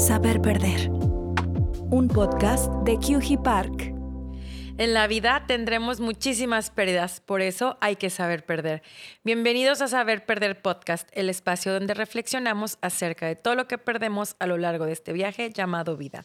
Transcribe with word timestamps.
Saber 0.00 0.40
Perder. 0.40 0.88
Un 0.88 2.08
podcast 2.08 2.72
de 2.84 2.96
QG 2.96 3.42
Park. 3.42 3.92
En 4.78 4.94
la 4.94 5.06
vida 5.06 5.44
tendremos 5.46 6.00
muchísimas 6.00 6.70
pérdidas, 6.70 7.20
por 7.20 7.42
eso 7.42 7.76
hay 7.82 7.96
que 7.96 8.08
saber 8.08 8.46
perder. 8.46 8.82
Bienvenidos 9.24 9.82
a 9.82 9.88
Saber 9.88 10.24
Perder 10.24 10.62
Podcast, 10.62 11.06
el 11.12 11.28
espacio 11.28 11.74
donde 11.74 11.92
reflexionamos 11.92 12.78
acerca 12.80 13.26
de 13.26 13.36
todo 13.36 13.54
lo 13.54 13.68
que 13.68 13.76
perdemos 13.76 14.36
a 14.38 14.46
lo 14.46 14.56
largo 14.56 14.86
de 14.86 14.92
este 14.92 15.12
viaje 15.12 15.50
llamado 15.50 15.98
vida. 15.98 16.24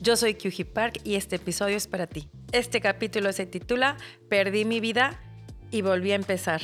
Yo 0.00 0.16
soy 0.16 0.34
QG 0.34 0.66
Park 0.66 1.00
y 1.04 1.14
este 1.14 1.36
episodio 1.36 1.76
es 1.76 1.86
para 1.86 2.08
ti. 2.08 2.28
Este 2.50 2.80
capítulo 2.80 3.32
se 3.32 3.46
titula 3.46 3.96
Perdí 4.28 4.64
mi 4.64 4.80
vida 4.80 5.20
y 5.70 5.82
volví 5.82 6.10
a 6.10 6.16
empezar. 6.16 6.62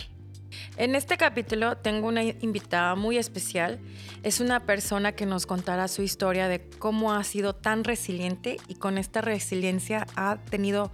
En 0.77 0.95
este 0.95 1.17
capítulo 1.17 1.77
tengo 1.77 2.09
una 2.09 2.23
invitada 2.23 2.95
muy 2.95 3.17
especial. 3.17 3.81
Es 4.23 4.41
una 4.41 4.61
persona 4.61 5.13
que 5.13 5.27
nos 5.27 5.47
contará 5.47 5.89
su 5.89 6.03
historia 6.03 6.49
de 6.49 6.69
cómo 6.79 7.13
ha 7.13 7.23
sido 7.25 7.55
tan 7.55 7.85
resiliente 7.85 8.57
y 8.69 8.75
con 8.75 8.99
esta 8.99 9.21
resiliencia 9.21 10.07
ha 10.17 10.39
tenido 10.51 10.91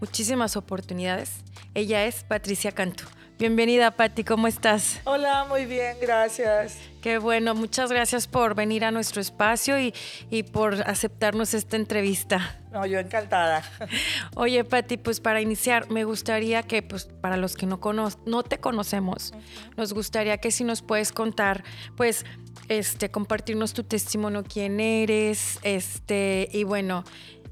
muchísimas 0.00 0.56
oportunidades. 0.56 1.30
Ella 1.74 2.04
es 2.06 2.24
Patricia 2.24 2.72
Cantu. 2.72 3.04
Bienvenida, 3.42 3.90
Patti, 3.90 4.22
¿cómo 4.22 4.46
estás? 4.46 5.00
Hola, 5.02 5.46
muy 5.48 5.66
bien, 5.66 5.96
gracias. 6.00 6.78
Qué 7.00 7.18
bueno, 7.18 7.56
muchas 7.56 7.90
gracias 7.90 8.28
por 8.28 8.54
venir 8.54 8.84
a 8.84 8.92
nuestro 8.92 9.20
espacio 9.20 9.80
y, 9.80 9.92
y 10.30 10.44
por 10.44 10.74
aceptarnos 10.88 11.52
esta 11.52 11.74
entrevista. 11.74 12.60
No, 12.70 12.86
yo 12.86 13.00
encantada. 13.00 13.64
Oye, 14.36 14.62
Patti, 14.62 14.96
pues 14.96 15.18
para 15.18 15.40
iniciar, 15.40 15.90
me 15.90 16.04
gustaría 16.04 16.62
que, 16.62 16.82
pues 16.82 17.06
para 17.06 17.36
los 17.36 17.56
que 17.56 17.66
no, 17.66 17.80
no 18.26 18.42
te 18.44 18.58
conocemos, 18.58 19.34
nos 19.76 19.92
gustaría 19.92 20.38
que 20.38 20.52
si 20.52 20.62
nos 20.62 20.80
puedes 20.80 21.10
contar, 21.10 21.64
pues, 21.96 22.24
este, 22.68 23.10
compartirnos 23.10 23.72
tu 23.72 23.82
testimonio, 23.82 24.44
quién 24.44 24.78
eres, 24.78 25.58
este, 25.64 26.48
y 26.52 26.62
bueno, 26.62 27.02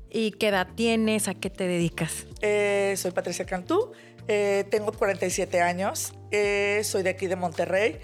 y 0.09 0.33
qué 0.33 0.49
edad 0.49 0.69
tienes, 0.75 1.29
a 1.29 1.35
qué 1.35 1.51
te 1.51 1.67
dedicas. 1.67 2.27
Eh, 2.43 2.95
soy 2.97 3.11
Patricia 3.13 3.47
Cantú. 3.47 3.93
Eh, 4.29 4.65
tengo 4.71 4.93
47 4.93 5.61
años, 5.61 6.13
eh, 6.31 6.83
soy 6.85 7.03
de 7.03 7.11
aquí 7.11 7.27
de 7.27 7.37
Monterrey 7.37 8.01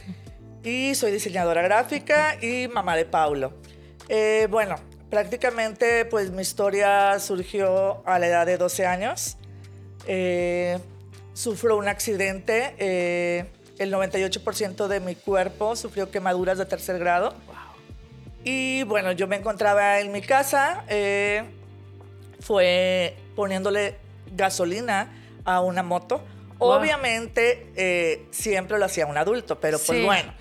y 0.63 0.95
soy 0.95 1.13
diseñadora 1.13 1.63
gráfica 1.63 2.37
y 2.43 2.69
mamá 2.69 2.97
de 2.97 3.05
Paulo. 3.05 3.53
Eh, 4.09 4.49
bueno, 4.51 4.77
prácticamente 5.11 6.05
pues 6.05 6.31
mi 6.31 6.43
historia 6.43 7.19
surgió 7.21 8.03
a 8.07 8.19
la 8.19 8.27
edad 8.27 8.47
de 8.47 8.57
12 8.57 8.87
años. 8.87 9.37
sufro 11.35 11.77
un 11.77 11.87
accidente, 11.87 12.75
el 13.79 13.93
98% 13.93 14.89
de 14.89 15.01
mi 15.01 15.15
cuerpo 15.15 15.77
sufrió 15.77 16.11
quemaduras 16.11 16.59
de 16.59 16.67
tercer 16.67 16.99
grado. 16.99 17.35
Y 18.43 18.85
bueno, 18.85 19.13
yo 19.13 19.27
me 19.27 19.37
encontraba 19.37 20.01
en 20.01 20.13
mi 20.13 20.23
casa, 20.23 20.85
fue 22.41 23.17
poniéndole 23.35 23.97
gasolina 24.35 25.11
a 25.47 25.61
una 25.61 25.83
moto. 25.83 26.23
Obviamente 26.59 27.71
eh, 27.77 28.27
siempre 28.31 28.79
lo 28.79 28.85
hacía 28.85 29.07
un 29.07 29.17
adulto, 29.17 29.61
pero 29.61 29.79
pues 29.79 30.05
bueno, 30.05 30.33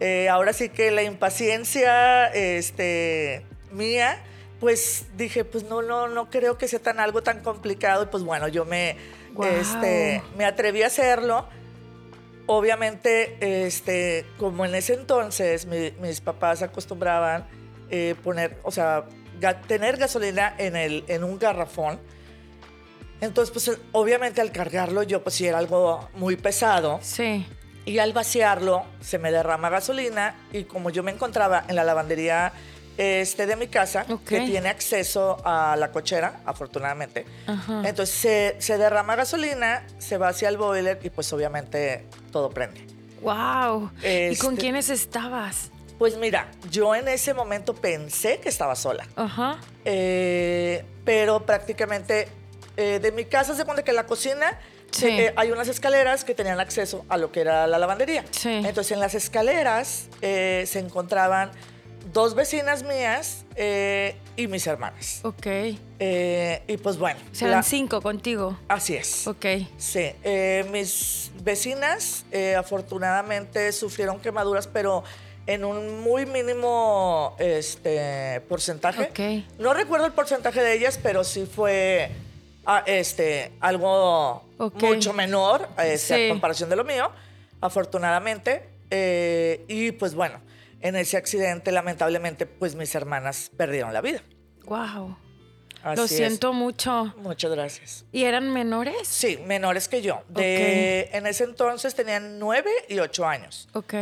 eh, 0.00 0.28
ahora 0.28 0.52
sí 0.52 0.68
que 0.68 0.90
la 0.90 1.02
impaciencia 1.02 2.26
este, 2.26 3.44
mía, 3.70 4.22
pues 4.60 5.06
dije, 5.16 5.44
pues 5.44 5.64
no, 5.64 5.82
no, 5.82 6.08
no 6.08 6.30
creo 6.30 6.58
que 6.58 6.68
sea 6.68 6.80
tan 6.80 7.00
algo 7.00 7.22
tan 7.22 7.40
complicado. 7.40 8.04
Y 8.04 8.06
pues 8.06 8.22
bueno, 8.22 8.48
yo 8.48 8.64
me, 8.64 8.96
este, 9.44 10.22
me 10.36 10.44
atreví 10.44 10.82
a 10.82 10.86
hacerlo. 10.86 11.46
Obviamente, 12.46 13.66
este, 13.66 14.24
como 14.38 14.64
en 14.64 14.74
ese 14.74 14.94
entonces 14.94 15.66
mis 15.66 16.20
papás 16.22 16.62
acostumbraban 16.62 17.46
eh, 17.90 18.14
poner, 18.24 18.56
o 18.62 18.70
sea, 18.70 19.04
tener 19.66 19.98
gasolina 19.98 20.54
en, 20.56 20.74
el, 20.76 21.04
en 21.08 21.24
un 21.24 21.38
garrafón, 21.38 22.00
entonces, 23.20 23.52
pues 23.52 23.78
obviamente 23.92 24.40
al 24.40 24.52
cargarlo 24.52 25.02
yo 25.02 25.22
pues 25.22 25.34
sí 25.36 25.46
era 25.46 25.58
algo 25.58 26.08
muy 26.14 26.36
pesado. 26.36 27.00
Sí. 27.02 27.46
Y 27.84 27.98
al 27.98 28.12
vaciarlo 28.12 28.84
se 29.00 29.18
me 29.18 29.32
derrama 29.32 29.70
gasolina 29.70 30.34
y 30.52 30.64
como 30.64 30.90
yo 30.90 31.02
me 31.02 31.10
encontraba 31.10 31.64
en 31.68 31.76
la 31.76 31.84
lavandería 31.84 32.52
este 32.98 33.46
de 33.46 33.54
mi 33.54 33.68
casa, 33.68 34.04
que 34.26 34.40
tiene 34.40 34.68
acceso 34.68 35.36
a 35.44 35.76
la 35.76 35.92
cochera, 35.92 36.40
afortunadamente. 36.44 37.24
Entonces 37.84 38.10
se, 38.10 38.56
se, 38.58 38.76
derrama 38.76 39.14
gasolina, 39.14 39.86
se 39.98 40.18
va 40.18 40.28
hacia 40.28 40.48
el 40.48 40.56
boiler 40.56 40.98
y 41.02 41.10
pues 41.10 41.32
obviamente 41.32 42.06
todo 42.32 42.50
prende. 42.50 42.84
¡Wow! 43.22 43.90
¿Y 44.02 44.36
con 44.36 44.54
este, 44.54 44.60
quiénes 44.60 44.90
estabas? 44.90 45.70
Pues 45.96 46.16
mira, 46.16 46.48
yo 46.70 46.94
en 46.94 47.08
ese 47.08 47.34
momento 47.34 47.74
pensé 47.74 48.38
que 48.40 48.48
estaba 48.48 48.74
sola. 48.74 49.06
Ajá. 49.16 49.58
Eh, 49.84 50.84
pero 51.04 51.46
prácticamente 51.46 52.28
eh, 52.78 53.00
de 53.00 53.10
mi 53.10 53.24
casa 53.24 53.56
se 53.56 53.64
pone 53.64 53.82
que 53.82 53.90
en 53.90 53.96
la 53.96 54.06
cocina 54.06 54.56
eh, 55.02 55.32
hay 55.34 55.50
unas 55.50 55.66
escaleras 55.66 56.22
que 56.22 56.32
tenían 56.32 56.60
acceso 56.60 57.04
a 57.08 57.16
lo 57.16 57.32
que 57.32 57.40
era 57.40 57.66
la 57.66 57.76
lavandería. 57.76 58.24
Entonces 58.44 58.92
en 58.92 59.00
las 59.00 59.16
escaleras 59.16 60.06
eh, 60.22 60.62
se 60.64 60.78
encontraban 60.78 61.50
dos 62.12 62.36
vecinas 62.36 62.84
mías 62.84 63.44
y 64.36 64.46
mis 64.46 64.64
hermanas. 64.68 65.18
Ok. 65.24 65.46
y 65.98 66.76
pues 66.76 66.98
bueno. 66.98 67.18
Serán 67.32 67.64
cinco 67.64 68.00
contigo. 68.00 68.56
Así 68.68 68.94
es. 68.94 69.26
Ok. 69.26 69.44
Sí. 69.76 70.12
mis 70.70 71.32
vecinas 71.42 72.26
afortunadamente 72.56 73.72
sufrieron 73.72 74.20
quemaduras, 74.20 74.68
pero 74.68 75.02
en 75.48 75.64
un 75.64 76.00
muy 76.00 76.26
mínimo 76.26 77.34
este, 77.40 78.40
porcentaje. 78.48 79.08
Okay. 79.10 79.48
No 79.58 79.74
recuerdo 79.74 80.06
el 80.06 80.12
porcentaje 80.12 80.62
de 80.62 80.74
ellas, 80.74 81.00
pero 81.02 81.24
sí 81.24 81.44
fue 81.44 82.12
este, 82.86 83.52
algo 83.60 84.44
mucho 84.58 85.12
menor 85.12 85.68
este, 85.82 86.26
a 86.26 86.28
comparación 86.30 86.70
de 86.70 86.76
lo 86.76 86.84
mío, 86.84 87.10
afortunadamente. 87.60 88.68
Eh, 88.90 89.64
y 89.68 89.92
pues 89.92 90.14
bueno, 90.14 90.40
en 90.80 90.96
ese 90.96 91.16
accidente, 91.16 91.72
lamentablemente, 91.72 92.46
pues 92.46 92.74
mis 92.74 92.94
hermanas 92.94 93.50
perdieron 93.56 93.92
la 93.92 94.00
vida. 94.00 94.22
Wow. 94.64 95.16
Lo 95.96 96.08
siento 96.08 96.52
mucho. 96.52 97.14
Muchas 97.18 97.50
gracias. 97.50 98.04
¿Y 98.12 98.24
eran 98.24 98.50
menores? 98.50 99.06
Sí, 99.06 99.38
menores 99.46 99.88
que 99.88 100.02
yo. 100.02 100.22
De, 100.28 101.08
En 101.12 101.26
ese 101.26 101.44
entonces 101.44 101.94
tenían 101.94 102.38
nueve 102.38 102.70
y 102.88 102.98
ocho 102.98 103.26
años. 103.26 103.68
Ok. 103.72 103.94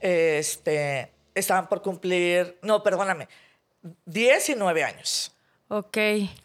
Este, 0.00 1.10
estaban 1.34 1.68
por 1.68 1.82
cumplir, 1.82 2.58
no, 2.62 2.82
perdóname, 2.82 3.28
diez 4.04 4.48
y 4.50 4.54
nueve 4.54 4.84
años. 4.84 5.32
Ok. 5.68 5.96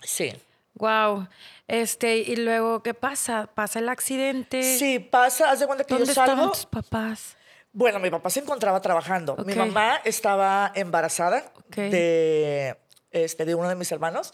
Sí. 0.03 0.33
Wow. 0.75 1.27
Este, 1.67 2.17
y 2.17 2.38
luego, 2.38 2.81
¿qué 2.81 2.94
pasa? 2.94 3.50
¿Pasa 3.53 3.79
el 3.79 3.89
accidente? 3.89 4.63
Sí, 4.78 5.00
pasa. 5.00 5.51
Haz 5.51 5.59
de 5.59 5.67
cuenta 5.67 5.83
que 5.83 5.94
¿Dónde 5.94 6.07
yo 6.07 6.13
salgo. 6.13 6.31
estaban 6.31 6.51
tus 6.51 6.66
papás? 6.66 7.38
Bueno, 7.73 8.00
mi 8.00 8.09
papá 8.09 8.29
se 8.29 8.39
encontraba 8.39 8.81
trabajando. 8.81 9.35
Mi 9.45 9.53
mamá 9.53 10.01
estaba 10.03 10.72
embarazada 10.73 11.51
de, 11.75 12.77
este, 13.11 13.45
de 13.45 13.56
uno 13.56 13.69
de 13.69 13.75
mis 13.75 13.91
hermanos. 13.91 14.33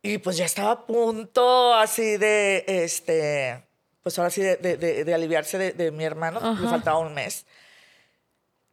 Y 0.00 0.18
pues 0.18 0.36
ya 0.36 0.44
estaba 0.44 0.70
a 0.70 0.86
punto 0.86 1.74
así 1.74 2.16
de, 2.16 2.64
este, 2.66 3.64
pues 4.02 4.18
ahora 4.18 4.30
sí, 4.30 4.42
de, 4.42 4.56
de, 4.56 5.14
aliviarse 5.14 5.72
de, 5.72 5.90
mi 5.90 6.04
hermano. 6.04 6.54
Le 6.54 6.68
faltaba 6.68 6.98
un 6.98 7.12
mes. 7.12 7.44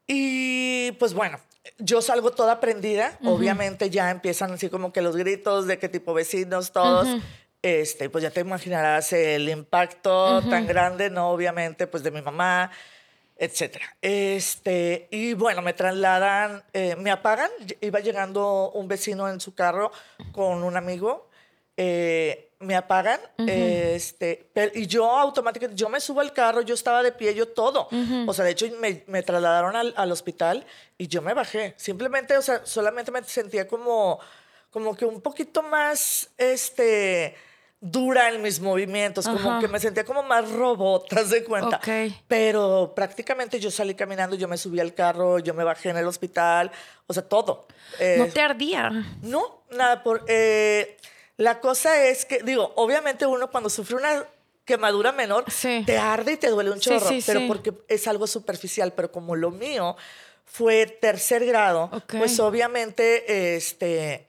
Y 0.07 0.91
pues 0.94 1.13
bueno, 1.13 1.40
yo 1.78 2.02
salgo 2.02 2.32
toda 2.32 2.60
prendida, 2.60 3.18
obviamente 3.24 3.90
ya 3.90 4.10
empiezan 4.10 4.52
así 4.52 4.70
como 4.70 4.92
que 4.92 5.02
los 5.02 5.16
gritos 5.16 5.68
de 5.68 5.78
qué 5.80 5.90
tipo 5.90 6.14
vecinos, 6.14 6.72
todos. 6.72 7.08
Este, 7.62 8.10
pues 8.10 8.24
ya 8.24 8.32
te 8.32 8.42
imaginarás 8.42 9.14
el 9.14 9.48
impacto 9.48 10.42
tan 10.50 10.66
grande, 10.66 11.12
¿no? 11.12 11.30
Obviamente, 11.30 11.86
pues 11.86 12.02
de 12.02 12.10
mi 12.10 12.22
mamá, 12.22 12.72
etcétera. 13.38 13.98
Este, 14.02 15.08
y 15.12 15.34
bueno, 15.34 15.62
me 15.62 15.74
trasladan, 15.74 16.64
eh, 16.74 16.96
me 16.96 17.12
apagan, 17.12 17.50
iba 17.82 18.00
llegando 18.00 18.72
un 18.72 18.88
vecino 18.88 19.30
en 19.30 19.40
su 19.40 19.54
carro 19.54 19.92
con 20.31 20.64
un 20.64 20.78
amigo, 20.78 21.30
eh, 21.78 22.50
me 22.62 22.75
apagan, 22.75 23.19
este, 23.38 24.50
y 24.75 24.88
yo 24.88 25.10
automáticamente, 25.10 25.80
yo 25.80 25.90
me 25.90 26.00
subo 26.00 26.22
al 26.22 26.34
carro, 26.34 26.62
yo 26.62 26.74
estaba 26.74 27.04
de 27.04 27.12
pie, 27.12 27.34
yo 27.34 27.48
todo. 27.48 27.88
O 28.28 28.34
sea, 28.34 28.46
de 28.46 28.52
hecho 28.52 28.68
me, 28.80 29.04
me 29.08 29.24
trasladaron 29.24 29.75
al, 29.75 29.94
al, 29.98 30.12
hospital 30.12 30.66
y 30.98 31.08
yo 31.08 31.22
me 31.22 31.34
bajé. 31.34 31.74
Simplemente, 31.78 32.38
o 32.38 32.42
sea, 32.42 32.66
solamente 32.66 33.12
me 33.12 33.24
sentía 33.24 33.68
como, 33.68 34.19
como 34.69 34.96
que 34.96 35.06
un 35.06 35.22
poquito 35.22 35.63
más, 35.63 36.30
este, 36.38 37.36
dura 37.81 38.30
en 38.30 38.44
mis 38.44 38.60
movimientos, 38.60 39.28
como 39.28 39.60
que 39.60 39.68
me 39.68 39.80
sentía 39.80 40.06
como 40.06 40.22
más 40.22 40.50
robot, 40.52 41.10
de 41.30 41.44
cuenta? 41.44 41.81
Pero 42.28 42.94
prácticamente 42.96 43.60
yo 43.60 43.72
salí 43.72 43.96
caminando, 43.96 44.36
yo 44.36 44.48
me 44.48 44.57
subí 44.57 44.80
al 44.80 44.94
carro, 44.94 45.40
yo 45.40 45.56
me 45.56 45.64
bajé 45.64 45.90
en 45.90 45.98
el 45.98 46.06
hospital, 46.06 46.72
o 47.07 47.14
sea, 47.14 47.28
todo. 47.28 47.66
¿No 48.18 48.28
te 48.28 48.42
ardía? 48.42 48.92
No, 49.22 49.64
nada, 49.72 50.04
por... 50.04 50.24
Eh, 50.28 50.98
la 51.42 51.60
cosa 51.60 52.06
es 52.06 52.26
que, 52.26 52.44
digo, 52.44 52.72
obviamente 52.76 53.26
uno 53.26 53.50
cuando 53.50 53.70
sufre 53.70 53.96
una 53.96 54.26
quemadura 54.64 55.12
menor, 55.12 55.46
te 55.86 55.98
arde 55.98 56.34
y 56.34 56.38
te 56.38 56.50
duele 56.50 56.70
un 56.72 56.80
chorro, 56.80 57.10
pero 57.26 57.42
porque 57.48 57.74
es 57.88 58.08
algo 58.08 58.28
superficial, 58.28 58.94
pero 58.94 59.12
como 59.12 59.36
lo 59.36 59.50
mío 59.52 59.98
fue 60.46 60.86
tercer 60.86 61.46
grado, 61.46 61.90
pues 62.08 62.40
obviamente, 62.40 63.56
este, 63.56 64.28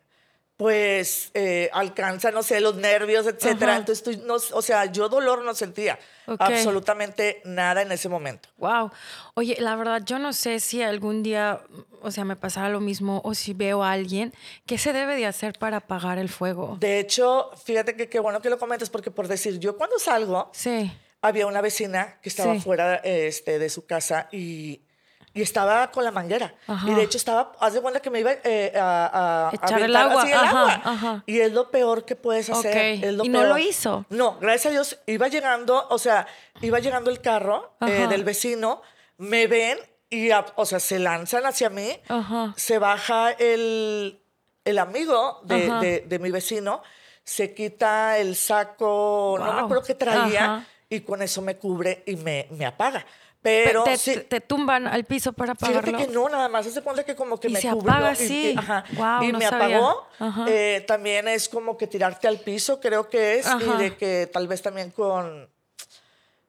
pues 0.62 1.32
eh, 1.34 1.68
alcanza, 1.72 2.30
no 2.30 2.44
sé, 2.44 2.60
los 2.60 2.76
nervios, 2.76 3.26
etcétera. 3.26 3.72
Ajá. 3.72 3.80
Entonces, 3.80 4.04
tú 4.04 4.24
no, 4.24 4.34
o 4.36 4.62
sea, 4.62 4.84
yo 4.86 5.08
dolor 5.08 5.42
no 5.44 5.54
sentía 5.56 5.98
absolutamente 6.38 7.42
nada 7.44 7.82
en 7.82 7.90
ese 7.90 8.08
momento. 8.08 8.48
Wow. 8.58 8.92
Oye, 9.34 9.56
la 9.58 9.74
verdad, 9.74 10.02
yo 10.04 10.20
no 10.20 10.32
sé 10.32 10.60
si 10.60 10.80
algún 10.80 11.24
día, 11.24 11.60
o 12.00 12.12
sea, 12.12 12.24
me 12.24 12.36
pasara 12.36 12.68
lo 12.68 12.78
mismo 12.78 13.20
o 13.24 13.34
si 13.34 13.54
veo 13.54 13.82
a 13.82 13.90
alguien, 13.90 14.32
¿qué 14.64 14.78
se 14.78 14.92
debe 14.92 15.16
de 15.16 15.26
hacer 15.26 15.54
para 15.58 15.78
apagar 15.78 16.18
el 16.18 16.28
fuego? 16.28 16.76
De 16.78 17.00
hecho, 17.00 17.50
fíjate 17.64 17.96
que 17.96 18.08
qué 18.08 18.20
bueno 18.20 18.40
que 18.40 18.48
lo 18.48 18.58
comentes, 18.58 18.88
porque 18.88 19.10
por 19.10 19.26
decir, 19.26 19.58
yo 19.58 19.76
cuando 19.76 19.98
salgo, 19.98 20.48
Sí. 20.54 20.92
había 21.22 21.48
una 21.48 21.60
vecina 21.60 22.20
que 22.22 22.28
estaba 22.28 22.54
Sí. 22.54 22.60
fuera 22.60 22.94
este, 23.02 23.58
de 23.58 23.68
su 23.68 23.84
casa 23.84 24.28
y, 24.30 24.82
y 25.34 25.42
estaba 25.42 25.90
con 25.90 26.04
la 26.04 26.10
manguera. 26.10 26.54
Ajá. 26.66 26.90
Y 26.90 26.94
de 26.94 27.02
hecho 27.02 27.16
estaba, 27.18 27.52
haz 27.60 27.72
de 27.72 27.80
cuenta 27.80 28.00
que 28.00 28.10
me 28.10 28.20
iba 28.20 28.32
eh, 28.44 28.72
a, 28.76 29.48
a 29.50 29.54
Echar 29.54 29.80
el 29.82 29.96
agua, 29.96 30.22
así 30.22 30.32
el 30.32 30.38
ajá, 30.38 30.60
agua. 30.60 30.80
ajá. 30.84 31.22
Y 31.26 31.40
es 31.40 31.52
lo 31.52 31.70
peor 31.70 32.04
que 32.04 32.16
puedes 32.16 32.50
hacer. 32.50 32.96
Ok. 32.98 33.04
es 33.04 33.14
lo 33.14 33.24
¿Y 33.24 33.28
no 33.28 33.44
lo 33.44 33.56
hizo? 33.58 34.04
No, 34.10 34.38
gracias 34.40 34.66
a 34.66 34.70
Dios, 34.70 34.98
iba 35.06 35.28
llegando, 35.28 35.86
o 35.88 35.98
sea, 35.98 36.26
iba 36.60 36.78
llegando 36.80 37.10
el 37.10 37.20
carro 37.20 37.74
eh, 37.80 38.06
del 38.08 38.24
vecino, 38.24 38.82
me 39.18 39.46
ven 39.46 39.78
y, 40.10 40.28
o 40.56 40.66
sea, 40.66 40.78
se 40.80 40.98
lanzan 40.98 41.46
hacia 41.46 41.70
mí, 41.70 41.88
se 42.56 42.78
baja 42.78 43.30
el, 43.30 44.20
el 44.64 44.78
amigo 44.78 45.40
de, 45.44 45.70
de- 45.80 46.00
de 46.06 46.18
mi 46.18 46.30
vecino, 46.30 46.82
se 47.24 47.54
quita 47.54 48.18
el 48.18 48.36
saco, 48.36 49.36
no 49.38 49.52
me 49.54 49.60
acuerdo 49.60 49.82
qué 49.84 49.94
traía, 49.94 50.66
y 50.90 51.00
con 51.00 51.22
eso 51.22 51.40
me 51.40 51.56
cubre 51.56 52.02
y 52.06 52.16
me, 52.16 52.46
me 52.50 52.66
apaga. 52.66 53.06
Pero 53.42 53.82
te, 53.82 53.96
sí, 53.96 54.14
te- 54.14 54.20
te 54.20 54.40
tumban 54.40 54.86
al 54.86 55.04
piso 55.04 55.32
para 55.32 55.54
fíjate 55.56 55.78
apagarlo. 55.90 55.98
que 55.98 56.12
no, 56.14 56.28
nada 56.28 56.48
más, 56.48 56.64
se 56.66 56.80
cuenta 56.80 57.02
que 57.02 57.16
como 57.16 57.40
que 57.40 57.48
Y 57.48 57.52
me 57.52 57.60
se 57.60 57.70
cubrió 57.70 57.90
apaga 57.92 58.10
así. 58.10 58.52
y, 58.54 58.58
ajá, 58.58 58.84
Guau, 58.92 59.22
y 59.24 59.32
no 59.32 59.38
me 59.40 59.48
sabía. 59.48 59.76
apagó. 59.78 60.06
Ajá. 60.20 60.44
Eh, 60.48 60.84
también 60.86 61.26
es 61.26 61.48
como 61.48 61.76
que 61.76 61.88
tirarte 61.88 62.28
al 62.28 62.38
piso, 62.38 62.78
creo 62.78 63.08
que 63.08 63.38
es, 63.40 63.46
Ajá. 63.46 63.60
y 63.64 63.82
de 63.82 63.96
que 63.96 64.28
tal 64.32 64.46
vez 64.46 64.62
también 64.62 64.90
con, 64.92 65.50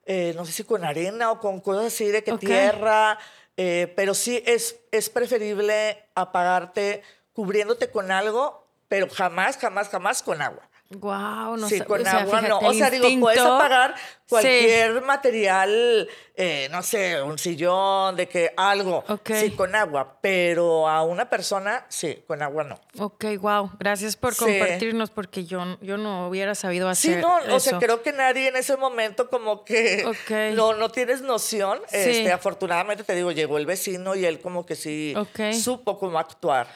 eh, 0.06 0.32
no 0.36 0.44
sé 0.44 0.52
si 0.52 0.62
con 0.64 0.84
arena 0.84 1.32
o 1.32 1.40
con 1.40 1.60
cosas 1.60 1.86
así, 1.86 2.06
de 2.06 2.22
que 2.22 2.32
tierra, 2.38 3.18
eh, 3.56 3.92
pero 3.96 4.14
sí 4.14 4.42
es, 4.46 4.76
es 4.92 5.10
preferible 5.10 6.04
apagarte 6.14 7.02
cubriéndote 7.32 7.90
con 7.90 8.12
algo, 8.12 8.68
pero 8.86 9.08
jamás, 9.08 9.56
jamás, 9.56 9.88
jamás 9.88 10.22
con 10.22 10.40
agua. 10.40 10.68
Wow, 10.96 11.56
no 11.56 11.68
sí, 11.68 11.78
sé. 11.78 11.84
con 11.84 12.00
o 12.00 12.04
sea, 12.04 12.20
agua 12.20 12.40
no. 12.42 12.58
O 12.58 12.72
sea, 12.72 12.90
digo, 12.90 13.08
puedes 13.20 13.40
apagar 13.40 13.94
Sí. 13.96 14.28
cualquier 14.28 15.02
material, 15.02 16.08
eh, 16.34 16.68
no 16.70 16.82
sé, 16.82 17.20
un 17.22 17.38
sillón, 17.38 18.16
de 18.16 18.26
que 18.26 18.52
algo, 18.56 19.04
sí, 19.24 19.50
con 19.50 19.74
agua, 19.74 20.18
pero 20.22 20.88
a 20.88 21.02
una 21.02 21.28
persona, 21.28 21.84
sí, 21.88 22.22
con 22.26 22.42
agua 22.42 22.64
no. 22.64 22.80
Ok, 22.98 23.24
wow. 23.40 23.70
Gracias 23.78 24.16
por 24.16 24.34
Sí. 24.34 24.44
compartirnos 24.44 25.10
porque 25.10 25.44
yo, 25.44 25.78
yo 25.82 25.96
no 25.98 26.28
hubiera 26.28 26.54
sabido 26.54 26.92
Sí, 26.94 27.10
hacer 27.10 27.22
no, 27.22 27.38
eso. 27.40 27.54
o 27.54 27.60
sea, 27.60 27.78
creo 27.78 28.02
que 28.02 28.12
nadie 28.12 28.48
en 28.48 28.56
ese 28.56 28.76
momento 28.76 29.28
como 29.28 29.64
que 29.64 30.04
no, 30.54 30.72
no 30.74 30.88
tienes 30.88 31.20
noción. 31.22 31.80
Sí. 31.88 31.96
Este, 31.98 32.32
afortunadamente 32.32 33.04
te 33.04 33.14
digo, 33.14 33.30
llegó 33.32 33.58
el 33.58 33.66
vecino 33.66 34.14
y 34.14 34.24
él 34.24 34.40
como 34.40 34.64
que 34.64 34.74
sí 34.76 35.14
supo 35.62 35.98
cómo 35.98 36.18
actuar. 36.18 36.66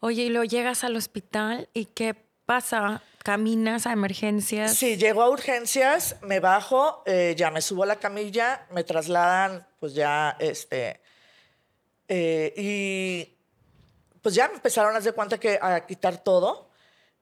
Oye, 0.00 0.22
y 0.24 0.28
luego 0.30 0.44
llegas 0.44 0.84
al 0.84 0.96
hospital 0.96 1.68
y 1.74 1.86
¿qué 1.86 2.14
pasa? 2.46 3.02
¿Caminas 3.24 3.86
a 3.86 3.92
emergencias? 3.92 4.76
Sí, 4.76 4.98
llego 4.98 5.22
a 5.22 5.30
urgencias, 5.30 6.16
me 6.20 6.40
bajo, 6.40 7.02
eh, 7.06 7.34
ya 7.34 7.50
me 7.50 7.62
subo 7.62 7.84
a 7.84 7.86
la 7.86 7.96
camilla, 7.96 8.66
me 8.70 8.84
trasladan, 8.84 9.66
pues 9.80 9.94
ya, 9.94 10.36
este, 10.38 11.00
eh, 12.06 12.52
y 12.54 13.34
pues 14.20 14.34
ya 14.34 14.48
me 14.48 14.56
empezaron 14.56 14.94
a 14.94 14.98
hacer 14.98 15.14
cuenta 15.14 15.40
que 15.40 15.58
a 15.58 15.86
quitar 15.86 16.22
todo. 16.22 16.68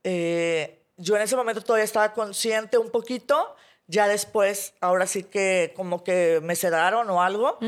Eh, 0.02 0.88
yo 0.96 1.14
en 1.14 1.22
ese 1.22 1.36
momento 1.36 1.60
todavía 1.62 1.84
estaba 1.84 2.12
consciente 2.12 2.78
un 2.78 2.90
poquito, 2.90 3.54
ya 3.86 4.08
después, 4.08 4.74
ahora 4.80 5.06
sí 5.06 5.22
que 5.22 5.72
como 5.76 6.02
que 6.02 6.40
me 6.42 6.56
sedaron 6.56 7.10
o 7.10 7.22
algo 7.22 7.58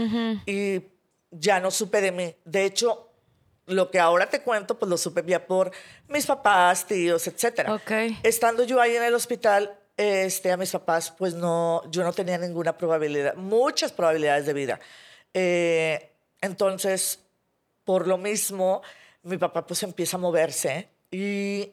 y 0.45 0.83
ya 1.31 1.61
no 1.61 1.71
supe 1.71 2.01
de 2.01 2.11
mí. 2.11 2.35
De 2.45 2.65
hecho, 2.65 3.14
lo 3.67 3.91
que 3.91 3.99
ahora 3.99 4.29
te 4.29 4.43
cuento, 4.43 4.79
pues 4.79 4.89
lo 4.91 4.97
supe 4.97 5.23
ya 5.27 5.47
por 5.47 5.71
mis 6.09 6.27
papás, 6.27 6.87
tíos, 6.87 7.27
etcétera. 7.27 7.75
Ok. 7.75 7.91
Estando 8.23 8.65
yo 8.65 8.81
ahí 8.81 8.97
en 8.97 9.03
el 9.03 9.15
hospital, 9.15 9.79
este, 9.97 10.51
a 10.53 10.57
mis 10.57 10.71
papás, 10.73 11.13
pues 11.17 11.35
no, 11.35 11.83
yo 11.91 12.03
no 12.03 12.13
tenía 12.13 12.39
ninguna 12.39 12.77
probabilidad, 12.77 13.35
muchas 13.37 13.93
probabilidades 13.93 14.47
de 14.47 14.53
vida. 14.53 14.81
Eh, 15.33 16.11
entonces, 16.41 17.21
por 17.85 18.07
lo 18.07 18.19
mismo, 18.19 18.83
mi 19.23 19.39
papá 19.39 19.67
pues 19.67 19.83
empieza 19.83 20.17
a 20.17 20.21
moverse 20.21 20.89
y 21.11 21.73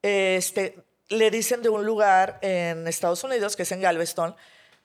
este, 0.00 0.78
le 1.08 1.30
dicen 1.30 1.62
de 1.62 1.68
un 1.68 1.84
lugar 1.84 2.38
en 2.42 2.86
Estados 2.88 3.22
Unidos, 3.24 3.56
que 3.56 3.64
es 3.64 3.72
en 3.72 3.80
Galveston, 3.80 4.34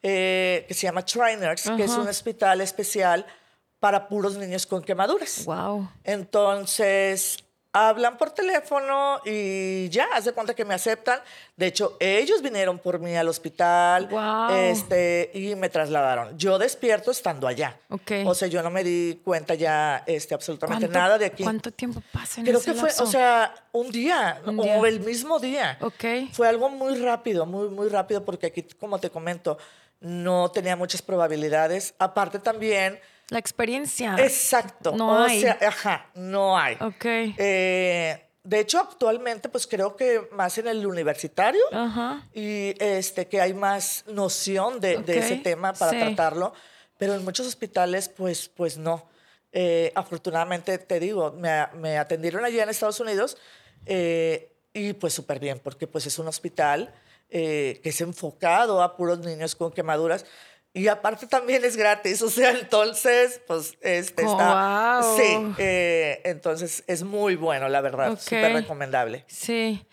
eh, 0.03 0.65
que 0.67 0.73
se 0.73 0.87
llama 0.87 1.01
Shriners, 1.05 1.69
que 1.75 1.83
es 1.83 1.91
un 1.91 2.07
hospital 2.07 2.61
especial 2.61 3.25
para 3.79 4.07
puros 4.07 4.37
niños 4.37 4.65
con 4.65 4.81
quemaduras. 4.83 5.45
Wow. 5.45 5.89
Entonces, 6.51 7.37
hablan 7.73 8.17
por 8.17 8.31
teléfono 8.31 9.19
y 9.25 9.87
ya, 9.89 10.07
hace 10.15 10.31
cuenta 10.31 10.55
que 10.55 10.65
me 10.65 10.73
aceptan. 10.73 11.19
De 11.55 11.67
hecho, 11.67 11.95
ellos 11.99 12.41
vinieron 12.41 12.79
por 12.79 12.97
mí 12.99 13.15
al 13.15 13.27
hospital 13.27 14.07
Guau. 14.07 14.51
este, 14.55 15.29
y 15.33 15.53
me 15.55 15.69
trasladaron. 15.69 16.35
Yo 16.37 16.57
despierto 16.57 17.11
estando 17.11 17.47
allá. 17.47 17.77
Ok. 17.89 18.11
O 18.25 18.33
sea, 18.33 18.47
yo 18.47 18.63
no 18.63 18.71
me 18.71 18.83
di 18.83 19.21
cuenta 19.23 19.53
ya 19.53 20.03
este, 20.07 20.33
absolutamente 20.33 20.87
¿Cuánto- 20.87 20.99
nada 20.99 21.17
de 21.19 21.25
aquí. 21.25 21.43
¿Cuánto 21.43 21.71
tiempo 21.71 22.01
pasa 22.11 22.39
en 22.41 22.47
Creo 22.47 22.57
ese 22.59 22.71
que 22.71 22.79
fue, 22.79 22.89
lapso? 22.89 23.03
o 23.03 23.07
sea, 23.07 23.53
un 23.73 23.91
día 23.91 24.41
Un 24.45 24.59
o 24.59 24.63
día. 24.63 24.77
el 24.79 24.99
mismo 25.01 25.37
día. 25.39 25.77
Ok. 25.81 26.31
Fue 26.31 26.47
algo 26.47 26.69
muy 26.69 26.95
rápido, 26.97 27.45
muy, 27.45 27.69
muy 27.69 27.89
rápido, 27.89 28.25
porque 28.25 28.47
aquí, 28.47 28.63
como 28.79 28.97
te 28.99 29.11
comento, 29.11 29.59
no 29.99 30.49
tenía 30.49 30.75
muchas 30.75 31.01
probabilidades. 31.03 31.93
Aparte 31.99 32.39
también, 32.39 32.99
La 33.29 33.39
experiencia. 33.39 34.15
exacto. 34.19 34.93
No 34.95 35.11
o 35.11 35.23
hay. 35.23 35.41
sea, 35.41 35.57
ajá, 35.61 36.09
no 36.15 36.57
hay. 36.57 36.75
Ok. 36.79 37.05
Eh, 37.05 38.23
de 38.43 38.59
hecho, 38.61 38.79
actualmente, 38.79 39.49
pues 39.49 39.67
creo 39.67 39.97
que 39.97 40.29
más 40.31 40.57
en 40.57 40.67
el 40.67 40.85
universitario 40.85 41.61
Ajá. 41.73 42.25
y 42.33 42.73
este, 42.81 43.27
que 43.27 43.41
hay 43.41 43.53
más 43.53 44.05
noción 44.07 44.79
de, 44.79 45.03
ese 45.05 45.35
tema 45.35 45.73
para 45.73 45.91
sí. 45.91 45.99
tratarlo, 45.99 46.53
pero 46.97 47.13
en 47.13 47.25
muchos 47.25 47.45
hospitales, 47.45 48.07
pues, 48.07 48.47
pues 48.47 48.77
no. 48.77 49.09
Eh, 49.51 49.91
afortunadamente, 49.95 50.77
te 50.77 50.99
digo, 50.99 51.33
me, 51.33 51.97
atendieron 51.97 52.45
allá 52.45 52.63
en 52.63 52.69
Estados 52.69 53.01
Unidos 53.01 53.37
eh, 53.85 54.53
y 54.71 54.93
pues 54.93 55.13
súper 55.13 55.39
bien, 55.39 55.59
porque 55.59 55.87
pues 55.87 56.05
es 56.05 56.17
un 56.17 56.29
hospital 56.29 56.93
eh, 57.29 57.81
que 57.83 57.89
es 57.89 57.99
enfocado 57.99 58.81
a 58.81 58.95
puros 58.95 59.19
niños 59.19 59.55
con 59.55 59.73
quemaduras. 59.73 60.25
Y 60.77 60.87
aparte 60.87 61.25
también 61.27 61.65
es 61.65 61.75
gratis, 61.75 62.21
o 62.21 62.29
sea, 62.29 62.51
entonces, 62.51 63.41
pues, 63.47 63.75
este 63.81 64.25
Oh, 64.25 64.31
está... 64.31 65.01
wow. 65.01 65.17
Sí, 65.17 65.55
eh, 65.57 66.21
entonces 66.23 66.83
es 66.87 67.03
muy 67.03 67.35
bueno, 67.35 67.67
la 67.67 67.81
verdad, 67.81 68.17
súper 68.19 68.53
recomendable. 68.53 69.25
Sí. 69.27 69.85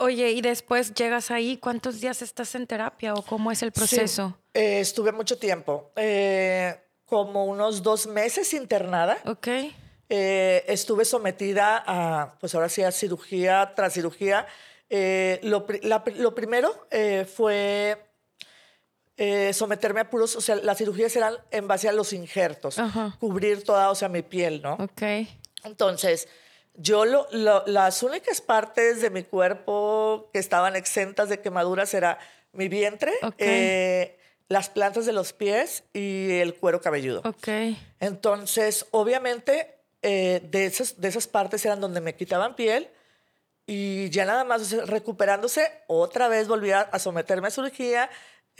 Oye, 0.00 0.30
y 0.32 0.42
después 0.42 0.92
llegas 0.92 1.30
ahí, 1.30 1.56
¿cuántos 1.56 2.00
días 2.00 2.20
estás 2.22 2.54
en 2.54 2.66
terapia 2.66 3.14
o 3.14 3.22
cómo 3.22 3.50
es 3.50 3.62
el 3.62 3.72
proceso? 3.72 4.36
Sí, 4.54 4.60
eh, 4.60 4.80
estuve 4.80 5.12
mucho 5.12 5.38
tiempo, 5.38 5.90
eh, 5.96 6.76
como 7.06 7.46
unos 7.46 7.82
dos 7.82 8.06
meses 8.06 8.52
internada. 8.52 9.18
Ok. 9.24 9.48
Eh, 10.12 10.64
estuve 10.66 11.04
sometida 11.04 11.82
a, 11.86 12.34
pues 12.40 12.54
ahora 12.54 12.68
sí, 12.68 12.82
a 12.82 12.92
cirugía 12.92 13.72
tras 13.74 13.94
cirugía. 13.94 14.46
Eh, 14.90 15.38
lo, 15.44 15.66
la 15.82 16.02
lo 16.16 16.34
primero 16.34 16.86
fue 17.36 18.09
eh, 19.16 19.52
someterme 19.52 20.00
a 20.00 20.10
puros, 20.10 20.36
o 20.36 20.40
sea, 20.40 20.56
las 20.56 20.78
cirugías 20.78 21.14
eran 21.16 21.34
en 21.50 21.68
base 21.68 21.88
a 21.88 21.92
los 21.92 22.12
injertos, 22.12 22.78
Ajá. 22.78 23.16
cubrir 23.20 23.64
toda, 23.64 23.90
o 23.90 23.94
sea, 23.94 24.08
mi 24.08 24.22
piel, 24.22 24.62
¿no? 24.62 24.74
Ok. 24.74 25.02
Entonces, 25.64 26.28
yo 26.74 27.04
lo- 27.04 27.26
lo- 27.32 27.64
las 27.66 28.02
únicas 28.02 28.40
partes 28.40 29.02
de 29.02 29.10
mi 29.10 29.22
cuerpo 29.24 30.30
que 30.32 30.38
estaban 30.38 30.76
exentas 30.76 31.28
de 31.28 31.40
quemaduras 31.40 31.92
era 31.92 32.18
mi 32.52 32.68
vientre, 32.68 33.12
Ok. 33.22 33.34
eh, 33.38 34.16
las 34.48 34.70
plantas 34.70 35.04
de 35.06 35.12
los 35.12 35.32
pies 35.32 35.84
y 35.92 36.38
el 36.38 36.54
cuero 36.54 36.80
cabelludo. 36.80 37.20
Ok. 37.24 37.48
Entonces, 38.00 38.86
obviamente, 38.90 39.76
eh, 40.02 40.40
de, 40.50 40.64
esas, 40.66 41.00
de 41.00 41.08
esas 41.08 41.26
partes 41.26 41.64
eran 41.66 41.80
donde 41.80 42.00
me 42.00 42.14
quitaban 42.14 42.56
piel 42.56 42.88
y 43.66 44.08
ya 44.10 44.24
nada 44.24 44.42
más 44.44 44.62
o 44.62 44.64
sea, 44.64 44.84
recuperándose, 44.86 45.70
otra 45.86 46.26
vez 46.28 46.48
volví 46.48 46.70
a, 46.72 46.80
a 46.80 46.98
someterme 46.98 47.48
a 47.48 47.50
cirugía, 47.50 48.10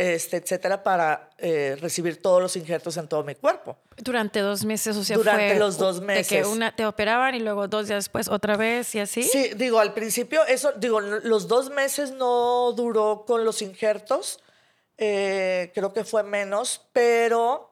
este, 0.00 0.38
etcétera, 0.38 0.82
para 0.82 1.30
eh, 1.38 1.76
recibir 1.80 2.22
todos 2.22 2.40
los 2.40 2.56
injertos 2.56 2.96
en 2.96 3.06
todo 3.06 3.22
mi 3.22 3.34
cuerpo. 3.34 3.76
Durante 3.98 4.40
dos 4.40 4.64
meses, 4.64 4.96
o 4.96 5.04
sea, 5.04 5.16
Durante 5.16 5.50
fue 5.50 5.58
los 5.58 5.76
dos 5.76 6.00
De 6.00 6.06
que 6.06 6.12
meses. 6.14 6.46
una, 6.46 6.74
te 6.74 6.86
operaban 6.86 7.34
y 7.34 7.40
luego 7.40 7.68
dos 7.68 7.86
días 7.88 8.04
después 8.04 8.28
otra 8.28 8.56
vez 8.56 8.94
y 8.94 9.00
así. 9.00 9.22
Sí, 9.22 9.50
digo, 9.56 9.78
al 9.78 9.92
principio, 9.92 10.44
eso, 10.46 10.72
digo, 10.76 11.00
los 11.00 11.48
dos 11.48 11.68
meses 11.70 12.12
no 12.12 12.72
duró 12.72 13.24
con 13.26 13.44
los 13.44 13.60
injertos, 13.62 14.40
eh, 14.96 15.70
creo 15.74 15.92
que 15.92 16.04
fue 16.04 16.22
menos, 16.22 16.80
pero 16.92 17.66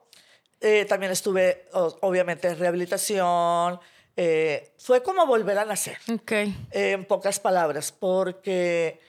Eh, 0.61 0.83
también 0.89 1.13
estuve, 1.13 1.69
obviamente, 2.01 2.49
en 2.49 2.59
rehabilitación. 2.59 3.79
Eh, 4.17 4.73
fue 4.77 5.01
como 5.01 5.25
volver 5.25 5.57
a 5.57 5.63
nacer, 5.63 5.97
Ok. 6.13 6.31
en 6.71 7.05
pocas 7.05 7.39
palabras, 7.39 7.93
porque 7.93 8.99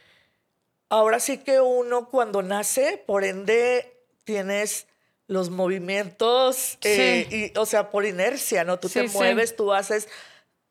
ahora 0.90 1.18
sí 1.20 1.38
que 1.38 1.60
uno 1.60 2.08
cuando 2.08 2.42
nace, 2.42 3.02
por 3.06 3.24
ende, 3.24 3.96
tienes 4.24 4.86
los 5.26 5.48
movimientos, 5.48 6.76
eh, 6.82 7.52
y, 7.54 7.58
o 7.58 7.64
sea, 7.64 7.90
por 7.90 8.04
inercia, 8.04 8.64
¿no? 8.64 8.78
Tú 8.78 8.88
Sí, 8.88 9.00
te 9.00 9.08
sí. 9.08 9.16
mueves, 9.16 9.56
tú 9.56 9.72
haces 9.72 10.08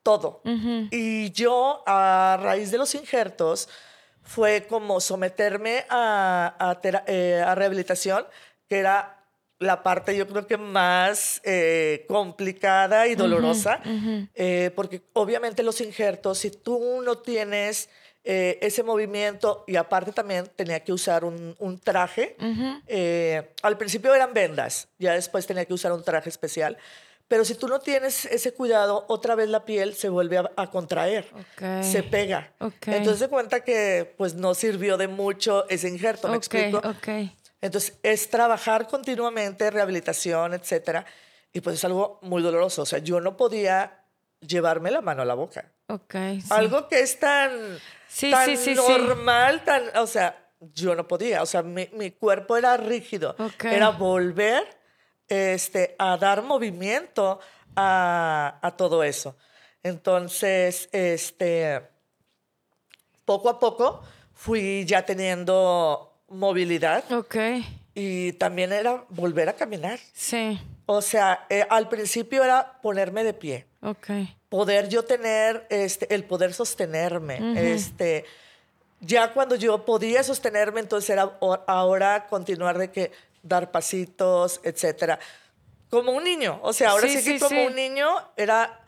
todo. 0.02 0.42
Y 0.90 1.30
yo, 1.32 1.82
a 1.86 2.38
raíz 2.40 2.70
de 2.70 2.78
los 2.78 2.94
injertos, 2.94 3.68
fue 4.22 4.66
como 4.68 5.00
someterme 5.00 5.84
a, 5.88 6.78
eh, 7.06 7.42
a 7.44 7.54
rehabilitación, 7.54 8.26
que 8.68 8.78
era 8.78 9.16
la 9.58 9.82
parte 9.82 10.16
yo 10.16 10.26
creo 10.26 10.46
que 10.46 10.56
más 10.56 11.40
eh, 11.44 12.06
complicada 12.08 13.08
y 13.08 13.14
dolorosa, 13.14 13.80
porque 14.74 15.02
obviamente 15.12 15.62
los 15.62 15.80
injertos, 15.80 16.38
si 16.38 16.50
tú 16.50 17.02
no 17.02 17.18
tienes 17.18 17.88
eh, 18.24 18.58
ese 18.60 18.82
movimiento 18.82 19.64
y 19.66 19.76
aparte 19.76 20.12
también 20.12 20.46
tenía 20.56 20.80
que 20.80 20.92
usar 20.92 21.24
un, 21.24 21.56
un 21.58 21.78
traje, 21.78 22.36
eh, 22.86 23.52
al 23.62 23.78
principio 23.78 24.14
eran 24.14 24.34
vendas, 24.34 24.88
ya 24.98 25.14
después 25.14 25.46
tenía 25.46 25.64
que 25.64 25.74
usar 25.74 25.92
un 25.92 26.04
traje 26.04 26.28
especial, 26.28 26.76
pero 27.28 27.44
si 27.44 27.54
tú 27.54 27.68
no 27.68 27.78
tienes 27.78 28.24
ese 28.26 28.52
cuidado, 28.52 29.04
otra 29.08 29.36
vez 29.36 29.48
la 29.48 29.64
piel 29.64 29.94
se 29.94 30.08
vuelve 30.08 30.38
a, 30.38 30.50
a 30.56 30.70
contraer, 30.70 31.26
se 31.82 32.02
pega. 32.02 32.52
Entonces 32.86 33.20
se 33.20 33.28
cuenta 33.28 33.62
que 33.64 34.14
pues 34.18 34.34
no 34.34 34.52
sirvió 34.54 34.96
de 34.96 35.06
mucho 35.08 35.68
ese 35.68 35.88
injerto, 35.88 36.26
¿me 36.28 36.36
Ok, 36.36 36.42
explico? 36.42 36.78
Entonces, 37.62 37.98
es 38.02 38.30
trabajar 38.30 38.88
continuamente, 38.88 39.70
rehabilitación, 39.70 40.54
etcétera. 40.54 41.04
Y 41.52 41.60
pues 41.60 41.76
es 41.76 41.84
algo 41.84 42.18
muy 42.22 42.42
doloroso. 42.42 42.82
O 42.82 42.86
sea, 42.86 43.00
yo 43.00 43.20
no 43.20 43.36
podía 43.36 43.99
llevarme 44.40 44.90
la 44.90 45.00
mano 45.00 45.22
a 45.22 45.24
la 45.24 45.34
boca. 45.34 45.70
Ok. 45.88 46.14
sí. 46.40 46.44
Algo 46.50 46.88
que 46.88 47.00
es 47.00 47.18
tan, 47.18 47.50
Sí, 48.08 48.30
tan 48.30 48.56
sí, 48.56 48.74
normal, 48.74 49.62
tan, 49.64 49.96
o 49.96 50.06
sea, 50.06 50.36
yo 50.60 50.94
no 50.94 51.06
podía. 51.06 51.42
O 51.42 51.46
sea, 51.46 51.62
mi, 51.62 51.88
mi 51.92 52.10
cuerpo 52.12 52.56
era 52.56 52.76
rígido. 52.76 53.34
Ok. 53.38 53.64
Era 53.64 53.90
volver 53.90 54.64
este, 55.28 55.94
a 55.98 56.16
dar 56.16 56.42
movimiento 56.42 57.40
a, 57.76 58.58
a 58.62 58.70
todo 58.76 59.02
eso. 59.04 59.36
Entonces, 59.82 60.88
este, 60.92 61.82
poco 63.24 63.48
a 63.48 63.58
poco 63.58 64.02
fui 64.34 64.84
ya 64.84 65.04
teniendo 65.06 66.22
movilidad 66.28 67.10
Ok. 67.12 67.36
y 67.94 68.32
también 68.34 68.72
era 68.72 69.04
volver 69.08 69.48
a 69.48 69.54
caminar. 69.54 69.98
Sí. 70.12 70.60
O 70.86 71.00
sea, 71.02 71.46
eh, 71.48 71.64
al 71.70 71.88
principio 71.88 72.42
era 72.44 72.78
ponerme 72.82 73.24
de 73.24 73.32
pie, 73.32 73.66
Ok. 73.82 74.08
poder 74.48 74.88
yo 74.88 75.04
tener 75.04 75.66
este, 75.70 76.12
el 76.14 76.24
poder 76.24 76.52
sostenerme. 76.52 77.38
este, 77.74 78.24
ya 79.00 79.32
cuando 79.32 79.54
yo 79.56 79.84
podía 79.84 80.22
sostenerme, 80.22 80.80
entonces 80.80 81.08
era 81.10 81.38
ahora 81.66 82.26
continuar 82.28 82.76
de 82.78 82.90
que 82.90 83.12
dar 83.42 83.70
pasitos, 83.70 84.60
etcétera. 84.64 85.18
Como 85.88 86.12
un 86.12 86.22
niño, 86.24 86.60
o 86.62 86.72
sea, 86.72 86.90
ahora 86.90 87.08
Sí, 87.08 87.18
sí, 87.18 87.24
que 87.24 87.38
sí, 87.38 87.38
como 87.38 87.60
sí. 87.60 87.66
un 87.66 87.74
niño 87.74 88.08
era 88.36 88.80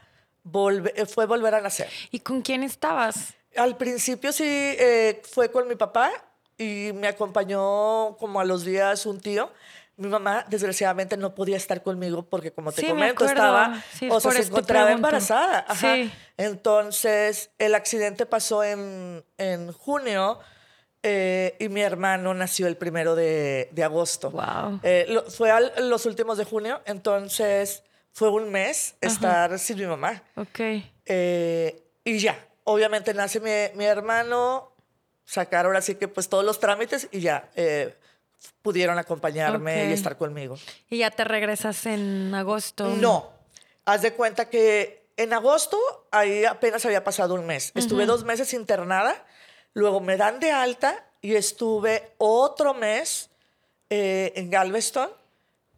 volve- 0.45 0.93
eh, 0.95 1.07
fue 1.07 1.27
volver 1.27 1.55
a 1.55 1.61
nacer. 1.61 1.89
¿Y 2.11 2.21
con 2.21 2.43
quién 2.43 2.63
estabas? 2.63 3.35
Al 3.57 3.77
principio 3.77 4.33
sí 4.33 4.45
eh, 4.47 5.21
fue 5.31 5.51
con 5.51 5.67
mi 5.69 5.75
papá 5.75 6.11
y 6.59 6.91
me 6.95 7.09
acompañó 7.09 8.17
como 8.19 8.41
a 8.41 8.45
los 8.45 8.65
días 8.65 9.07
un 9.07 9.21
tío. 9.21 9.51
Mi 9.97 10.09
mamá, 10.09 10.45
desgraciadamente, 10.49 11.17
no 11.17 11.35
podía 11.35 11.57
estar 11.57 11.83
conmigo 11.83 12.25
porque, 12.25 12.51
como 12.53 12.73
te 12.73 12.81
Sí, 12.81 12.87
me 12.89 13.15
comento, 13.15 13.25
estaba, 13.27 13.83
Sí, 13.99 14.09
o 14.11 14.19
sea, 14.21 14.33
se 14.33 14.43
encontraba 14.43 14.87
pregunto. 14.87 15.09
embarazada. 15.09 15.65
Ajá. 15.69 15.95
Sí. 15.97 16.11
Entonces, 16.39 17.51
el 17.59 17.75
accidente 17.75 18.25
pasó 18.27 18.65
en, 18.65 19.25
en 19.39 19.73
junio 19.73 20.39
eh, 21.03 21.57
y 21.59 21.69
mi 21.69 21.83
hermano 21.83 22.33
nació 22.33 22.67
el 22.69 22.77
primero 22.77 23.15
de, 23.15 23.69
de 23.73 23.85
agosto. 23.85 24.31
Wow. 24.31 24.81
Eh, 24.83 25.07
lo- 25.09 25.25
fue 25.31 25.51
al- 25.51 25.73
los 25.89 26.07
últimos 26.07 26.39
de 26.39 26.45
junio, 26.45 26.81
entonces 26.87 27.83
fue 28.13 28.31
un 28.31 28.51
mes 28.51 28.95
estar 29.01 29.59
sin 29.59 29.79
mi 29.79 29.87
mamá. 29.87 30.23
Ok. 30.37 30.61
Eh, 31.07 31.83
y 32.05 32.19
ya, 32.19 32.39
obviamente 32.65 33.13
nace 33.15 33.41
mi, 33.41 33.77
mi 33.77 33.85
hermano, 33.85 34.73
sacar 35.25 35.67
ahora 35.67 35.83
sí 35.83 35.97
que 35.97 36.09
pues 36.09 36.29
todos 36.29 36.45
los 36.45 36.61
trámites 36.61 37.09
y 37.11 37.21
ya 37.21 37.49
eh, 37.57 37.97
pudieron 38.63 38.99
acompañarme 38.99 39.91
y 39.91 39.93
estar 39.93 40.17
conmigo. 40.17 40.57
¿Y 40.89 40.99
ya 40.99 41.11
te 41.11 41.25
regresas 41.25 41.87
en 41.87 42.35
agosto? 42.35 42.89
No, 42.89 43.31
haz 43.85 44.03
de 44.03 44.13
cuenta 44.13 44.49
que 44.49 45.03
en 45.17 45.33
agosto 45.33 45.79
ahí 46.11 46.45
apenas 46.45 46.85
había 46.85 47.05
pasado 47.05 47.35
un 47.35 47.47
mes. 47.47 47.73
Estuve 47.75 48.07
dos 48.07 48.25
meses 48.25 48.55
internada, 48.55 49.25
luego 49.75 50.01
me 50.01 50.17
dan 50.17 50.41
de 50.41 50.51
alta 50.51 51.05
y 51.21 51.35
estuve 51.35 52.13
otro 52.19 52.75
mes 52.75 53.31
eh, 53.91 54.33
en 54.37 54.51
Galveston, 54.51 55.11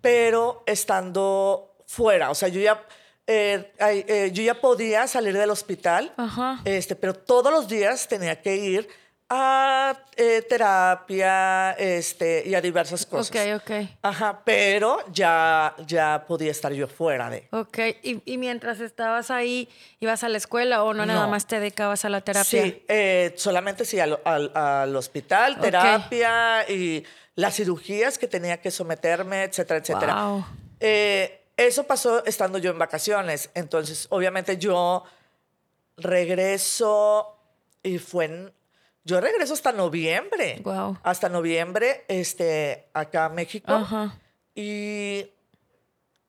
pero 0.00 0.62
estando 0.66 1.74
fuera. 1.86 2.30
O 2.30 2.34
sea, 2.34 2.48
yo 2.48 2.60
ya, 2.60 2.84
eh, 3.26 3.72
eh, 3.78 4.30
yo 4.32 4.42
ya 4.42 4.60
podía 4.60 5.06
salir 5.06 5.36
del 5.36 5.50
hospital, 5.50 6.12
Ajá. 6.16 6.60
este, 6.64 6.96
pero 6.96 7.14
todos 7.14 7.52
los 7.52 7.68
días 7.68 8.08
tenía 8.08 8.40
que 8.40 8.56
ir 8.56 8.88
a 9.30 9.98
eh, 10.16 10.42
terapia 10.48 11.72
este, 11.72 12.42
y 12.46 12.54
a 12.54 12.60
diversas 12.60 13.06
cosas. 13.06 13.34
Ok, 13.34 13.62
ok. 13.62 13.88
Ajá, 14.02 14.42
pero 14.44 14.98
ya, 15.12 15.74
ya 15.86 16.24
podía 16.28 16.50
estar 16.50 16.72
yo 16.72 16.86
fuera 16.86 17.30
de. 17.30 17.48
Ok. 17.50 17.78
¿Y, 18.02 18.20
y 18.24 18.38
mientras 18.38 18.80
estabas 18.80 19.30
ahí, 19.30 19.68
ibas 20.00 20.22
a 20.24 20.28
la 20.28 20.36
escuela 20.36 20.84
o 20.84 20.92
no, 20.94 21.06
nada 21.06 21.26
más 21.26 21.46
te 21.46 21.58
dedicabas 21.58 22.04
a 22.04 22.10
la 22.10 22.20
terapia? 22.20 22.44
Sí, 22.62 22.84
eh, 22.86 23.32
solamente 23.36 23.84
sí, 23.84 23.98
al, 23.98 24.20
al- 24.24 24.52
al 24.54 24.94
hospital, 24.94 25.58
terapia 25.60 26.68
y 26.70 27.02
las 27.34 27.56
cirugías 27.56 28.18
que 28.18 28.28
tenía 28.28 28.60
que 28.60 28.70
someterme, 28.70 29.44
etcétera, 29.44 29.80
etcétera. 29.80 30.14
Wow. 30.26 30.44
Eh, 30.80 31.40
eso 31.56 31.84
pasó 31.84 32.24
estando 32.26 32.58
yo 32.58 32.70
en 32.70 32.78
vacaciones. 32.78 33.48
Entonces, 33.54 34.06
obviamente 34.10 34.58
yo 34.58 35.02
regreso 35.96 37.36
y 37.82 37.98
fue 37.98 38.24
en... 38.26 38.52
Yo 39.04 39.20
regreso 39.20 39.52
hasta 39.52 39.72
noviembre. 39.72 40.60
Guau. 40.62 40.98
Hasta 41.02 41.28
noviembre, 41.28 42.04
este, 42.08 42.88
acá 42.94 43.26
a 43.26 43.28
México. 43.28 43.72
Ajá. 43.72 44.18
Y 44.54 45.26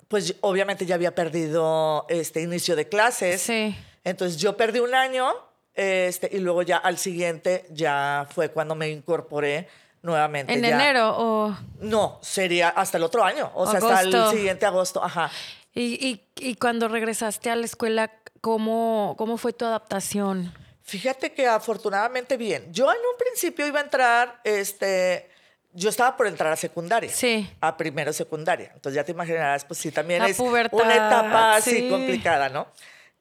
pues 0.07 0.35
obviamente 0.41 0.85
ya 0.85 0.95
había 0.95 1.15
perdido 1.15 2.05
este 2.09 2.41
inicio 2.41 2.75
de 2.75 2.87
clases. 2.89 3.41
Sí. 3.41 3.75
Entonces 4.03 4.37
yo 4.37 4.57
perdí 4.57 4.79
un 4.79 4.93
año 4.93 5.33
este, 5.73 6.29
y 6.31 6.39
luego 6.39 6.61
ya 6.61 6.77
al 6.77 6.97
siguiente 6.97 7.65
ya 7.71 8.27
fue 8.29 8.49
cuando 8.49 8.75
me 8.75 8.89
incorporé 8.89 9.67
nuevamente. 10.01 10.53
¿En 10.53 10.61
ya. 10.61 10.69
enero 10.69 11.15
o...? 11.17 11.57
No, 11.79 12.19
sería 12.21 12.69
hasta 12.69 12.97
el 12.97 13.03
otro 13.03 13.23
año, 13.23 13.51
o 13.55 13.69
sea, 13.69 13.79
hasta 13.79 14.01
el 14.01 14.29
siguiente 14.29 14.65
agosto, 14.65 15.03
ajá. 15.03 15.31
¿Y, 15.73 16.07
y, 16.07 16.27
y 16.37 16.55
cuando 16.55 16.87
regresaste 16.87 17.49
a 17.49 17.55
la 17.55 17.65
escuela, 17.65 18.11
¿cómo, 18.41 19.15
cómo 19.17 19.37
fue 19.37 19.51
tu 19.51 19.65
adaptación? 19.65 20.53
Fíjate 20.85 21.33
que 21.33 21.47
afortunadamente 21.47 22.37
bien. 22.37 22.71
Yo 22.71 22.85
en 22.91 22.97
un 22.99 23.17
principio 23.17 23.65
iba 23.65 23.79
a 23.79 23.83
entrar, 23.83 24.39
este, 24.43 25.27
yo 25.73 25.89
estaba 25.89 26.15
por 26.15 26.27
entrar 26.27 26.53
a 26.53 26.55
secundaria. 26.55 27.09
Sí. 27.11 27.51
A 27.59 27.75
primero 27.75 28.13
secundaria. 28.13 28.69
Entonces 28.73 28.95
ya 28.95 29.03
te 29.03 29.11
imaginarás, 29.11 29.65
pues 29.65 29.79
sí, 29.79 29.91
también 29.91 30.21
La 30.21 30.29
es 30.29 30.37
pubertad, 30.37 30.77
una 30.79 30.93
etapa 30.95 31.55
así 31.55 31.71
sí. 31.79 31.89
complicada, 31.89 32.49
¿no? 32.49 32.67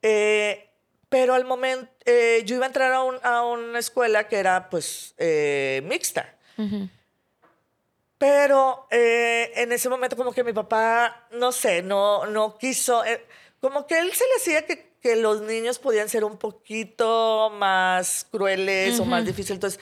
Eh, 0.02 0.68
pero 1.08 1.32
al 1.34 1.46
momento, 1.46 1.90
eh, 2.04 2.42
yo 2.44 2.56
iba 2.56 2.64
a 2.64 2.68
entrar 2.68 2.92
a, 2.92 3.02
un- 3.02 3.18
a 3.22 3.44
una 3.46 3.78
escuela 3.78 4.28
que 4.28 4.36
era, 4.36 4.68
pues, 4.68 5.14
eh, 5.16 5.80
mixta. 5.86 6.34
Pero 8.18 8.86
eh, 8.90 9.52
en 9.56 9.72
ese 9.72 9.88
momento 9.88 10.16
como 10.16 10.32
que 10.32 10.44
mi 10.44 10.52
papá, 10.52 11.26
no 11.32 11.50
sé, 11.52 11.82
no, 11.82 12.26
no 12.26 12.56
quiso, 12.58 13.02
como 13.60 13.86
que 13.86 13.98
él 13.98 14.12
se 14.14 14.24
le 14.24 14.34
hacía 14.36 14.66
que, 14.66 14.93
que 15.04 15.16
los 15.16 15.42
niños 15.42 15.78
podían 15.78 16.08
ser 16.08 16.24
un 16.24 16.38
poquito 16.38 17.50
más 17.50 18.26
crueles 18.30 18.98
o 18.98 19.04
más 19.04 19.26
difíciles. 19.26 19.50
Entonces, 19.50 19.80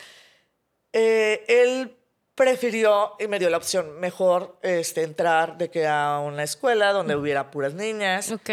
eh, 0.93 1.45
él 1.47 1.97
prefirió 2.35 3.13
y 3.21 3.29
me 3.29 3.39
dio 3.39 3.49
la 3.49 3.57
opción 3.57 4.01
mejor 4.01 4.59
este, 4.63 5.05
entrar 5.05 5.59
de 5.59 5.71
que 5.71 5.87
a 5.87 6.19
una 6.19 6.43
escuela 6.43 6.91
donde 6.91 7.15
hubiera 7.15 7.53
puras 7.53 7.73
niñas. 7.75 8.33
Ok. 8.33 8.51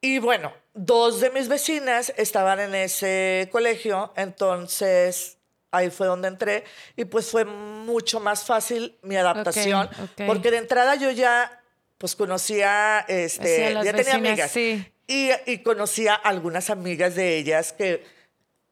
Y 0.00 0.18
bueno, 0.18 0.52
dos 0.74 1.20
de 1.20 1.30
mis 1.30 1.46
vecinas 1.46 2.12
estaban 2.16 2.58
en 2.58 2.74
ese 2.74 3.48
colegio, 3.52 4.12
entonces 4.16 5.38
ahí 5.70 5.90
fue 5.90 6.08
donde 6.08 6.26
entré 6.26 6.64
y 6.96 7.04
pues 7.04 7.30
fue 7.30 7.44
mucho 7.44 8.18
más 8.18 8.42
fácil 8.44 8.98
mi 9.02 9.14
adaptación, 9.14 9.88
ok. 10.02 10.26
porque 10.26 10.50
de 10.50 10.56
entrada 10.56 10.96
yo 10.96 11.12
ya 11.12 11.62
pues 11.98 12.16
conocía, 12.16 13.04
este, 13.06 13.68
Sí, 13.68 13.74
ya 13.84 13.92
tenía 13.92 14.14
amigas 14.14 14.50
sí. 14.50 14.84
Y, 15.08 15.30
y 15.46 15.58
conocía 15.62 16.14
algunas 16.14 16.70
amigas 16.70 17.14
de 17.16 17.38
ellas 17.38 17.72
que, 17.72 18.04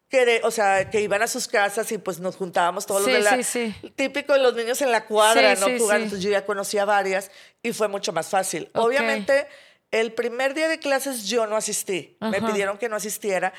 que, 0.08 0.40
o 0.44 0.50
sea, 0.50 0.90
que 0.90 1.00
iban 1.00 1.22
a 1.22 1.26
sus 1.26 1.48
casas 1.48 1.90
y 1.90 1.98
pues 1.98 2.20
nos 2.20 2.36
juntábamos 2.36 2.84
todos 2.86 3.06
Sí, 3.06 3.10
los 3.10 3.24
de 3.24 3.24
la... 3.24 3.42
sí, 3.42 3.72
sí. 3.82 3.90
Típico 3.96 4.34
de 4.34 4.40
los 4.40 4.54
niños 4.54 4.80
en 4.82 4.92
la 4.92 5.06
cuadra, 5.06 5.54
¿no? 5.54 5.66
Jugando. 5.66 5.94
Entonces 6.04 6.20
yo 6.22 6.30
ya 6.30 6.44
conocía 6.44 6.84
varias 6.84 7.30
y 7.62 7.72
fue 7.72 7.88
mucho 7.88 8.12
más 8.12 8.28
fácil. 8.28 8.70
Ok. 8.74 8.84
Obviamente, 8.84 9.48
el 9.90 10.12
primer 10.12 10.52
día 10.52 10.68
de 10.68 10.78
clases 10.78 11.24
yo 11.26 11.46
no 11.46 11.56
asistí. 11.56 12.18
Me 12.20 12.40
pidieron 12.42 12.76
que 12.76 12.88
no 12.90 12.96
asistiera 12.96 13.54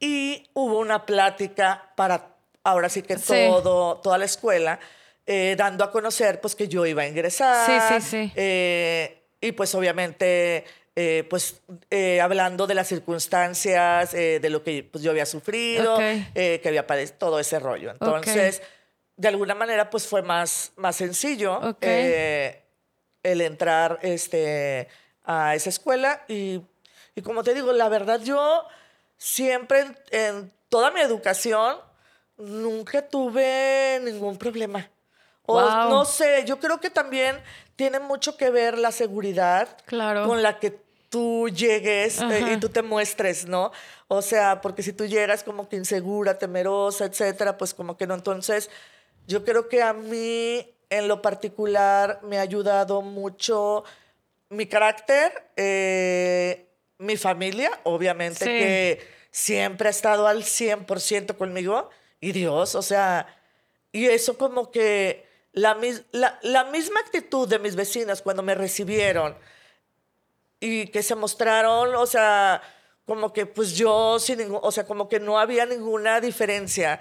y 0.00 0.50
hubo 0.54 0.78
una 0.78 1.06
plática 1.06 1.92
para, 1.96 2.36
ahora 2.64 2.88
sí 2.88 3.02
que 3.02 3.16
todo, 3.16 3.98
toda 3.98 4.18
la 4.18 4.24
escuela, 4.24 4.80
eh, 5.24 5.54
dando 5.56 5.84
a 5.84 5.92
conocer 5.92 6.40
pues 6.40 6.56
que 6.56 6.66
yo 6.66 6.84
iba 6.84 7.02
a 7.02 7.06
ingresar. 7.06 7.66
Sí, 7.66 8.00
sí, 8.00 8.10
sí. 8.10 8.32
eh, 8.34 9.22
y 9.40 9.52
pues 9.52 9.72
obviamente... 9.76 10.64
eh, 11.00 11.24
pues 11.30 11.60
eh, 11.90 12.20
hablando 12.20 12.66
de 12.66 12.74
las 12.74 12.88
circunstancias, 12.88 14.12
eh, 14.14 14.40
de 14.40 14.50
lo 14.50 14.64
que 14.64 14.82
pues, 14.82 15.04
yo 15.04 15.12
había 15.12 15.26
sufrido, 15.26 15.96
que 15.98 16.60
había 16.64 16.88
padecido, 16.88 17.18
todo 17.18 17.38
ese 17.38 17.60
rollo. 17.60 17.92
Entonces, 17.92 18.62
de 19.16 19.28
alguna 19.28 19.54
manera, 19.54 19.90
pues 19.90 20.08
fue 20.08 20.22
más, 20.22 20.72
más 20.74 20.96
sencillo 20.96 21.60
el 23.22 23.40
entrar 23.40 24.00
este, 24.02 24.88
a 25.24 25.54
esa 25.54 25.68
escuela. 25.68 26.24
Y, 26.26 26.62
y 27.14 27.22
como 27.22 27.44
te 27.44 27.54
digo, 27.54 27.72
la 27.72 27.88
verdad, 27.88 28.20
yo 28.20 28.64
siempre 29.16 29.80
en, 29.80 29.96
en 30.10 30.52
toda 30.68 30.90
mi 30.90 31.00
educación 31.00 31.76
nunca 32.36 33.06
tuve 33.08 34.00
ningún 34.02 34.36
problema. 34.36 34.90
O 35.46 35.54
Wow. 35.60 35.88
no 35.90 36.04
sé, 36.04 36.44
yo 36.44 36.58
creo 36.58 36.78
que 36.80 36.90
también 36.90 37.40
tiene 37.76 38.00
mucho 38.00 38.36
que 38.36 38.50
ver 38.50 38.76
la 38.76 38.92
seguridad 38.92 39.68
Claro. 39.86 40.26
con 40.26 40.42
la 40.42 40.58
que 40.58 40.78
tú 41.08 41.48
llegues 41.48 42.20
eh, 42.20 42.52
y 42.52 42.56
tú 42.58 42.68
te 42.68 42.82
muestres, 42.82 43.46
¿no? 43.46 43.72
O 44.08 44.22
sea, 44.22 44.60
porque 44.60 44.82
si 44.82 44.92
tú 44.92 45.06
llegas 45.06 45.42
como 45.42 45.68
que 45.68 45.76
insegura, 45.76 46.38
temerosa, 46.38 47.04
etcétera, 47.06 47.56
pues 47.56 47.74
como 47.74 47.96
que 47.96 48.06
no. 48.06 48.14
Entonces, 48.14 48.70
yo 49.26 49.44
creo 49.44 49.68
que 49.68 49.82
a 49.82 49.92
mí, 49.92 50.74
en 50.90 51.08
lo 51.08 51.20
particular, 51.22 52.20
me 52.22 52.38
ha 52.38 52.42
ayudado 52.42 53.02
mucho 53.02 53.84
mi 54.50 54.66
carácter, 54.66 55.32
eh, 55.56 56.66
mi 56.98 57.16
familia, 57.16 57.70
obviamente, 57.84 58.44
Sí. 58.44 58.50
que 58.50 59.08
siempre 59.30 59.88
ha 59.88 59.90
estado 59.90 60.26
al 60.26 60.44
100% 60.44 61.36
conmigo, 61.36 61.90
y 62.20 62.32
Dios, 62.32 62.74
o 62.74 62.82
sea, 62.82 63.26
y 63.92 64.06
eso 64.06 64.36
como 64.38 64.70
que 64.70 65.26
la, 65.52 65.76
la, 66.12 66.38
la 66.42 66.64
misma 66.64 67.00
actitud 67.00 67.46
de 67.48 67.58
mis 67.58 67.76
vecinas 67.76 68.22
cuando 68.22 68.42
me 68.42 68.54
recibieron 68.54 69.36
y 70.60 70.88
que 70.88 71.02
se 71.02 71.14
mostraron, 71.14 71.94
o 71.94 72.06
sea, 72.06 72.62
como 73.04 73.32
que 73.32 73.46
pues 73.46 73.74
yo 73.76 74.18
sin 74.18 74.38
ningún, 74.38 74.60
o 74.62 74.72
sea, 74.72 74.84
como 74.86 75.08
que 75.08 75.20
no 75.20 75.38
había 75.38 75.66
ninguna 75.66 76.20
diferencia. 76.20 77.00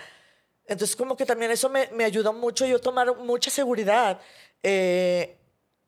Entonces 0.66 0.96
como 0.96 1.18
que 1.18 1.26
también 1.26 1.52
eso 1.52 1.70
me, 1.70 1.90
me 1.94 2.04
ayudó 2.04 2.34
mucho 2.34 2.66
yo 2.66 2.80
tomar 2.80 3.16
mucha 3.18 3.50
seguridad. 3.52 4.20
Eh, 4.64 5.38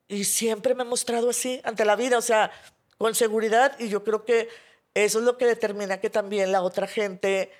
y 0.07 0.23
siempre 0.23 0.75
me 0.75 0.83
he 0.83 0.85
mostrado 0.85 1.29
así 1.29 1.61
ante 1.63 1.85
la 1.85 1.95
vida, 1.95 2.17
o 2.17 2.21
sea, 2.21 2.51
con 2.97 3.15
seguridad 3.15 3.79
y 3.79 3.89
yo 3.89 4.03
creo 4.03 4.25
que 4.25 4.49
eso 4.93 5.19
es 5.19 5.25
lo 5.25 5.37
que 5.37 5.45
determina 5.45 5.99
que 5.99 6.09
también 6.09 6.51
la 6.51 6.61
otra 6.61 6.87
gente 6.87 7.51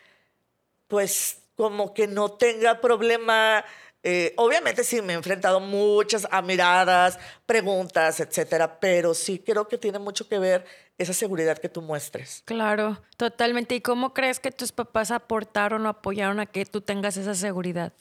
pues 0.87 1.43
como 1.55 1.93
que 1.93 2.07
no 2.07 2.31
tenga 2.31 2.81
problema. 2.81 3.63
Eh, 4.01 4.33
obviamente 4.37 4.85
sí 4.85 5.01
me 5.01 5.13
he 5.13 5.15
enfrentado 5.17 5.59
muchas 5.59 6.25
a 6.31 6.41
miradas, 6.41 7.19
preguntas, 7.45 8.21
etcétera, 8.21 8.79
pero 8.79 9.13
sí 9.13 9.39
creo 9.39 9.67
que 9.67 9.77
tiene 9.77 9.99
mucho 9.99 10.27
que 10.29 10.39
ver 10.39 10.65
esa 10.97 11.13
seguridad 11.13 11.57
que 11.57 11.67
tú 11.67 11.81
muestres. 11.81 12.41
Claro, 12.45 13.01
totalmente. 13.17 13.75
¿Y 13.75 13.81
cómo 13.81 14.13
crees 14.13 14.39
que 14.39 14.51
tus 14.51 14.71
papás 14.71 15.11
aportaron 15.11 15.85
o 15.85 15.89
apoyaron 15.89 16.39
a 16.39 16.45
que 16.45 16.65
tú 16.65 16.79
tengas 16.79 17.17
esa 17.17 17.35
seguridad? 17.35 17.91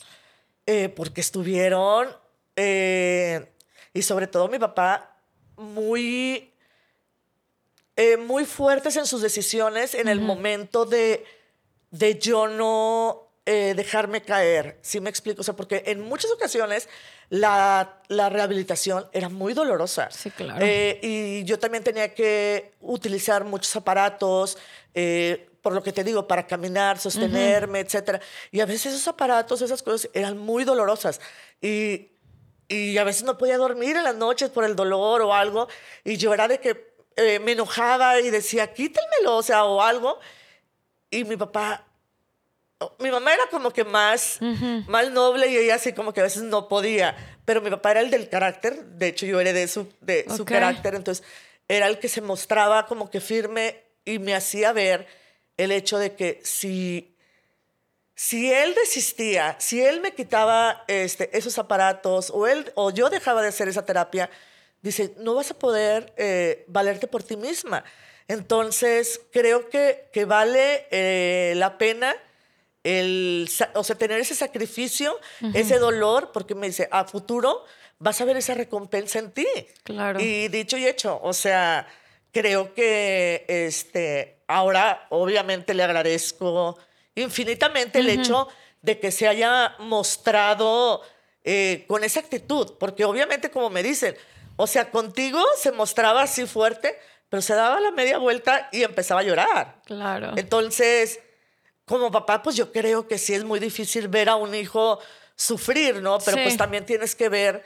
Eh, 0.67 0.88
porque 0.88 1.21
estuvieron, 1.21 2.09
eh, 2.55 3.52
y 3.93 4.02
sobre 4.02 4.28
todo 4.28 4.49
mi 4.49 4.59
papá, 4.59 5.17
muy, 5.57 6.55
muy 8.21 8.45
fuertes 8.45 8.97
en 8.97 9.07
sus 9.07 9.23
decisiones 9.23 9.95
en 9.95 10.07
el 10.07 10.21
momento 10.21 10.85
de, 10.85 11.25
de 11.90 12.19
yo 12.21 12.47
no 12.47 13.28
eh, 13.50 13.73
dejarme 13.75 14.21
caer. 14.21 14.79
¿Sí 14.83 15.01
me 15.01 15.09
explico? 15.09 15.40
O 15.40 15.42
sea, 15.42 15.57
porque 15.57 15.83
en 15.87 16.03
muchas 16.03 16.31
ocasiones 16.31 16.87
la, 17.31 18.03
la 18.09 18.29
rehabilitación 18.29 19.09
era 19.11 19.31
muy 19.31 19.55
dolorosa. 19.55 20.11
Sí, 20.11 20.31
claro. 20.31 20.59
Eh, 20.61 21.01
y 21.03 21.44
yo 21.44 21.59
también 21.59 21.83
tenía 21.83 22.12
que 22.12 22.75
utilizar 22.83 23.44
muchos 23.44 23.75
aparatos, 23.75 24.59
eh, 24.92 25.49
por 25.62 25.73
lo 25.73 25.83
que 25.83 25.94
te 25.94 26.05
digo, 26.05 26.29
para 26.29 26.46
caminar, 26.46 26.99
sostenerme, 26.99 27.81
etcétera. 27.81 28.20
Y 28.53 28.61
a 28.61 28.66
veces 28.66 28.92
esos 28.92 29.09
aparatos, 29.09 29.62
esas 29.62 29.83
cosas 29.83 30.11
eran 30.12 30.37
muy 30.37 30.64
dolorosas. 30.64 31.18
Y, 31.62 32.11
y 32.68 32.99
a 32.99 33.05
veces 33.05 33.23
no 33.23 33.38
podía 33.38 33.57
dormir 33.57 33.96
en 33.96 34.05
las 34.05 34.14
noches 34.14 34.51
por 34.51 34.64
el 34.64 34.77
dolor 34.77 35.23
o 35.23 35.33
algo. 35.33 35.68
Y 36.05 36.18
yo 36.18 36.35
era 36.35 36.49
de 36.49 36.61
que 36.61 36.92
eh, 37.16 37.38
me 37.38 37.53
enojaba 37.53 38.20
y 38.20 38.29
decía, 38.29 38.75
quítenmelo, 38.75 39.38
o 39.38 39.42
sea, 39.42 39.64
o 39.64 39.81
algo. 39.81 40.18
Y 41.11 41.25
mi 41.25 41.38
papá, 41.38 41.88
mi 42.99 43.11
mamá 43.11 43.35
era 43.35 43.47
como 43.51 43.73
que 43.73 43.85
más, 43.85 44.38
más 44.87 45.11
noble 45.11 45.49
y 45.49 45.57
ella 45.57 45.75
así 45.77 45.93
como 45.93 46.12
que 46.12 46.21
a 46.21 46.25
veces 46.25 46.43
no 46.43 46.69
podía. 46.69 47.17
Pero 47.45 47.61
mi 47.61 47.71
papá 47.71 47.91
era 47.93 48.01
el 48.01 48.11
del 48.11 48.29
carácter. 48.29 48.85
De 48.85 49.09
hecho, 49.09 49.27
yo 49.27 49.41
heredé 49.41 49.67
su, 49.69 49.93
de 50.01 50.25
su 50.35 50.43
Ok. 50.43 50.49
carácter. 50.49 50.95
Entonces, 50.95 51.25
era 51.67 51.87
el 51.88 51.99
que 51.99 52.09
se 52.09 52.21
mostraba 52.21 52.87
como 52.87 53.11
que 53.11 53.21
firme 53.21 53.83
y 54.05 54.19
me 54.19 54.35
hacía 54.35 54.73
ver 54.73 55.07
el 55.57 55.73
hecho 55.73 55.99
de 55.99 56.14
que 56.14 56.41
si 56.45 57.14
si 58.14 58.53
él 58.53 58.75
desistía, 58.75 59.55
si 59.61 59.81
él 59.81 60.01
me 60.01 60.12
quitaba 60.12 60.83
este, 60.88 61.37
esos 61.38 61.57
aparatos 61.57 62.31
o, 62.35 62.49
él, 62.49 62.73
o 62.75 62.91
yo 62.91 63.11
dejaba 63.11 63.43
de 63.43 63.49
hacer 63.49 63.69
esa 63.69 63.85
terapia, 63.87 64.29
dice, 64.83 65.14
no 65.19 65.35
vas 65.35 65.53
a 65.53 65.55
poder 65.59 66.12
eh, 66.17 66.64
valerte 66.67 67.07
por 67.07 67.23
ti 67.23 67.37
misma. 67.37 67.85
Entonces, 68.27 69.21
creo 69.33 69.69
que, 69.69 70.09
que 70.12 70.25
vale 70.25 70.87
eh, 70.91 71.53
la 71.57 71.79
pena 71.79 72.17
el, 72.85 73.49
o 73.75 73.85
sea, 73.85 73.97
tener 73.97 74.21
ese 74.21 74.35
sacrificio, 74.35 75.19
ese 75.55 75.79
dolor, 75.79 76.31
porque 76.33 76.55
me 76.55 76.69
dice, 76.69 76.88
a 76.91 77.05
futuro 77.05 77.64
vas 77.99 78.21
a 78.21 78.25
ver 78.25 78.37
esa 78.37 78.55
recompensa 78.55 79.19
en 79.19 79.33
ti. 79.33 79.47
Claro. 79.83 80.21
Y 80.21 80.49
dicho 80.49 80.77
y 80.77 80.87
hecho, 80.87 81.21
o 81.23 81.33
sea, 81.33 81.87
creo 82.33 82.75
que 82.75 83.45
este, 83.49 84.43
ahora 84.47 85.07
obviamente 85.11 85.75
le 85.75 85.83
agradezco 85.83 86.79
infinitamente 87.14 87.99
el 87.99 88.09
hecho 88.09 88.49
de 88.83 89.01
que 89.01 89.11
se 89.11 89.27
haya 89.27 89.75
mostrado 89.81 91.03
eh, 91.45 91.85
con 91.88 92.05
esa 92.05 92.21
actitud, 92.21 92.75
porque 92.79 93.05
obviamente 93.05 93.51
como 93.51 93.71
me 93.71 93.83
dicen, 93.83 94.17
o 94.57 94.67
sea, 94.67 94.91
contigo 94.91 95.43
se 95.57 95.73
mostraba 95.73 96.23
así 96.23 96.47
fuerte, 96.47 96.99
pero 97.29 97.43
se 97.43 97.55
daba 97.55 97.81
la 97.81 97.91
media 97.91 98.19
vuelta 98.19 98.69
y 98.73 98.83
empezaba 98.83 99.21
a 99.21 99.25
llorar. 99.25 99.81
Claro. 99.85 100.33
Entonces, 100.37 101.21
como 101.88 102.12
papá, 102.12 102.40
pues 102.42 102.55
yo 102.55 102.70
creo 102.70 103.09
que 103.09 103.18
sí 103.18 103.35
es 103.35 103.42
muy 103.42 103.59
difícil 103.59 104.07
ver 104.07 104.29
a 104.29 104.37
un 104.37 104.55
hijo 104.55 105.01
sufrir, 105.35 106.01
¿no? 106.03 106.18
Pero 106.20 106.37
Sí. 106.37 106.42
pues 106.44 106.57
también 106.57 106.87
tienes 106.87 107.16
que 107.16 107.29
ver, 107.29 107.64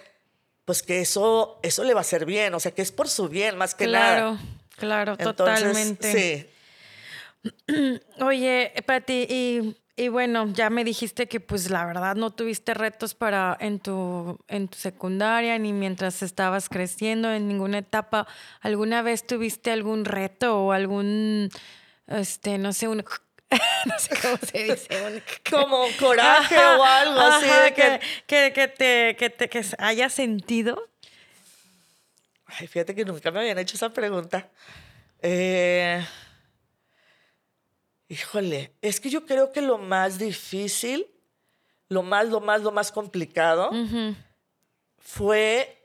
pues 0.65 0.83
que 0.83 1.01
eso, 1.01 1.59
eso 1.63 1.85
le 1.85 1.93
va 1.93 2.01
a 2.01 2.03
hacer 2.03 2.25
bien, 2.25 2.55
o 2.55 2.61
sea, 2.61 2.73
que 2.73 2.81
es 2.83 2.93
por 2.93 3.09
su 3.09 3.29
bien 3.29 3.59
más 3.59 3.75
que 3.75 3.85
claro, 3.85 4.33
nada. 4.33 4.41
claro, 4.77 5.13
Entonces, 5.19 5.37
totalmente. 5.37 6.13
Sí. 6.13 6.47
Oye, 8.21 8.73
Pati, 8.87 9.27
y, 9.29 9.77
y 9.97 10.09
bueno, 10.09 10.47
ya 10.53 10.71
me 10.71 10.85
dijiste 10.85 11.27
que 11.27 11.41
pues 11.41 11.71
la 11.71 11.85
verdad 11.85 12.15
no 12.15 12.31
tuviste 12.31 12.73
retos 12.75 13.15
para 13.15 13.57
en 13.61 13.81
tu, 13.81 14.39
en 14.49 14.69
tu 14.69 14.79
secundaria 14.79 15.59
ni 15.59 15.73
mientras 15.73 16.23
estabas 16.23 16.69
creciendo 16.69 17.33
en 17.33 17.49
ninguna 17.49 17.79
etapa. 17.79 18.27
¿Alguna 18.61 19.03
vez 19.03 19.27
tuviste 19.27 19.73
algún 19.73 20.05
reto 20.05 20.57
o 20.59 20.73
algún, 20.73 21.51
este, 22.07 22.59
no 22.59 22.73
sé, 22.73 22.89
un... 22.89 23.05
no 23.87 23.99
sé 23.99 24.17
cómo 24.21 24.37
se 24.39 24.65
dice. 24.65 25.03
un- 25.07 25.23
Como 25.51 25.87
coraje 25.99 26.57
o 26.57 26.85
algo 26.85 27.21
así 27.21 27.47
de 27.49 27.75
que... 27.75 28.01
que, 28.27 28.53
que, 28.53 28.53
que 28.53 28.69
te, 28.69 29.17
que 29.17 29.31
te 29.31 29.49
que 29.49 29.65
hayas 29.79 30.13
sentido. 30.13 30.83
Ay, 32.47 32.67
fíjate 32.67 32.95
que 32.95 33.05
nunca 33.05 33.31
me 33.31 33.41
habían 33.41 33.59
hecho 33.59 33.77
esa 33.77 33.91
pregunta. 33.91 34.49
Eh, 35.23 36.05
Híjole, 38.09 38.73
es 38.83 39.01
que 39.01 39.09
yo 39.09 39.25
creo 39.25 39.53
que 39.53 39.63
lo 39.63 39.79
más 39.79 40.19
difícil, 40.19 41.07
lo 41.89 42.03
más, 42.03 42.29
lo 42.29 42.41
más, 42.41 42.61
lo 42.61 42.71
más 42.71 42.93
complicado 42.93 43.71
fue 44.99 45.79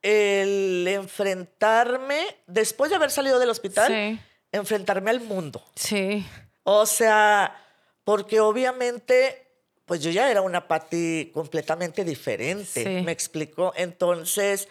el 0.00 0.86
enfrentarme, 0.88 2.24
después 2.46 2.88
de 2.90 2.96
haber 2.96 3.10
salido 3.10 3.38
del 3.38 3.50
hospital, 3.50 3.88
Sí. 3.92 4.18
enfrentarme 4.52 5.10
al 5.10 5.20
mundo. 5.20 5.62
Sí, 5.74 6.24
O 6.68 6.84
sea, 6.84 7.56
porque 8.02 8.40
obviamente, 8.40 9.46
pues 9.84 10.02
yo 10.02 10.10
ya 10.10 10.28
era 10.28 10.40
una 10.40 10.66
Pati 10.66 11.30
completamente 11.32 12.02
diferente, 12.04 12.64
Sí. 12.98 13.04
me 13.04 13.12
explicó. 13.12 13.72
Entonces, 13.76 14.66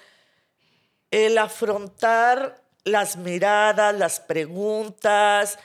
el 1.09 1.37
afrontar 1.37 2.61
las 2.83 3.15
miradas, 3.15 3.95
las 3.97 4.19
preguntas, 4.19 5.57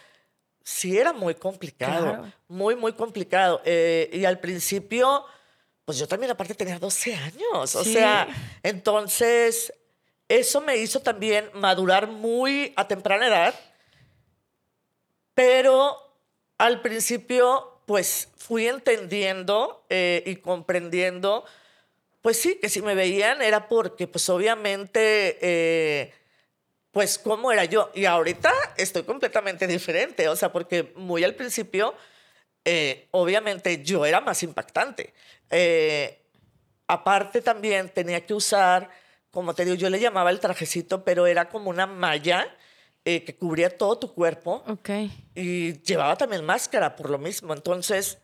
sí 0.62 0.96
era 0.96 1.12
muy 1.12 1.34
complicado, 1.34 2.04
Claro. 2.14 2.32
muy, 2.46 2.76
muy 2.76 2.92
complicado. 2.92 3.60
Eh, 3.64 4.08
y 4.12 4.24
al 4.24 4.38
principio, 4.38 5.24
pues 5.84 5.98
yo 5.98 6.06
también 6.06 6.30
aparte 6.30 6.54
tenía 6.54 6.78
12 6.78 7.12
años, 7.16 7.74
o 7.74 7.82
Sí. 7.82 7.94
sea, 7.94 8.28
entonces 8.62 9.72
eso 10.28 10.60
me 10.60 10.76
hizo 10.76 11.00
también 11.00 11.50
madurar 11.54 12.06
muy 12.06 12.72
a 12.76 12.86
temprana 12.86 13.26
edad, 13.26 13.54
pero 15.34 16.06
al 16.60 16.82
principio, 16.82 17.80
pues 17.86 18.28
fui 18.36 18.68
entendiendo 18.68 19.86
eh, 19.88 20.22
y 20.26 20.36
comprendiendo, 20.36 21.46
pues 22.20 22.38
sí, 22.38 22.58
que 22.60 22.68
si 22.68 22.82
me 22.82 22.94
veían 22.94 23.40
era 23.40 23.66
porque, 23.66 24.06
pues 24.06 24.28
obviamente, 24.28 25.38
eh, 25.40 26.12
pues 26.92 27.18
cómo 27.18 27.50
era 27.50 27.64
yo. 27.64 27.90
Y 27.94 28.04
ahorita 28.04 28.52
estoy 28.76 29.04
completamente 29.04 29.66
diferente, 29.66 30.28
o 30.28 30.36
sea, 30.36 30.52
porque 30.52 30.92
muy 30.96 31.24
al 31.24 31.34
principio, 31.34 31.94
eh, 32.66 33.08
obviamente 33.12 33.82
yo 33.82 34.04
era 34.04 34.20
más 34.20 34.42
impactante. 34.42 35.14
Aparte 36.88 37.40
también 37.40 37.88
tenía 37.88 38.26
que 38.26 38.34
usar, 38.34 38.90
como 39.30 39.54
te 39.54 39.64
digo, 39.64 39.76
yo 39.76 39.88
le 39.88 39.98
llamaba 39.98 40.28
el 40.28 40.40
trajecito, 40.40 41.04
pero 41.04 41.26
era 41.26 41.48
como 41.48 41.70
una 41.70 41.86
malla 41.86 42.54
eh, 43.04 43.24
que 43.24 43.34
cubría 43.36 43.76
todo 43.76 43.98
tu 43.98 44.12
cuerpo 44.14 44.62
Ok. 44.68 44.90
y 45.34 45.80
llevaba 45.82 46.16
también 46.16 46.44
máscara 46.44 46.96
por 46.96 47.08
lo 47.10 47.18
mismo. 47.18 47.54
Entonces, 47.54 48.18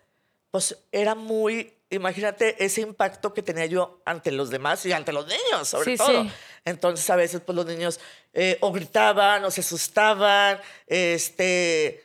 pues 0.50 0.76
era 0.92 1.14
muy, 1.14 1.72
imagínate 1.90 2.62
ese 2.64 2.80
impacto 2.82 3.32
que 3.34 3.42
tenía 3.42 3.66
yo 3.66 4.00
ante 4.04 4.30
los 4.32 4.50
demás 4.50 4.84
y 4.86 4.92
ante 4.92 5.12
los 5.12 5.26
niños, 5.26 5.68
sobre 5.68 5.92
Sí, 5.92 5.96
todo. 5.96 6.22
sí. 6.24 6.30
Entonces, 6.64 7.08
a 7.10 7.16
veces, 7.16 7.40
pues 7.40 7.56
los 7.56 7.66
niños 7.66 8.00
eh, 8.32 8.58
o 8.60 8.70
gritaban 8.72 9.44
o 9.44 9.50
se 9.50 9.60
asustaban, 9.62 10.60
este, 10.86 12.02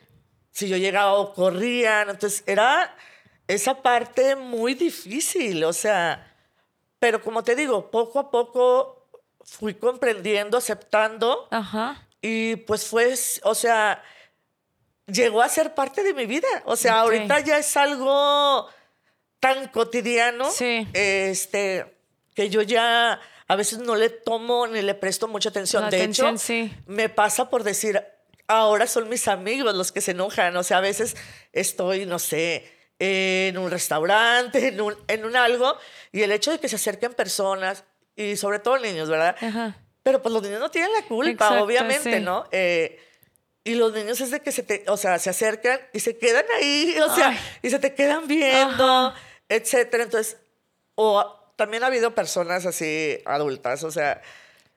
si 0.50 0.68
yo 0.68 0.76
llegaba 0.76 1.14
o 1.14 1.34
corrían. 1.34 2.08
Entonces, 2.10 2.42
era 2.46 2.96
esa 3.48 3.82
parte 3.82 4.34
muy 4.36 4.74
difícil, 4.74 5.62
o 5.64 5.72
sea, 5.72 6.28
pero 6.98 7.20
como 7.20 7.42
te 7.42 7.54
digo, 7.56 7.90
poco 7.90 8.18
a 8.20 8.30
poco 8.30 9.08
fui 9.44 9.74
comprendiendo, 9.74 10.56
aceptando. 10.56 11.48
Ajá. 11.50 12.06
Y 12.22 12.56
pues 12.56 12.86
fue, 12.86 13.14
o 13.42 13.54
sea, 13.54 14.02
llegó 15.06 15.42
a 15.42 15.48
ser 15.48 15.74
parte 15.74 16.02
de 16.02 16.14
mi 16.14 16.26
vida. 16.26 16.46
O 16.64 16.76
sea, 16.76 17.00
ahorita 17.00 17.40
ya 17.40 17.58
es 17.58 17.76
algo 17.76 18.68
tan 19.40 19.68
cotidiano 19.68 20.48
Sí. 20.50 20.86
este, 20.92 21.84
que 22.34 22.48
yo 22.48 22.62
ya 22.62 23.20
a 23.48 23.56
veces 23.56 23.80
no 23.80 23.96
le 23.96 24.08
tomo 24.08 24.68
ni 24.68 24.82
le 24.82 24.94
presto 24.94 25.26
mucha 25.28 25.48
atención. 25.48 25.82
La 25.82 25.90
de 25.90 25.96
atención, 25.96 26.36
hecho, 26.36 26.38
sí. 26.38 26.72
me 26.86 27.08
pasa 27.08 27.50
por 27.50 27.64
decir, 27.64 28.02
ahora 28.46 28.86
son 28.86 29.08
mis 29.08 29.26
amigos 29.28 29.74
los 29.74 29.90
que 29.90 30.00
se 30.00 30.12
enojan. 30.12 30.56
O 30.56 30.62
sea, 30.62 30.78
a 30.78 30.80
veces 30.80 31.16
estoy, 31.52 32.06
no 32.06 32.20
sé, 32.20 32.70
en 33.00 33.58
un 33.58 33.70
restaurante, 33.70 34.68
en 34.68 34.80
un, 34.80 34.96
en 35.08 35.24
un 35.24 35.34
algo, 35.36 35.76
y 36.12 36.22
el 36.22 36.30
hecho 36.30 36.52
de 36.52 36.60
que 36.60 36.68
se 36.68 36.76
acerquen 36.76 37.14
personas, 37.14 37.84
y 38.14 38.36
sobre 38.36 38.58
todo 38.60 38.78
niños, 38.78 39.08
¿verdad? 39.08 39.34
Ajá. 39.40 39.76
Pero 40.02 40.20
pues 40.22 40.32
los 40.32 40.42
niños 40.42 40.60
no 40.60 40.70
tienen 40.70 40.92
la 40.92 41.02
culpa, 41.02 41.30
Exacto, 41.30 41.64
obviamente, 41.64 42.18
sí. 42.18 42.20
¿no? 42.20 42.44
Eh, 42.50 42.98
y 43.64 43.74
los 43.76 43.92
niños 43.92 44.20
es 44.20 44.30
de 44.32 44.40
que 44.40 44.50
se 44.50 44.62
te, 44.64 44.84
o 44.88 44.96
sea, 44.96 45.18
se 45.20 45.30
acercan 45.30 45.78
y 45.92 46.00
se 46.00 46.16
quedan 46.18 46.44
ahí, 46.58 46.96
o 47.00 47.14
sea, 47.14 47.28
Ay. 47.28 47.38
y 47.62 47.70
se 47.70 47.78
te 47.78 47.94
quedan 47.94 48.26
viendo, 48.26 48.84
Ajá. 48.84 49.14
etcétera. 49.48 50.02
Entonces, 50.02 50.36
o 50.96 51.38
también 51.56 51.84
ha 51.84 51.86
habido 51.86 52.14
personas 52.14 52.66
así 52.66 53.18
adultas, 53.24 53.84
o 53.84 53.90
sea, 53.92 54.20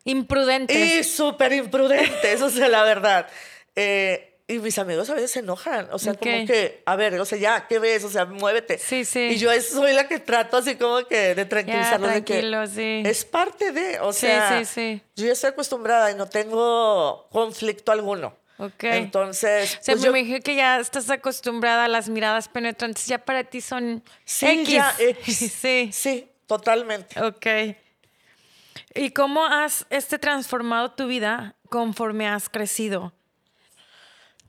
Imprudentes. 0.03 0.77
y 0.77 1.03
súper 1.03 1.53
imprudentes, 1.53 2.41
o 2.43 2.49
sea, 2.51 2.67
la 2.67 2.83
verdad. 2.83 3.27
Eh, 3.75 4.34
y 4.47 4.59
mis 4.59 4.77
amigos 4.77 5.09
a 5.09 5.15
veces 5.15 5.31
se 5.31 5.39
enojan, 5.39 5.87
o 5.91 5.97
sea, 5.97 6.13
como 6.13 6.45
que, 6.45 6.83
a 6.85 6.95
ver, 6.95 7.19
o 7.19 7.25
sea, 7.25 7.37
ya, 7.37 7.65
¿qué 7.67 7.79
ves? 7.79 8.03
O 8.03 8.09
sea, 8.09 8.25
muévete. 8.25 8.77
Sí, 8.77 9.03
sí. 9.03 9.29
Y 9.31 9.37
yo 9.37 9.49
soy 9.59 9.93
la 9.93 10.07
que 10.07 10.19
trato 10.19 10.57
así 10.57 10.75
como 10.75 11.03
que 11.07 11.33
de 11.33 11.43
Ya, 11.43 11.49
tranquilizarlos. 11.49 12.13
de 12.13 12.23
que 12.23 12.33
tranquilo, 12.33 12.67
sí. 12.67 13.01
Es 13.05 13.25
parte 13.25 13.71
de, 13.71 13.99
o 14.01 14.13
sea, 14.13 14.59
sí, 14.59 14.65
sí. 14.65 15.01
yo 15.15 15.25
ya 15.25 15.33
estoy 15.33 15.49
acostumbrada 15.49 16.11
y 16.11 16.15
no 16.15 16.27
tengo 16.27 17.27
conflicto 17.31 17.91
alguno. 17.91 18.37
Ok. 18.57 18.83
Entonces, 18.83 19.79
Se 19.81 19.93
pues 19.93 20.03
me 20.03 20.19
imagino 20.19 20.39
que 20.41 20.55
ya 20.55 20.79
estás 20.79 21.09
acostumbrada 21.09 21.85
a 21.85 21.87
las 21.87 22.07
miradas 22.07 22.47
penetrantes, 22.47 23.07
ya 23.07 23.17
para 23.25 23.43
ti 23.45 23.61
son 23.61 24.03
sí, 24.25 24.45
X. 24.45 24.69
ya, 24.69 24.95
X. 24.99 25.53
sí. 25.59 25.89
Sí, 25.91 26.29
totalmente. 26.45 27.19
Ok. 27.19 27.47
¿Y 28.93 29.09
cómo 29.09 29.45
has 29.45 29.87
este, 29.89 30.19
transformado 30.19 30.91
tu 30.91 31.07
vida 31.07 31.55
conforme 31.69 32.27
has 32.27 32.47
crecido? 32.47 33.11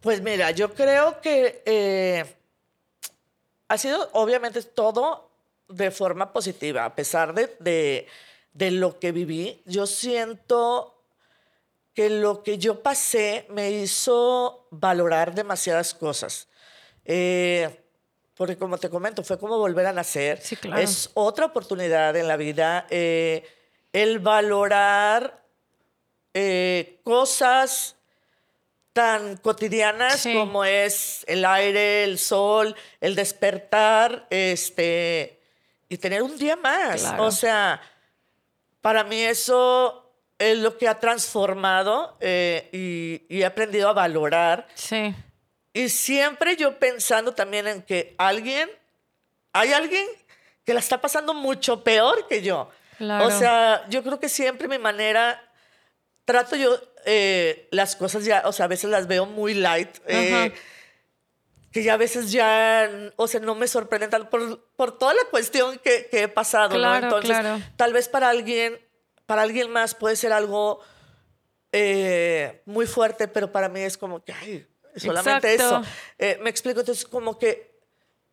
Pues 0.01 0.21
mira, 0.21 0.51
yo 0.51 0.73
creo 0.73 1.21
que 1.21 1.63
eh, 1.65 2.25
ha 3.69 3.79
sido 3.79 4.09
obviamente 4.13 4.63
todo 4.63 5.31
de 5.69 5.91
forma 5.91 6.33
positiva, 6.33 6.85
a 6.85 6.95
pesar 6.95 7.35
de, 7.35 7.57
de, 7.59 8.07
de 8.53 8.71
lo 8.71 8.99
que 9.01 9.13
viví. 9.13 9.63
Yo 9.67 9.87
siento 9.87 11.03
que 11.95 12.11
lo 12.11 12.43
que 12.43 12.59
yo 12.59 12.83
pasé 12.83 13.47
me 13.49 13.71
hizo 13.71 14.67
valorar 14.71 15.35
demasiadas 15.35 15.95
cosas. 15.95 16.47
Eh, 17.05 17.83
porque 18.37 18.57
como 18.59 18.77
te 18.77 18.91
comento, 18.91 19.25
fue 19.25 19.39
como 19.39 19.57
volver 19.59 19.87
a 19.87 19.93
nacer. 19.93 20.41
Sí, 20.43 20.57
claro. 20.57 20.81
Es 20.81 21.11
otra 21.15 21.47
oportunidad 21.47 22.15
en 22.15 22.29
la 22.29 22.37
vida. 22.37 22.87
eh, 22.91 23.45
el 23.93 24.19
valorar 24.19 25.43
eh, 26.35 27.01
cosas 27.03 27.96
tan 28.97 29.37
cotidianas 29.37 30.21
Sí. 30.21 30.33
como 30.33 30.65
es 30.65 31.23
el 31.29 31.45
aire, 31.45 32.03
el 32.05 32.19
sol, 32.19 32.75
el 33.03 33.15
despertar, 33.15 34.27
este, 34.31 35.39
y 35.91 35.99
tener 35.99 36.23
un 36.23 36.39
día 36.39 36.57
más. 36.57 37.03
Claro. 37.03 37.25
O 37.25 37.31
sea, 37.31 37.83
para 38.81 39.05
mí 39.05 39.21
eso 39.21 40.11
es 40.39 40.57
lo 40.57 40.79
que 40.79 40.89
ha 40.89 40.99
transformado 40.99 42.17
eh, 42.21 42.71
y, 42.73 43.37
y 43.37 43.43
he 43.43 43.45
aprendido 43.45 43.91
a 43.91 43.93
valorar. 43.93 44.67
Sí. 44.75 45.15
Y 45.75 45.91
siempre 45.91 46.57
yo 46.57 46.79
pensando 46.79 47.35
también 47.35 47.67
en 47.67 47.83
que 47.83 48.15
alguien, 48.17 48.71
hay 49.53 49.75
alguien 49.75 50.07
que 50.65 50.73
la 50.73 50.81
está 50.81 51.03
pasando 51.03 51.35
mucho 51.35 51.85
peor 51.85 52.27
que 52.29 52.41
yo. 52.41 52.71
Claro. 52.97 53.27
O 53.27 53.31
sea, 53.31 53.85
yo 53.91 54.03
creo 54.03 54.19
que 54.19 54.31
siempre 54.31 54.69
mi 54.69 54.79
manera, 54.79 55.39
trato 56.25 56.57
yo 56.57 56.81
eh, 57.07 57.69
las 57.71 57.97
cosas 57.97 58.25
ya, 58.27 58.43
o 58.45 58.53
sea, 58.53 58.67
a 58.67 58.69
veces 58.69 58.91
las 58.91 59.07
veo 59.07 59.25
muy 59.25 59.55
light. 59.55 59.89
eh, 60.07 60.53
que 61.73 61.83
ya 61.83 61.95
a 61.95 61.99
veces 61.99 62.33
ya, 62.33 62.91
o 63.17 63.29
sea, 63.29 63.39
no 63.41 63.55
me 63.55 63.69
sorprenden 63.69 64.09
tanto 64.09 64.31
por, 64.31 64.65
por 64.77 64.97
toda 64.99 65.13
la 65.13 65.25
cuestión 65.31 65.79
que, 65.79 66.09
que 66.11 66.23
he 66.23 66.29
pasado, 66.29 66.71
Claro, 66.75 67.01
¿no? 67.01 67.17
Entonces, 67.17 67.39
claro. 67.39 67.63
tal 67.77 67.93
vez 67.93 68.09
para 68.09 68.31
alguien, 68.31 68.81
para 69.27 69.43
alguien 69.43 69.71
más 69.71 69.95
puede 69.95 70.17
ser 70.17 70.33
algo 70.33 70.81
eh, 71.73 72.63
muy 72.65 72.87
fuerte, 72.87 73.29
pero 73.29 73.53
para 73.53 73.69
mí 73.69 73.81
es 73.81 73.99
como 73.99 74.25
que, 74.25 74.33
ay, 74.33 74.67
solamente 74.97 75.53
Exacto. 75.53 75.83
eso. 75.83 75.93
Eh, 76.19 76.39
me 76.41 76.49
explico, 76.49 76.81
entonces 76.81 77.05
como 77.05 77.39
que 77.39 77.77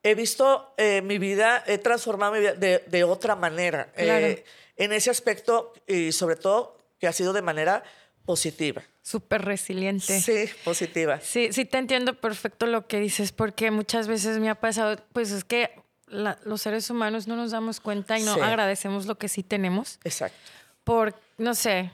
he 0.03 0.15
visto 0.15 0.73
eh, 0.77 1.01
mi 1.01 1.17
vida, 1.17 1.63
he 1.67 1.77
transformado 1.79 2.31
mi 2.31 2.39
vida 2.39 2.53
de, 2.53 2.83
de 2.87 3.03
otra 3.03 3.35
manera. 3.35 3.91
Claro. 3.93 4.37
en 4.77 4.93
ese 4.93 5.09
aspecto 5.11 5.73
y 5.85 6.13
sobre 6.13 6.37
todo 6.37 6.77
que 6.97 7.07
ha 7.07 7.11
sido 7.11 7.33
de 7.33 7.41
manera 7.41 7.83
positiva. 8.25 8.81
Súper 9.01 9.43
resiliente. 9.43 10.19
Sí, 10.21 10.45
positiva. 10.63 11.19
Sí, 11.21 11.49
sí 11.51 11.65
te 11.65 11.77
entiendo 11.77 12.13
perfecto 12.13 12.65
lo 12.65 12.87
que 12.87 12.99
dices, 12.99 13.31
porque 13.31 13.69
muchas 13.71 14.07
veces 14.07 14.39
me 14.39 14.49
ha 14.49 14.55
pasado, 14.55 14.97
pues 15.13 15.31
es 15.31 15.43
que 15.43 15.71
la- 16.07 16.37
los 16.45 16.61
seres 16.61 16.89
humanos 16.89 17.27
no 17.27 17.35
nos 17.35 17.51
damos 17.51 17.79
cuenta 17.79 18.17
y 18.19 18.23
no 18.23 18.35
Sí. 18.35 18.41
agradecemos 18.41 19.05
lo 19.05 19.15
que 19.15 19.27
sí 19.27 19.43
tenemos, 19.43 19.99
Exacto. 20.03 20.37
por, 20.83 21.15
no 21.37 21.53
sé, 21.55 21.91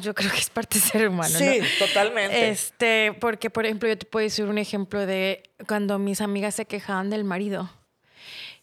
yo 0.00 0.14
creo 0.14 0.30
que 0.30 0.38
es 0.38 0.50
parte 0.50 0.78
de 0.78 0.84
ser 0.84 1.08
humano, 1.08 1.38
Sí, 1.38 1.60
¿no? 1.60 1.86
totalmente. 1.86 2.50
Este, 2.50 3.16
porque, 3.20 3.48
por 3.48 3.64
ejemplo, 3.64 3.88
yo 3.88 3.96
te 3.96 4.04
puedo 4.04 4.24
decir 4.24 4.44
un 4.44 4.58
ejemplo 4.58 5.06
de 5.06 5.42
cuando 5.68 5.98
mis 5.98 6.20
amigas 6.20 6.54
se 6.56 6.66
quejaban 6.66 7.08
del 7.08 7.24
marido. 7.24 7.70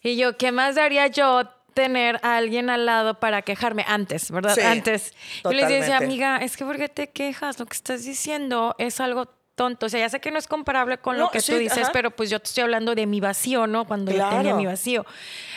Y 0.02 0.16
yo, 0.16 0.36
¿qué 0.38 0.52
más 0.52 0.76
daría 0.76 1.08
yo 1.08 1.50
tener 1.70 2.20
a 2.22 2.36
alguien 2.36 2.70
al 2.70 2.86
lado 2.86 3.20
para 3.20 3.42
quejarme 3.42 3.84
antes, 3.86 4.30
verdad? 4.30 4.54
Sí, 4.54 4.60
antes. 4.60 5.14
Yo 5.44 5.52
les 5.52 5.68
decía, 5.68 5.96
amiga, 5.96 6.36
es 6.38 6.56
que 6.56 6.64
¿por 6.64 6.76
qué 6.76 6.88
te 6.88 7.08
quejas? 7.08 7.58
Lo 7.58 7.66
que 7.66 7.74
estás 7.74 8.04
diciendo 8.04 8.74
es 8.78 9.00
algo 9.00 9.39
tonto. 9.60 9.84
O 9.84 9.88
sea, 9.90 10.00
ya 10.00 10.08
sé 10.08 10.20
que 10.20 10.30
no 10.30 10.38
es 10.38 10.46
comparable 10.46 10.96
con 10.96 11.18
lo 11.18 11.24
No, 11.24 11.30
que 11.30 11.42
sí, 11.42 11.52
tú 11.52 11.58
dices, 11.58 11.82
ajá. 11.82 11.90
pero 11.92 12.10
pues 12.10 12.30
yo 12.30 12.40
te 12.40 12.46
estoy 12.46 12.62
hablando 12.62 12.94
de 12.94 13.04
mi 13.06 13.20
vacío, 13.20 13.66
¿no? 13.66 13.84
Cuando 13.86 14.10
yo 14.10 14.16
tenía 14.26 14.40
Claro. 14.40 14.56
mi 14.56 14.64
vacío. 14.64 15.04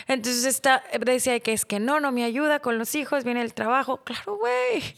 Entonces 0.08 0.44
esta, 0.44 0.82
decía 1.00 1.40
que 1.40 1.54
es 1.54 1.64
que 1.64 1.80
no, 1.80 2.00
no 2.00 2.12
me 2.12 2.22
ayuda 2.24 2.60
con 2.60 2.76
los 2.76 2.94
hijos, 2.96 3.24
viene 3.24 3.40
el 3.40 3.54
trabajo. 3.54 4.02
Claro, 4.04 4.36
güey. 4.36 4.94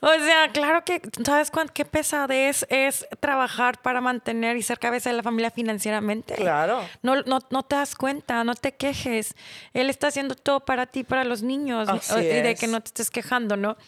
O 0.00 0.12
sea, 0.22 0.48
claro 0.52 0.84
que, 0.84 1.00
¿sabes 1.24 1.50
cuán, 1.50 1.70
qué 1.70 1.86
pesadez 1.86 2.66
es 2.68 3.06
trabajar 3.20 3.80
para 3.80 4.02
mantener 4.02 4.58
y 4.58 4.62
ser 4.62 4.78
cabeza 4.78 5.08
de 5.08 5.16
la 5.16 5.22
familia 5.22 5.50
financieramente? 5.50 6.34
Claro. 6.34 6.84
No, 7.00 7.22
no, 7.22 7.38
no 7.48 7.62
te 7.62 7.76
das 7.76 7.94
cuenta, 7.94 8.44
no 8.44 8.54
te 8.54 8.72
quejes. 8.72 9.34
Él 9.72 9.88
está 9.88 10.08
haciendo 10.08 10.34
todo 10.34 10.60
para 10.60 10.84
ti, 10.84 11.02
para 11.02 11.24
los 11.24 11.40
niños. 11.42 11.88
Así 11.88 12.12
y 12.18 12.24
de 12.24 12.50
es. 12.50 12.60
que 12.60 12.66
no 12.66 12.82
te 12.82 12.88
estés 12.88 13.10
quejando, 13.10 13.56
¿no? 13.56 13.78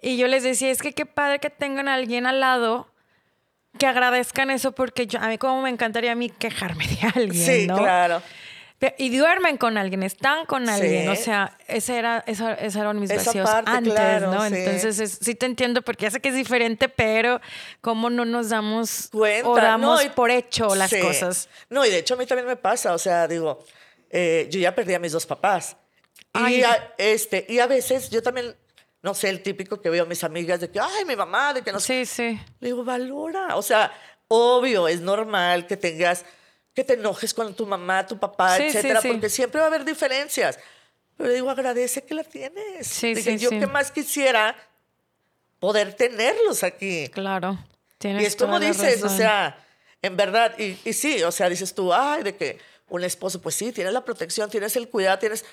Y 0.00 0.16
yo 0.16 0.28
les 0.28 0.44
decía, 0.44 0.70
es 0.70 0.80
que 0.80 0.92
qué 0.92 1.04
padre 1.06 1.40
que 1.40 1.50
tengan 1.50 1.88
a 1.88 1.94
alguien 1.94 2.26
al 2.26 2.38
lado 2.38 2.89
que 3.78 3.86
agradezcan 3.86 4.50
eso 4.50 4.72
porque 4.72 5.06
yo, 5.06 5.18
a 5.20 5.28
mí 5.28 5.38
como 5.38 5.62
me 5.62 5.70
encantaría 5.70 6.12
a 6.12 6.14
mí 6.14 6.28
quejarme 6.30 6.86
de 6.86 6.98
alguien, 7.14 7.46
Sí, 7.60 7.66
¿no? 7.66 7.76
claro. 7.78 8.22
Y 8.96 9.14
duermen 9.14 9.58
con 9.58 9.76
alguien, 9.76 10.02
están 10.02 10.46
con 10.46 10.66
alguien, 10.70 11.02
Sí. 11.02 11.08
o 11.08 11.16
sea, 11.22 11.54
ese 11.68 11.98
era, 11.98 12.24
esa, 12.26 12.54
esos 12.54 12.80
eran 12.80 12.98
mis 12.98 13.10
Esa 13.10 13.24
vacíos 13.26 13.50
parte, 13.50 13.70
antes, 13.70 13.92
claro, 13.92 14.32
¿no? 14.32 14.48
sí. 14.48 14.54
Entonces, 14.56 14.98
es- 15.00 15.18
sí 15.20 15.34
te 15.34 15.44
entiendo 15.44 15.82
porque 15.82 16.04
ya 16.04 16.10
sé 16.10 16.20
que 16.20 16.30
es 16.30 16.34
diferente, 16.34 16.88
pero 16.88 17.42
cómo 17.82 18.08
no 18.08 18.24
nos 18.24 18.48
damos 18.48 19.08
Cuenta. 19.12 19.48
o 19.50 19.56
damos 19.56 20.00
No, 20.00 20.06
y- 20.06 20.08
por 20.08 20.30
hecho 20.30 20.74
las 20.74 20.88
Sí. 20.88 20.98
cosas. 21.00 21.50
No, 21.68 21.84
y 21.84 21.90
de 21.90 21.98
hecho 21.98 22.14
a 22.14 22.16
mí 22.16 22.24
también 22.24 22.46
me 22.48 22.56
pasa, 22.56 22.94
o 22.94 22.98
sea, 22.98 23.28
digo, 23.28 23.62
eh, 24.08 24.48
yo 24.50 24.58
ya 24.58 24.74
perdí 24.74 24.94
a 24.94 24.98
mis 24.98 25.12
dos 25.12 25.26
papás. 25.26 25.76
Ay. 26.32 26.60
Y 26.60 26.62
a, 26.62 26.94
este, 26.96 27.44
y 27.50 27.58
a 27.58 27.66
veces 27.66 28.08
yo 28.08 28.22
también, 28.22 28.56
no 29.02 29.14
sé, 29.14 29.30
el 29.30 29.42
típico 29.42 29.80
que 29.80 29.88
veo 29.90 30.04
a 30.04 30.06
mis 30.06 30.22
amigas 30.24 30.60
de 30.60 30.70
que, 30.70 30.78
ay, 30.78 31.04
mi 31.06 31.16
mamá, 31.16 31.54
de 31.54 31.62
que 31.62 31.72
no 31.72 31.80
sé. 31.80 32.04
Sí, 32.04 32.14
sí. 32.14 32.40
Le 32.60 32.68
digo, 32.68 32.84
valora. 32.84 33.56
O 33.56 33.62
sea, 33.62 33.92
obvio, 34.28 34.88
es 34.88 35.00
normal 35.00 35.66
que 35.66 35.76
tengas, 35.76 36.24
que 36.74 36.84
te 36.84 36.94
enojes 36.94 37.32
con 37.32 37.54
tu 37.54 37.66
mamá, 37.66 38.06
tu 38.06 38.18
papá, 38.18 38.56
Sí, 38.56 38.64
etcétera, 38.64 39.00
sí. 39.00 39.08
porque 39.08 39.30
siempre 39.30 39.60
va 39.60 39.66
a 39.66 39.68
haber 39.68 39.84
diferencias. 39.84 40.58
Pero 41.16 41.28
le 41.28 41.34
digo, 41.36 41.50
agradece 41.50 42.04
que 42.04 42.14
la 42.14 42.24
tienes. 42.24 42.86
Sí, 42.86 43.14
Dije, 43.14 43.38
yo 43.38 43.50
que 43.50 43.66
más 43.66 43.90
quisiera 43.90 44.56
poder 45.58 45.94
tenerlos 45.94 46.62
aquí. 46.62 47.08
Claro. 47.08 47.58
Tienes 47.98 48.22
Y 48.22 48.26
es 48.26 48.36
como 48.36 48.58
dices, 48.60 49.02
o 49.02 49.08
sea, 49.08 49.62
en 50.00 50.16
verdad, 50.16 50.58
y, 50.58 50.78
y 50.84 50.92
sí, 50.94 51.22
o 51.22 51.32
sea, 51.32 51.48
dices 51.48 51.74
tú, 51.74 51.92
ay, 51.92 52.22
de 52.22 52.36
que 52.36 52.58
un 52.88 53.04
esposo, 53.04 53.40
pues 53.40 53.54
sí, 53.54 53.72
tienes 53.72 53.92
la 53.92 54.04
protección, 54.04 54.50
tienes 54.50 54.76
el 54.76 54.88
cuidado, 54.88 55.18
tienes... 55.18 55.44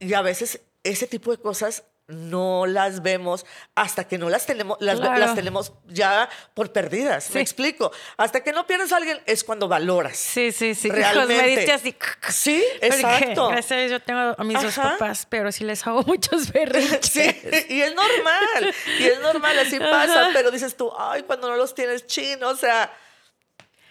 Y 0.00 0.12
a 0.14 0.22
veces 0.22 0.60
ese 0.82 1.06
tipo 1.06 1.30
de 1.30 1.38
cosas 1.38 1.84
no 2.12 2.66
las 2.66 3.02
vemos 3.02 3.44
hasta 3.74 4.06
que 4.06 4.18
no 4.18 4.28
las 4.30 4.46
tenemos, 4.46 4.76
las, 4.80 5.00
Claro. 5.00 5.18
las 5.18 5.34
tenemos 5.34 5.72
ya 5.88 6.28
por 6.54 6.72
perdidas. 6.72 7.24
Sí. 7.24 7.34
Me 7.34 7.40
explico. 7.40 7.90
Hasta 8.16 8.42
que 8.42 8.52
no 8.52 8.66
pierdes 8.66 8.92
a 8.92 8.98
alguien 8.98 9.20
es 9.26 9.42
cuando 9.44 9.68
valoras. 9.68 10.16
Sí, 10.16 10.52
sí, 10.52 10.74
sí. 10.74 10.90
Realmente. 10.90 11.42
me 11.42 11.48
diste 11.48 11.72
así. 11.72 11.96
Sí, 12.28 12.62
Porque, 12.80 12.86
exacto. 12.86 13.48
Gracias 13.48 13.72
a 13.72 13.76
Dios 13.76 13.90
yo 13.90 14.00
tengo 14.00 14.34
a 14.38 14.44
mis 14.44 14.60
dos 14.62 14.74
papás, 14.74 15.26
pero 15.28 15.50
sí 15.52 15.64
les 15.64 15.86
hago 15.86 16.02
muchos 16.06 16.52
berrinches. 16.52 17.10
Sí, 17.10 17.66
y 17.68 17.80
es 17.82 17.94
normal, 17.94 18.74
y 18.98 19.04
es 19.04 19.20
normal, 19.20 19.58
así 19.58 19.78
pasa, 19.78 20.30
pero 20.32 20.50
dices 20.50 20.76
tú, 20.76 20.92
ay, 20.98 21.22
cuando 21.22 21.48
no 21.48 21.56
los 21.56 21.74
tienes 21.74 22.06
chino, 22.06 22.48
o 22.50 22.56
sea, 22.56 22.92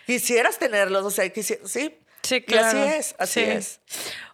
quisieras 0.05 0.57
tenerlos, 0.57 1.05
o 1.05 1.11
sea, 1.11 1.25
quisi- 1.33 1.59
sí. 1.65 1.97
Sí, 2.23 2.35
Y 2.35 2.41
claro. 2.43 2.67
así 2.67 2.77
es, 2.93 3.15
así 3.17 3.43
Sí. 3.43 3.49
es. 3.49 3.79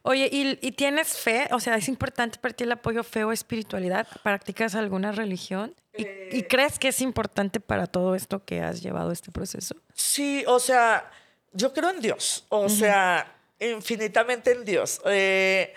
Oye, 0.08 0.30
¿y, 0.32 0.58
y 0.66 0.72
tienes 0.72 1.18
fe? 1.18 1.50
O 1.52 1.60
sea, 1.60 1.76
¿es 1.76 1.90
importante 1.90 2.40
para 2.40 2.54
ti 2.54 2.64
el 2.64 2.72
apoyo 2.72 3.04
fe 3.04 3.26
o 3.26 3.34
espiritualidad? 3.34 4.08
¿Practicas 4.24 4.74
alguna 4.76 5.12
religión? 5.12 5.76
¿Y, 5.98 6.04
Eh. 6.04 6.30
y 6.32 6.44
crees 6.44 6.80
que 6.80 6.88
es 6.90 7.02
importante 7.02 7.60
para 7.60 7.88
todo 7.88 8.16
esto 8.16 8.46
que 8.46 8.62
has 8.62 8.82
llevado 8.82 9.12
este 9.12 9.32
proceso? 9.32 9.76
Sí, 9.94 10.46
o 10.48 10.60
sea, 10.60 11.12
yo 11.52 11.74
creo 11.74 11.90
en 11.90 12.00
Dios, 12.00 12.46
o 12.50 12.70
sea, 12.70 13.36
infinitamente 13.60 14.52
en 14.52 14.64
Dios. 14.64 15.02
Eh, 15.06 15.74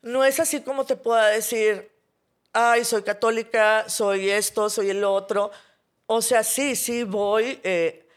no 0.00 0.24
es 0.24 0.40
así 0.40 0.62
como 0.62 0.84
te 0.84 0.96
pueda 0.96 1.28
decir, 1.28 1.88
ay, 2.52 2.84
soy 2.84 3.02
católica, 3.02 3.88
soy 3.88 4.28
esto, 4.30 4.68
soy 4.70 4.90
el 4.90 5.04
otro. 5.04 5.52
O 6.06 6.20
sea, 6.20 6.42
sí, 6.42 6.74
sí 6.74 7.04
voy, 7.04 7.60
eh, 7.62 8.08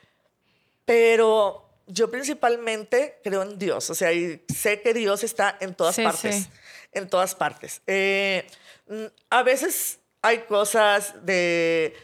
pero 0.85 1.64
yo 1.87 2.09
principalmente 2.09 3.19
creo 3.23 3.43
en 3.43 3.57
Dios, 3.59 3.89
o 3.89 3.95
sea, 3.95 4.11
y 4.13 4.41
sé 4.53 4.81
que 4.81 4.93
Dios 4.93 5.23
está 5.23 5.57
en 5.59 5.75
todas 5.75 5.95
Sí, 5.95 6.03
partes, 6.03 6.35
sí. 6.35 6.49
en 6.93 7.09
todas 7.09 7.35
partes. 7.35 7.81
Eh, 7.87 8.47
mm, 8.87 9.05
a 9.29 9.43
veces 9.43 9.99
hay 10.21 10.39
cosas 10.39 11.25
de 11.25 11.95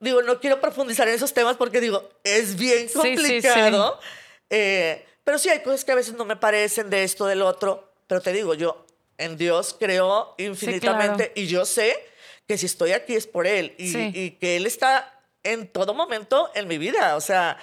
digo, 0.00 0.22
no 0.22 0.40
quiero 0.40 0.60
profundizar 0.60 1.08
en 1.08 1.14
esos 1.14 1.32
temas 1.32 1.56
porque 1.56 1.80
digo, 1.80 2.08
es 2.24 2.56
bien 2.56 2.88
sí, 2.88 2.94
complicado. 2.94 3.98
Eh, 4.50 5.04
pero 5.24 5.38
sí 5.38 5.48
hay 5.48 5.60
cosas 5.60 5.84
que 5.84 5.92
a 5.92 5.96
veces 5.96 6.14
no 6.14 6.24
me 6.24 6.36
parecen 6.36 6.90
de 6.90 7.02
esto, 7.02 7.26
del 7.26 7.42
otro. 7.42 7.92
Pero 8.06 8.20
te 8.20 8.32
digo, 8.32 8.54
yo 8.54 8.86
en 9.18 9.36
Dios 9.36 9.74
creo 9.78 10.34
infinitamente 10.38 11.32
y 11.34 11.46
yo 11.46 11.64
sé 11.64 11.96
que 12.46 12.56
si 12.56 12.66
estoy 12.66 12.92
aquí 12.92 13.14
es 13.14 13.26
por 13.26 13.46
Él 13.46 13.74
y 13.78 14.32
que 14.32 14.56
Él 14.56 14.66
está 14.66 15.20
en 15.42 15.68
todo 15.68 15.94
momento 15.94 16.50
en 16.54 16.68
mi 16.68 16.78
vida. 16.78 17.16
O 17.16 17.20
sea, 17.20 17.58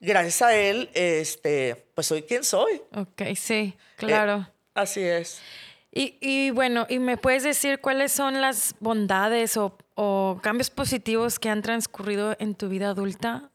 gracias 0.00 0.42
a 0.42 0.54
Él, 0.56 0.90
este, 0.94 1.74
pues 1.94 2.06
soy 2.06 2.22
quien 2.22 2.44
soy. 2.44 2.82
Ok, 2.94 3.22
sí, 3.36 3.74
Eh, 3.76 3.78
claro. 3.96 4.48
así 4.74 5.00
es. 5.02 5.40
Y, 5.90 6.16
y 6.20 6.50
bueno, 6.50 6.86
¿y 6.88 6.98
me 6.98 7.16
puedes 7.16 7.42
decir 7.42 7.80
cuáles 7.80 8.12
son 8.12 8.40
las 8.40 8.74
bondades 8.78 9.56
o, 9.56 9.76
o 9.94 10.38
cambios 10.42 10.70
positivos 10.70 11.38
que 11.38 11.48
han 11.48 11.62
transcurrido 11.62 12.36
en 12.38 12.54
tu 12.54 12.68
vida 12.68 12.90
adulta 12.90 13.50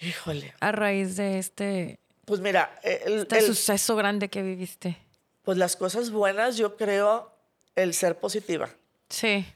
Híjole. 0.00 0.54
a 0.60 0.70
raíz 0.72 1.16
de 1.16 1.38
este, 1.38 1.98
Pues 2.24 2.40
mira, 2.40 2.78
el- 2.82 3.20
este 3.22 3.38
el- 3.38 3.46
suceso 3.46 3.96
grande 3.96 4.28
que 4.28 4.42
viviste? 4.42 4.96
pues 5.42 5.56
las 5.56 5.76
cosas 5.76 6.10
buenas, 6.10 6.58
yo 6.58 6.76
creo 6.76 7.32
el 7.74 7.94
ser 7.94 8.18
positiva. 8.18 8.68
Sí, 9.08 9.46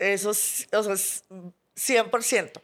Eso 0.00 0.32
es, 0.32 0.68
o 0.72 0.82
sea, 0.82 0.94
es 0.94 1.24
100%. 1.76 2.60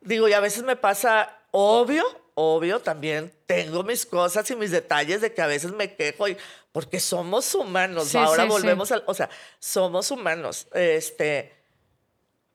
Digo, 0.00 0.26
y 0.28 0.32
a 0.32 0.40
veces 0.40 0.62
me 0.62 0.74
pasa, 0.76 1.35
obvio, 1.58 2.04
obvio, 2.34 2.80
también 2.80 3.32
tengo 3.46 3.82
mis 3.82 4.04
cosas 4.04 4.50
y 4.50 4.56
mis 4.56 4.70
detalles 4.70 5.22
de 5.22 5.32
que 5.32 5.40
a 5.40 5.46
veces 5.46 5.72
me 5.72 5.94
quejo, 5.94 6.28
y, 6.28 6.36
porque 6.70 7.00
somos 7.00 7.54
humanos. 7.54 8.08
Sí, 8.08 8.18
Ahora 8.18 8.42
sí, 8.42 8.48
sí. 8.50 8.52
volvemos 8.52 8.92
al, 8.92 9.02
o 9.06 9.14
sea, 9.14 9.30
somos 9.58 10.10
humanos. 10.10 10.68
Este, 10.74 11.54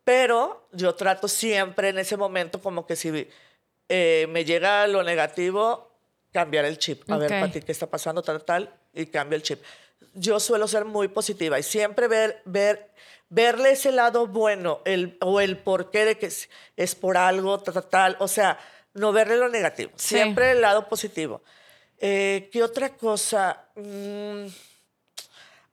pero 0.03 0.67
yo 0.71 0.93
trato 0.93 1.27
siempre 1.27 1.89
en 1.89 1.97
ese 1.97 2.15
momento 2.15 2.61
como 2.61 2.85
que 2.85 2.95
si 2.95 3.27
eh, 3.89 4.27
me 4.29 4.45
llega 4.45 4.85
lo 4.85 5.01
negativo, 5.01 5.91
cambiar 6.31 6.65
el 6.65 6.77
chip. 6.77 7.09
A 7.09 7.17
ver, 7.17 7.33
Ok. 7.33 7.39
Pati, 7.39 7.61
¿qué 7.61 7.71
está 7.71 7.87
pasando? 7.87 8.21
Tal, 8.21 8.43
tal, 8.43 8.71
y 8.93 9.07
cambio 9.07 9.35
el 9.35 9.41
chip. 9.41 9.63
Yo 10.13 10.39
suelo 10.39 10.67
ser 10.67 10.85
muy 10.85 11.07
positiva 11.07 11.57
y 11.57 11.63
siempre 11.63 12.07
ver, 12.07 12.43
ver, 12.45 12.91
verle 13.29 13.71
ese 13.71 13.91
lado 13.91 14.27
bueno 14.27 14.81
el, 14.85 15.17
o 15.21 15.41
el 15.41 15.57
porqué 15.57 16.05
de 16.05 16.19
que 16.19 16.27
es, 16.27 16.49
es 16.77 16.93
por 16.93 17.17
algo, 17.17 17.59
tal, 17.59 17.73
tal, 17.73 17.89
tal. 17.89 18.17
O 18.19 18.27
sea, 18.27 18.59
no 18.93 19.11
verle 19.11 19.37
lo 19.37 19.49
negativo, 19.49 19.91
Sí. 19.95 20.15
siempre 20.15 20.51
el 20.51 20.61
lado 20.61 20.87
positivo. 20.89 21.41
Eh, 21.99 22.49
¿Qué 22.51 22.63
otra 22.63 22.89
cosa? 22.89 23.65
Mm, 23.75 24.47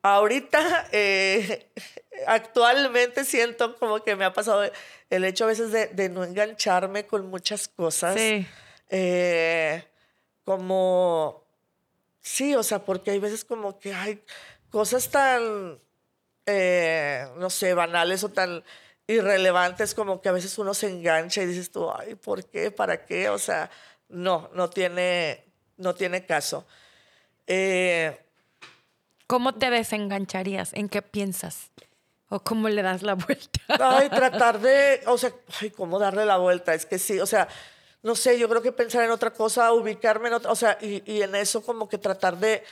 ahorita, 0.02 0.88
eh, 0.92 1.70
actualmente 2.26 3.24
siento 3.24 3.76
como 3.76 4.02
que 4.02 4.16
me 4.16 4.24
ha 4.24 4.32
pasado 4.32 4.70
el 5.10 5.24
hecho 5.24 5.44
a 5.44 5.48
veces 5.48 5.72
de, 5.72 5.86
de 5.88 6.08
no 6.08 6.24
engancharme 6.24 7.06
con 7.06 7.26
muchas 7.28 7.68
cosas. 7.68 8.14
sí, 8.16 8.46
Eh, 8.90 9.84
como, 10.44 11.44
sí, 12.22 12.54
o 12.54 12.62
sea, 12.62 12.78
porque 12.84 13.10
hay 13.10 13.18
veces 13.18 13.44
como 13.44 13.78
que 13.78 13.92
hay 13.92 14.22
cosas 14.70 15.10
tan, 15.10 15.78
no 16.46 17.50
sé, 17.50 17.74
banales 17.74 18.24
o 18.24 18.30
tan 18.30 18.64
irrelevantes 19.08 19.94
como 19.94 20.20
que 20.20 20.28
a 20.28 20.32
veces 20.32 20.56
uno 20.58 20.74
se 20.74 20.88
engancha 20.88 21.42
y 21.42 21.46
dices 21.46 21.72
tú, 21.72 21.90
ay, 21.90 22.14
¿por 22.14 22.44
qué? 22.44 22.70
¿Para 22.70 23.04
qué? 23.04 23.28
O 23.30 23.38
sea, 23.38 23.70
no, 24.08 24.50
no 24.54 24.70
tiene, 24.70 25.44
no 25.78 25.94
tiene 25.94 26.24
caso. 26.26 26.66
Eh, 27.46 28.16
¿Cómo 29.26 29.54
te 29.54 29.70
desengancharías? 29.70 30.72
¿En 30.74 30.88
qué 30.88 31.02
piensas? 31.02 31.70
¿O 32.28 32.40
cómo 32.40 32.68
le 32.68 32.82
das 32.82 33.02
la 33.02 33.14
vuelta? 33.26 33.60
Ay, 33.80 34.10
tratar 34.10 34.60
de, 34.60 35.00
o 35.06 35.16
sea, 35.16 35.32
ay, 35.60 35.70
¿cómo 35.70 35.98
darle 35.98 36.26
la 36.26 36.36
vuelta? 36.36 36.74
Es 36.74 36.84
que 36.84 36.98
sí, 36.98 37.18
o 37.18 37.26
sea, 37.26 37.48
no 38.02 38.14
sé, 38.14 38.38
yo 38.38 38.48
creo 38.48 38.60
que 38.62 38.72
pensar 38.72 39.02
en 39.04 39.10
otra 39.10 39.30
cosa, 39.32 39.72
ubicarme 39.72 40.28
en 40.28 40.34
otra, 40.34 40.52
o 40.52 40.56
sea, 40.56 40.76
y, 40.82 41.02
y 41.10 41.22
en 41.22 41.34
eso 41.34 41.62
como 41.62 41.88
que 41.88 41.96
tratar 41.98 42.36
de, 42.36 42.62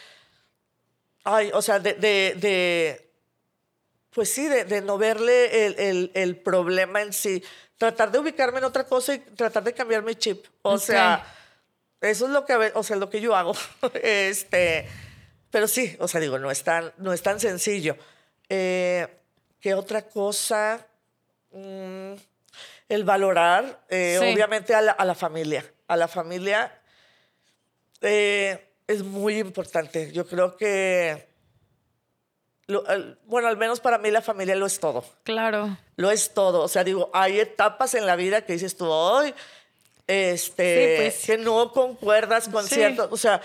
ay, 1.25 1.51
o 1.55 1.63
sea, 1.63 1.79
de, 1.81 1.95
de, 1.95 2.35
de- 2.37 3.06
pues 4.17 4.33
sí, 4.33 4.49
de, 4.49 4.65
de 4.65 4.81
no 4.81 4.97
verle 4.97 5.67
el, 5.67 5.79
el- 5.79 6.11
el 6.15 6.37
problema 6.39 7.03
en 7.03 7.13
sí, 7.13 7.45
tratar 7.77 8.11
de 8.11 8.19
ubicarme 8.19 8.59
en 8.59 8.65
otra 8.65 8.85
cosa 8.85 9.13
y 9.15 9.19
tratar 9.19 9.63
de 9.63 9.75
cambiar 9.75 10.03
mi 10.03 10.15
chip, 10.15 10.47
o 10.63 10.79
sea, 10.79 11.23
eso 12.01 12.25
es 12.25 12.31
lo 12.33 12.47
que, 12.47 12.55
o 12.75 12.83
sea, 12.83 12.97
lo 12.97 13.11
que 13.11 13.21
yo 13.21 13.37
hago, 13.37 13.53
este, 14.03 14.89
pero 15.51 15.69
sí, 15.69 15.95
o 16.01 16.09
sea, 16.09 16.19
digo, 16.21 16.39
no 16.39 16.51
es 16.51 16.65
tan, 16.65 16.93
no 16.97 17.13
es 17.13 17.23
tan 17.23 17.39
sencillo. 17.39 17.97
Eh, 18.49 19.07
¿Qué 19.61 19.75
otra 19.75 20.03
cosa? 20.09 20.87
Mm, 21.53 22.15
el 22.89 23.05
valorar, 23.05 23.85
eh, 23.91 24.17
Sí. 24.21 24.33
obviamente, 24.33 24.75
a 24.75 24.81
la, 24.81 24.93
a 24.93 25.05
la 25.05 25.15
familia. 25.15 25.63
A 25.89 25.97
la 25.97 26.09
familia 26.09 26.73
eh, 28.01 28.67
es 28.87 29.03
muy 29.03 29.39
importante. 29.39 30.11
Yo 30.13 30.27
creo 30.27 30.57
que, 30.57 31.27
lo- 32.67 32.85
bueno, 33.27 33.49
al 33.49 33.57
menos 33.57 33.81
para 33.81 33.99
mí 33.99 34.11
la 34.11 34.23
familia 34.23 34.55
lo 34.57 34.67
es 34.67 34.81
todo. 34.81 35.05
Claro. 35.23 35.77
Lo 35.97 36.11
es 36.11 36.35
todo. 36.35 36.63
O 36.63 36.69
sea, 36.69 36.83
digo, 36.85 37.11
hay 37.13 37.41
etapas 37.41 37.95
en 37.95 38.07
la 38.07 38.17
vida 38.17 38.43
que 38.43 38.55
dices 38.55 38.77
tú, 38.77 38.87
hoy, 38.87 39.33
este, 40.07 40.97
Sí, 40.97 41.03
pues. 41.03 41.25
que 41.27 41.39
no 41.45 41.73
concuerdas 41.73 42.49
con 42.49 42.67
Sí. 42.67 42.77
cierto, 42.77 43.09
o 43.11 43.17
sea, 43.17 43.41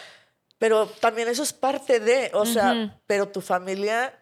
pero 0.57 0.86
también 0.88 1.27
eso 1.27 1.41
es 1.43 1.53
parte 1.53 1.99
de, 1.99 2.29
o 2.34 2.45
sea, 2.45 2.99
pero 3.07 3.27
tu 3.27 3.41
familia, 3.41 4.13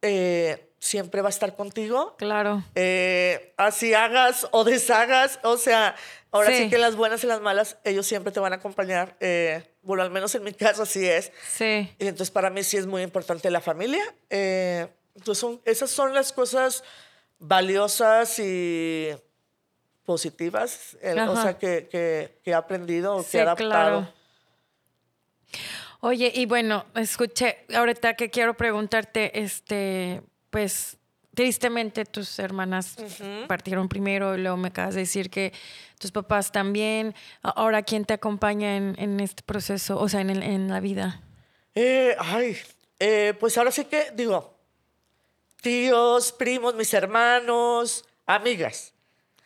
eh, 0.00 0.71
siempre 0.82 1.20
va 1.22 1.28
a 1.28 1.30
estar 1.30 1.54
contigo. 1.54 2.16
Claro. 2.18 2.64
Eh, 2.74 3.54
así 3.56 3.94
hagas 3.94 4.48
o 4.50 4.64
deshagas, 4.64 5.38
o 5.44 5.56
sea, 5.56 5.94
ahora 6.32 6.48
sí. 6.50 6.64
Sí. 6.64 6.70
que 6.70 6.78
las 6.78 6.96
buenas 6.96 7.22
y 7.22 7.28
las 7.28 7.40
malas, 7.40 7.76
ellos 7.84 8.04
siempre 8.04 8.32
te 8.32 8.40
van 8.40 8.52
a 8.52 8.56
acompañar. 8.56 9.16
eh, 9.20 9.62
bueno, 9.82 10.02
al 10.02 10.10
menos 10.10 10.34
en 10.34 10.42
mi 10.42 10.52
caso 10.64 10.82
así 10.82 11.06
es. 11.08 11.30
Sí. 11.48 11.88
Y 12.00 12.06
entonces 12.08 12.30
para 12.32 12.50
mí 12.50 12.64
sí 12.64 12.76
es 12.76 12.86
muy 12.86 13.02
importante 13.02 13.48
la 13.50 13.60
familia. 13.60 14.02
Eh, 14.28 14.88
entonces 15.14 15.38
son, 15.40 15.60
esas 15.64 15.88
son 15.90 16.14
las 16.14 16.32
cosas 16.32 16.82
valiosas 17.38 18.38
y 18.40 19.10
positivas, 20.04 20.96
o 21.28 21.36
sea, 21.42 21.58
que, 21.58 21.86
que- 21.88 22.40
que 22.42 22.50
he 22.50 22.54
aprendido, 22.54 23.16
o 23.16 23.24
que 23.24 23.38
he 23.38 23.40
adaptado. 23.42 23.68
claro. 23.70 24.12
Oye, 26.00 26.32
y 26.34 26.46
bueno, 26.46 26.84
escuché, 26.96 27.64
ahorita 27.72 28.14
que 28.14 28.30
quiero 28.30 28.54
preguntarte, 28.56 29.40
este, 29.40 30.22
pues, 30.52 30.98
tristemente 31.34 32.04
tus 32.04 32.38
hermanas 32.38 32.94
partieron 33.48 33.88
primero 33.88 34.36
y 34.36 34.42
luego 34.42 34.58
me 34.58 34.68
acabas 34.68 34.94
de 34.94 35.00
decir 35.00 35.30
que 35.30 35.52
tus 35.98 36.12
papás 36.12 36.52
también. 36.52 37.14
Ahora, 37.42 37.82
¿quién 37.82 38.04
te 38.04 38.12
acompaña 38.14 38.76
en, 38.76 38.94
en 38.98 39.18
este 39.18 39.42
proceso, 39.42 39.98
o 39.98 40.08
sea, 40.10 40.20
en, 40.20 40.28
el- 40.30 40.42
en 40.42 40.68
la 40.68 40.80
vida? 40.80 41.22
Eh, 41.74 42.14
ay, 42.18 42.56
eh, 42.98 43.32
pues 43.40 43.56
ahora 43.56 43.70
sí 43.70 43.86
que 43.86 44.10
digo, 44.14 44.54
tíos, 45.62 46.32
primos, 46.32 46.74
mis 46.74 46.92
hermanos, 46.92 48.04
amigas. 48.26 48.92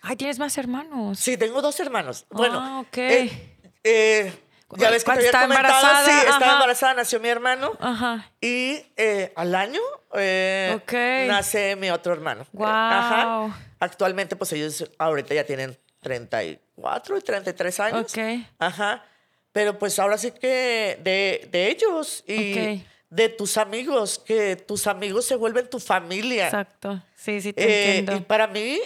Ay, 0.02 0.16
tienes 0.16 0.38
más 0.38 0.56
hermanos. 0.58 1.18
Sí, 1.20 1.36
tengo 1.36 1.62
dos 1.62 1.78
hermanos. 1.80 2.26
Bueno, 2.30 2.58
Ah, 2.60 2.80
ok. 2.80 2.96
eh, 2.98 3.56
eh, 3.84 4.32
ya 4.76 4.90
ves 4.90 5.05
que 5.05 5.12
te 5.12 5.29
había 5.29 5.44
embarazada, 5.44 6.05
sí, 6.05 6.11
ajá. 6.11 6.31
estaba 6.31 6.52
embarazada, 6.55 6.94
nació 6.94 7.20
mi 7.20 7.29
hermano. 7.29 7.72
Ajá. 7.81 8.31
Y 8.40 8.85
eh, 8.96 9.33
al 9.37 9.55
año 9.55 9.81
eh, 10.14 10.72
Ok. 10.76 10.92
nace 11.29 11.76
mi 11.76 11.90
otro 11.90 12.12
hermano. 12.12 12.42
Eh, 12.42 12.46
Guau. 12.52 13.52
Actualmente, 13.79 14.35
pues 14.37 14.52
ellos 14.52 14.90
ahorita 14.98 15.35
ya 15.35 15.44
tienen 15.44 15.79
34 16.00 17.18
y 17.18 17.20
33 17.20 17.81
años. 17.81 18.12
Ok. 18.12 18.18
Ajá. 18.59 19.05
Pero 19.52 19.79
pues 19.79 19.98
ahora 19.98 20.18
sí 20.18 20.33
que 20.33 20.98
de, 21.02 21.48
de 21.50 21.68
ellos 21.70 22.24
y 22.26 22.52
Ok. 22.52 22.87
de 23.11 23.29
tus 23.31 23.57
amigos, 23.57 24.18
que 24.18 24.57
tus 24.57 24.87
amigos 24.87 25.24
se 25.26 25.37
vuelven 25.37 25.70
tu 25.70 25.79
familia. 25.81 26.46
Exacto. 26.46 27.02
Sí, 27.14 27.40
sí, 27.40 27.52
te 27.52 27.62
Eh, 27.62 27.98
entiendo. 27.98 28.16
y 28.16 28.20
para 28.20 28.46
mí, 28.48 28.81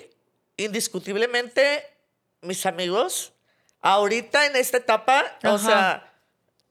indiscutiblemente, 0.57 1.85
mis 2.43 2.64
amigos, 2.66 3.33
ahorita 3.83 4.47
en 4.47 4.57
esta 4.57 4.79
etapa, 4.79 5.25
o 5.45 5.59
sea, 5.59 6.12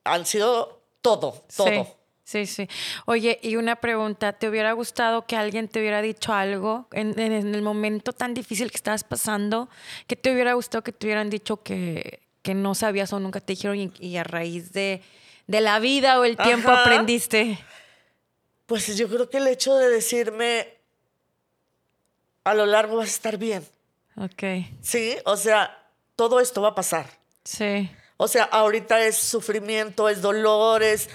han 0.03 0.25
sido 0.25 0.81
todo, 1.01 1.43
todo. 1.55 1.97
Sí, 2.23 2.45
sí, 2.45 2.67
sí. 2.67 2.69
Oye, 3.05 3.39
y 3.41 3.55
una 3.55 3.77
pregunta, 3.77 4.33
¿te 4.33 4.47
hubiera 4.49 4.71
gustado 4.73 5.25
que 5.25 5.35
alguien 5.35 5.67
te 5.67 5.79
hubiera 5.79 6.01
dicho 6.01 6.33
algo 6.33 6.87
en, 6.91 7.19
en- 7.19 7.31
en 7.33 7.55
el 7.55 7.61
momento 7.61 8.13
tan 8.13 8.33
difícil 8.33 8.69
que 8.71 8.77
estabas 8.77 9.03
pasando? 9.03 9.69
¿Qué 10.07 10.15
te 10.15 10.31
hubiera 10.31 10.53
gustado 10.53 10.83
que 10.83 10.91
te 10.91 11.07
hubieran 11.07 11.29
dicho 11.29 11.63
que, 11.63 12.19
que 12.43 12.53
no 12.53 12.75
sabías 12.75 13.11
o 13.13 13.19
nunca 13.19 13.39
te 13.41 13.53
dijeron 13.53 13.77
y, 13.79 13.91
y 13.99 14.17
a 14.17 14.23
raíz 14.23 14.71
de, 14.73 15.01
de 15.47 15.61
la 15.61 15.79
vida 15.79 16.19
o 16.19 16.25
el 16.25 16.37
tiempo 16.37 16.69
Ajá. 16.69 16.81
aprendiste? 16.83 17.57
Pues 18.67 18.95
yo 18.95 19.07
creo 19.09 19.29
que 19.31 19.37
el 19.37 19.47
hecho 19.47 19.75
de 19.75 19.89
decirme, 19.89 20.75
a 22.43 22.53
lo 22.53 22.65
largo 22.67 22.97
vas 22.97 23.07
a 23.07 23.11
estar 23.11 23.37
bien, 23.37 23.65
Ok, 24.15 24.43
¿sí? 24.81 25.15
O 25.25 25.37
sea, 25.37 25.78
todo 26.19 26.41
esto 26.41 26.61
va 26.61 26.69
a 26.69 26.75
pasar. 26.75 27.05
sí, 27.45 27.89
O 28.17 28.27
sea, 28.27 28.43
ahorita 28.43 28.99
es 29.05 29.15
sufrimiento, 29.17 30.09
es 30.09 30.21
dolor, 30.21 30.83
es... 30.83 31.09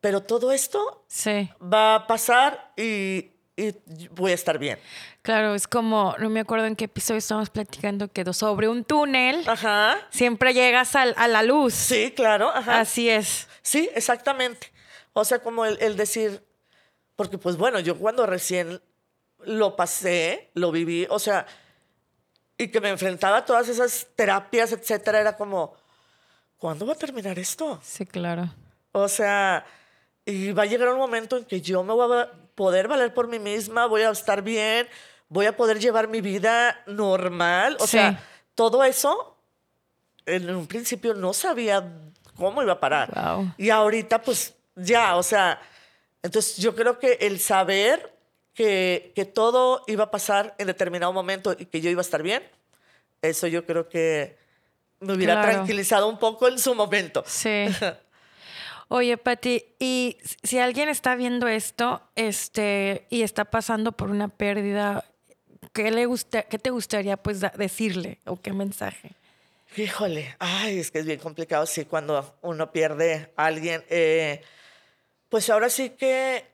Pero 0.00 0.20
todo 0.24 0.50
esto 0.50 1.04
sí. 1.06 1.48
va 1.62 1.94
a 1.94 2.06
pasar 2.08 2.72
y, 2.76 3.30
y 3.56 3.72
voy 4.10 4.32
a 4.32 4.34
estar 4.34 4.58
bien. 4.58 4.80
Claro, 5.22 5.54
es 5.54 5.68
como, 5.68 6.16
no 6.18 6.28
me 6.30 6.40
acuerdo 6.40 6.66
en 6.66 6.74
qué 6.74 6.86
episodio 6.86 7.18
estábamos 7.18 7.50
platicando 7.50 8.08
que 8.08 8.24
do- 8.24 8.32
sobre 8.32 8.66
un 8.68 8.82
túnel 8.82 9.48
Ajá. 9.48 9.96
siempre 10.10 10.52
llegas 10.52 10.96
al- 10.96 11.14
a 11.16 11.28
la 11.28 11.44
luz. 11.44 11.74
Sí, 11.74 12.12
claro. 12.16 12.48
Ajá. 12.52 12.80
Así 12.80 13.08
es. 13.08 13.46
Sí, 13.62 13.88
exactamente. 13.94 14.72
O 15.12 15.24
sea, 15.24 15.38
como 15.38 15.64
el, 15.64 15.78
el 15.80 15.96
decir, 15.96 16.44
porque 17.14 17.38
pues 17.38 17.56
bueno, 17.56 17.78
yo 17.78 17.96
cuando 17.96 18.26
recién 18.26 18.82
lo 19.44 19.76
pasé, 19.76 20.50
lo 20.54 20.72
viví, 20.72 21.06
o 21.10 21.20
sea, 21.20 21.46
y 22.62 22.68
que 22.70 22.80
me 22.80 22.88
enfrentaba 22.90 23.38
a 23.38 23.44
todas 23.44 23.68
esas 23.68 24.06
terapias, 24.16 24.72
etcétera, 24.72 25.20
era 25.20 25.36
como, 25.36 25.74
¿cuándo 26.58 26.86
va 26.86 26.92
a 26.92 26.96
terminar 26.96 27.38
esto? 27.38 27.80
Sí, 27.82 28.06
claro. 28.06 28.48
O 28.92 29.08
sea, 29.08 29.64
y 30.24 30.52
va 30.52 30.62
a 30.62 30.66
llegar 30.66 30.88
un 30.88 30.98
momento 30.98 31.36
en 31.36 31.44
que 31.44 31.60
yo 31.60 31.82
me 31.82 31.92
voy 31.92 32.20
a 32.20 32.30
poder 32.54 32.88
valer 32.88 33.12
por 33.14 33.28
mí 33.28 33.38
misma, 33.38 33.86
voy 33.86 34.02
a 34.02 34.10
estar 34.10 34.42
bien, 34.42 34.88
voy 35.28 35.46
a 35.46 35.56
poder 35.56 35.78
llevar 35.78 36.08
mi 36.08 36.20
vida 36.20 36.82
normal. 36.86 37.76
O 37.80 37.86
Sí. 37.86 37.92
sea, 37.92 38.22
todo 38.54 38.84
eso, 38.84 39.36
en 40.26 40.54
un 40.54 40.66
principio 40.66 41.14
no 41.14 41.32
sabía 41.32 41.90
cómo 42.36 42.62
iba 42.62 42.74
a 42.74 42.80
parar. 42.80 43.10
Wow. 43.14 43.54
Y 43.56 43.70
ahorita, 43.70 44.22
pues 44.22 44.54
ya, 44.76 45.16
o 45.16 45.22
sea, 45.22 45.60
entonces 46.22 46.56
yo 46.58 46.74
creo 46.76 46.98
que 46.98 47.14
el 47.20 47.40
saber 47.40 48.12
que, 48.54 49.12
que 49.14 49.24
todo 49.24 49.82
iba 49.86 50.04
a 50.04 50.10
pasar 50.10 50.54
en 50.58 50.66
determinado 50.66 51.12
momento 51.12 51.54
y 51.58 51.66
que 51.66 51.80
yo 51.80 51.90
iba 51.90 52.00
a 52.00 52.02
estar 52.08 52.22
bien, 52.22 52.42
eso 53.22 53.46
yo 53.46 53.64
creo 53.66 53.88
que 53.88 54.36
me 55.00 55.14
hubiera 55.14 55.34
Claro. 55.40 55.52
tranquilizado 55.58 56.08
un 56.08 56.18
poco 56.18 56.48
en 56.48 56.58
su 56.58 56.74
momento. 56.74 57.24
Sí. 57.26 57.66
Oye, 58.88 59.16
Pati, 59.16 59.64
y 59.78 60.18
si 60.42 60.58
alguien 60.58 60.88
está 60.90 61.14
viendo 61.14 61.48
esto, 61.48 62.02
este, 62.14 63.06
y 63.08 63.22
está 63.22 63.46
pasando 63.46 63.92
por 63.92 64.10
una 64.10 64.28
pérdida, 64.28 65.04
¿qué 65.72 65.90
le 65.90 66.04
gusta, 66.04 66.42
qué 66.42 66.58
te 66.58 66.68
gustaría 66.70 67.16
pues 67.16 67.40
decirle 67.56 68.18
o 68.26 68.36
qué 68.40 68.52
mensaje? 68.52 69.12
Híjole, 69.78 70.36
ay, 70.38 70.78
es 70.78 70.90
que 70.90 70.98
es 70.98 71.06
bien 71.06 71.18
complicado, 71.20 71.64
sí, 71.64 71.86
cuando 71.86 72.36
uno 72.42 72.70
pierde 72.70 73.32
a 73.36 73.46
alguien. 73.46 73.82
Eh, 73.88 74.42
pues 75.30 75.48
ahora 75.48 75.70
sí 75.70 75.90
que 75.90 76.44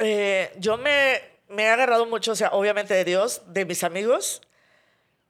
eh, 0.00 0.52
yo 0.58 0.76
me, 0.78 1.20
me 1.48 1.64
he 1.64 1.68
agarrado 1.68 2.06
mucho, 2.06 2.32
o 2.32 2.34
sea, 2.36 2.48
obviamente 2.52 2.94
de 2.94 3.04
Dios, 3.04 3.42
de 3.46 3.64
mis 3.64 3.84
amigos. 3.84 4.42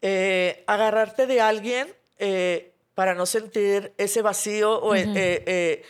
Eh, 0.02 0.64
agarrarte 0.66 1.26
de 1.26 1.42
alguien 1.42 1.94
eh, 2.18 2.72
para 2.94 3.14
no 3.14 3.26
sentir 3.26 3.92
ese 3.98 4.22
vacío, 4.22 4.78
o, 4.80 4.94
eh, 4.94 5.02
eh, 5.14 5.42
eh, 5.46 5.82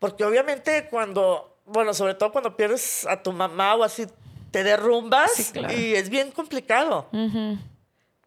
porque 0.00 0.24
obviamente 0.24 0.88
cuando, 0.90 1.56
bueno, 1.66 1.94
sobre 1.94 2.14
todo 2.14 2.32
cuando 2.32 2.56
pierdes 2.56 3.06
a 3.06 3.22
tu 3.22 3.32
mamá 3.32 3.76
o 3.76 3.84
así, 3.84 4.06
te 4.50 4.64
derrumbas 4.64 5.30
Sí, 5.32 5.44
claro. 5.52 5.72
y 5.74 5.94
es 5.94 6.08
bien 6.10 6.32
complicado. 6.32 7.08
Ujú. 7.12 7.56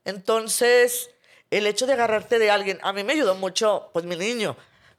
Entonces, 0.06 1.10
el 1.52 1.68
hecho 1.68 1.86
de 1.88 1.94
agarrarte 1.94 2.40
de 2.40 2.52
alguien, 2.52 2.80
a 2.82 2.94
mí 2.94 3.04
me 3.04 3.14
ayudó 3.14 3.36
mucho, 3.36 3.90
pues 3.94 4.06
mi 4.06 4.16
niño. 4.16 4.56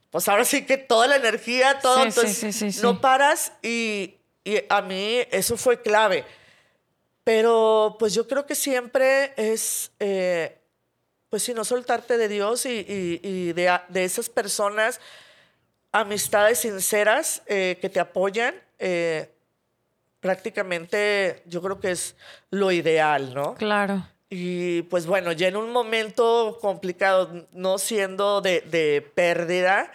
Pues 0.09 0.27
ahora 0.29 0.45
sí 0.45 0.65
que 0.65 0.77
toda 0.77 1.07
la 1.07 1.15
energía, 1.17 1.79
todo, 1.79 1.97
Sí, 1.97 2.01
entonces 2.07 2.37
sí, 2.37 2.53
sí, 2.53 2.71
sí. 2.71 2.81
no 2.81 3.01
paras 3.01 3.51
y, 3.61 4.15
y 4.45 4.59
a 4.69 4.81
mí 4.81 5.19
eso 5.31 5.57
fue 5.57 5.81
clave. 5.81 6.23
Pero 7.25 7.95
pues 7.99 8.13
yo 8.13 8.27
creo 8.27 8.45
que 8.45 8.55
siempre 8.55 9.33
es, 9.35 9.91
eh, 9.99 10.57
pues 11.29 11.43
si 11.43 11.53
no 11.53 11.65
soltarte 11.65 12.17
de 12.17 12.27
Dios 12.29 12.65
y, 12.65 12.69
y- 12.87 13.19
y 13.23 13.53
de, 13.53 13.77
de 13.89 14.03
esas 14.05 14.29
personas, 14.29 15.01
amistades 15.91 16.59
sinceras 16.59 17.41
eh, 17.47 17.77
que 17.81 17.89
te 17.89 17.99
apoyan, 17.99 18.53
eh, 18.79 19.31
prácticamente 20.19 21.41
yo 21.45 21.61
creo 21.61 21.79
que 21.79 21.91
es 21.91 22.15
lo 22.49 22.71
ideal, 22.71 23.33
¿no? 23.33 23.55
Claro. 23.55 24.05
Y 24.29 24.81
pues 24.83 25.05
bueno, 25.05 25.31
ya 25.31 25.47
en 25.47 25.55
un 25.55 25.71
momento 25.71 26.57
complicado, 26.61 27.47
no 27.53 27.77
siendo 27.77 28.41
de, 28.41 28.61
de 28.61 29.01
pérdida, 29.13 29.91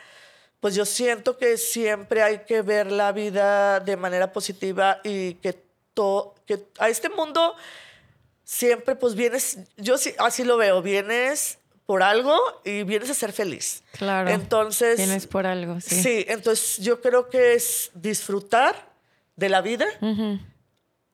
pues 0.61 0.75
yo 0.75 0.85
siento 0.85 1.37
que 1.39 1.57
siempre 1.57 2.23
hay 2.23 2.41
que 2.41 2.63
ver 2.63 2.93
la 2.93 3.13
vida 3.13 3.81
de 3.81 3.97
manera 3.97 4.33
positiva 4.33 5.01
y 5.05 5.35
que, 5.35 5.59
to- 5.95 6.35
que 6.47 6.65
a 6.79 6.89
este 6.89 7.09
mundo 7.09 7.55
siempre 8.45 8.95
pues 8.95 9.15
vienes, 9.15 9.59
yo 9.77 9.97
sí, 9.97 10.15
así 10.19 10.45
lo 10.45 10.57
veo, 10.57 10.83
vienes 10.83 11.59
por 11.87 12.03
algo 12.03 12.39
y 12.65 12.83
vienes 12.85 13.11
a 13.11 13.15
ser 13.15 13.33
feliz. 13.33 13.83
Claro. 13.93 14.31
Entonces... 14.31 14.97
Tienes 14.97 15.27
por 15.27 15.47
algo, 15.47 15.81
sí. 15.81 16.03
Sí, 16.03 16.25
entonces 16.29 16.79
yo 16.79 17.01
creo 17.01 17.29
que 17.31 17.55
es 17.55 17.91
disfrutar 17.95 18.91
de 19.37 19.49
la 19.49 19.61
vida, 19.63 19.87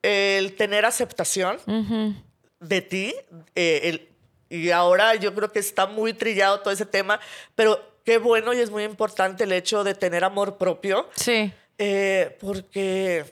el 0.01 0.55
tener 0.55 0.85
aceptación 0.85 1.57
de 2.59 2.81
ti. 2.81 3.15
eh, 3.55 3.81
el- 3.83 4.09
y 4.49 4.71
ahora 4.71 5.13
yo 5.15 5.33
creo 5.35 5.51
que 5.51 5.59
está 5.59 5.87
muy 5.87 6.13
trillado 6.13 6.61
todo 6.61 6.73
ese 6.73 6.85
tema, 6.85 7.19
pero 7.53 7.81
qué 8.07 8.19
bueno 8.19 8.53
y 8.53 8.59
es 8.59 8.71
muy 8.71 8.85
importante 8.85 9.43
el 9.43 9.51
hecho 9.51 9.83
de 9.83 9.93
tener 9.93 10.23
amor 10.23 10.57
propio, 10.57 11.09
Sí, 11.13 11.51
eh, 11.77 12.37
porque 12.39 13.25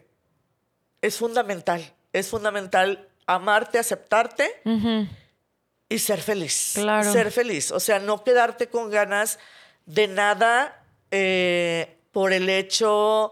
es 0.99 1.17
fundamental, 1.17 1.93
es 2.11 2.27
fundamental 2.27 3.07
amarte, 3.25 3.79
aceptarte 3.79 4.51
y 5.87 5.97
ser 5.97 6.19
feliz. 6.19 6.71
Claro. 6.75 7.09
Ser 7.09 7.31
feliz, 7.31 7.71
o 7.71 7.79
sea, 7.79 7.99
no 7.99 8.25
quedarte 8.25 8.67
con 8.67 8.89
ganas 8.89 9.39
de 9.85 10.09
nada 10.09 10.83
eh, 11.09 11.95
por 12.11 12.33
el 12.33 12.49
hecho 12.49 13.31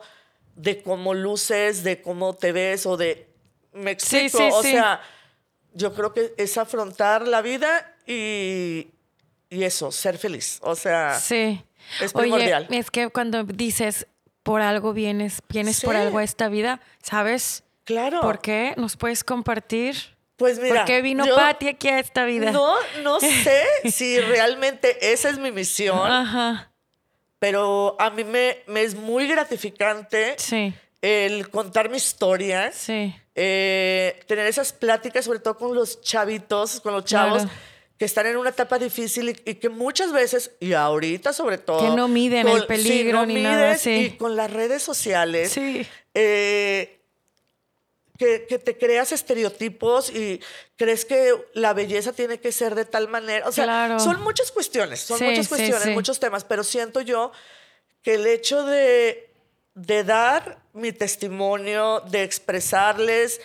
de 0.55 0.81
cómo 0.81 1.13
luces, 1.13 1.83
de 1.83 2.01
cómo 2.01 2.35
te 2.35 2.53
ves 2.53 2.85
o 2.85 2.95
de... 2.95 3.27
Me 3.73 3.91
explico, 3.91 4.37
sí, 4.37 4.49
o 4.49 4.63
sí. 4.63 4.71
sea, 4.71 5.01
yo 5.73 5.93
creo 5.93 6.13
que 6.13 6.33
es 6.37 6.57
afrontar 6.57 7.27
la 7.27 7.41
vida 7.41 7.97
y, 8.07 8.93
y 9.53 9.63
eso, 9.63 9.91
ser 9.91 10.17
feliz. 10.17 10.59
O 10.61 10.75
sea, 10.75 11.19
Sí. 11.19 11.63
es 12.01 12.13
Oye, 12.15 12.23
primordial. 12.23 12.67
es 12.71 12.89
que 12.91 13.09
cuando 13.09 13.43
dices 13.43 14.07
por 14.43 14.61
algo 14.61 14.93
vienes, 14.93 15.41
vienes 15.49 15.81
por 15.81 15.95
algo 15.95 16.17
a 16.17 16.23
esta 16.23 16.49
vida, 16.49 16.81
¿sabes? 17.01 17.63
claro. 17.85 18.21
¿Por 18.21 18.39
qué? 18.41 18.73
¿Nos 18.77 18.95
puedes 18.97 19.23
compartir? 19.23 19.95
Pues 20.37 20.57
mira, 20.59 20.77
¿Por 20.77 20.85
qué 20.85 21.01
vino 21.01 21.25
Patti 21.35 21.67
aquí 21.67 21.87
a 21.89 21.99
esta 21.99 22.25
vida? 22.25 22.51
No, 22.51 22.73
no 23.03 23.19
sé 23.19 23.63
si 23.91 24.19
realmente 24.19 25.11
esa 25.13 25.29
es 25.29 25.37
mi 25.37 25.51
misión, 25.51 26.09
Ajá. 26.11 26.71
pero 27.39 27.95
a 27.99 28.09
mí 28.09 28.23
me, 28.23 28.57
me 28.67 28.81
es 28.83 28.95
muy 28.95 29.27
gratificante 29.27 30.35
Sí, 30.37 30.73
el 31.01 31.49
contar 31.49 31.89
mi 31.89 31.97
historia, 31.97 32.71
sí. 32.71 33.13
eh, 33.35 34.19
tener 34.27 34.47
esas 34.47 34.73
pláticas, 34.73 35.25
sobre 35.25 35.39
todo 35.39 35.57
con 35.57 35.75
los 35.75 36.01
chavitos, 36.01 36.79
con 36.81 36.93
los 36.93 37.05
chavos. 37.05 37.43
Claro. 37.43 37.57
Que 38.03 38.07
están 38.07 38.25
en 38.25 38.35
una 38.35 38.49
etapa 38.49 38.77
difícil 38.77 39.29
y, 39.29 39.49
y 39.49 39.55
que 39.55 39.69
muchas 39.69 40.11
veces, 40.11 40.51
y 40.59 40.73
ahorita 40.73 41.31
sobre 41.31 41.57
todo... 41.57 41.79
Que 41.79 41.95
no 41.95 42.09
miden 42.09 42.49
el 42.49 42.65
peligro 42.67 43.19
no 43.19 43.25
ni 43.27 43.35
nada, 43.41 43.67
mides, 43.67 43.81
sí. 43.81 43.91
Y 43.91 44.17
con 44.17 44.35
las 44.35 44.51
redes 44.51 44.83
sociales, 44.83 45.53
Sí. 45.53 45.87
eh, 46.13 46.99
que, 48.17 48.45
que 48.45 48.59
te 48.59 48.77
creas 48.77 49.13
estereotipos 49.13 50.09
y 50.09 50.41
crees 50.75 51.05
que 51.05 51.31
la 51.53 51.71
belleza 51.73 52.11
tiene 52.11 52.41
que 52.41 52.51
ser 52.51 52.75
de 52.75 52.83
tal 52.83 53.07
manera. 53.07 53.47
O 53.47 53.53
sea, 53.53 53.63
Claro. 53.63 53.99
son 54.01 54.21
muchas 54.21 54.51
cuestiones, 54.51 54.99
son 54.99 55.17
Sí, 55.19 55.23
muchas 55.23 55.47
cuestiones, 55.47 55.87
muchos 55.95 56.19
temas, 56.19 56.43
pero 56.43 56.65
siento 56.65 56.99
yo 56.99 57.31
que 58.01 58.15
el 58.15 58.27
hecho 58.27 58.65
de, 58.65 59.29
de 59.75 60.03
dar 60.03 60.59
mi 60.73 60.91
testimonio, 60.91 62.01
de 62.01 62.23
expresarles, 62.23 63.39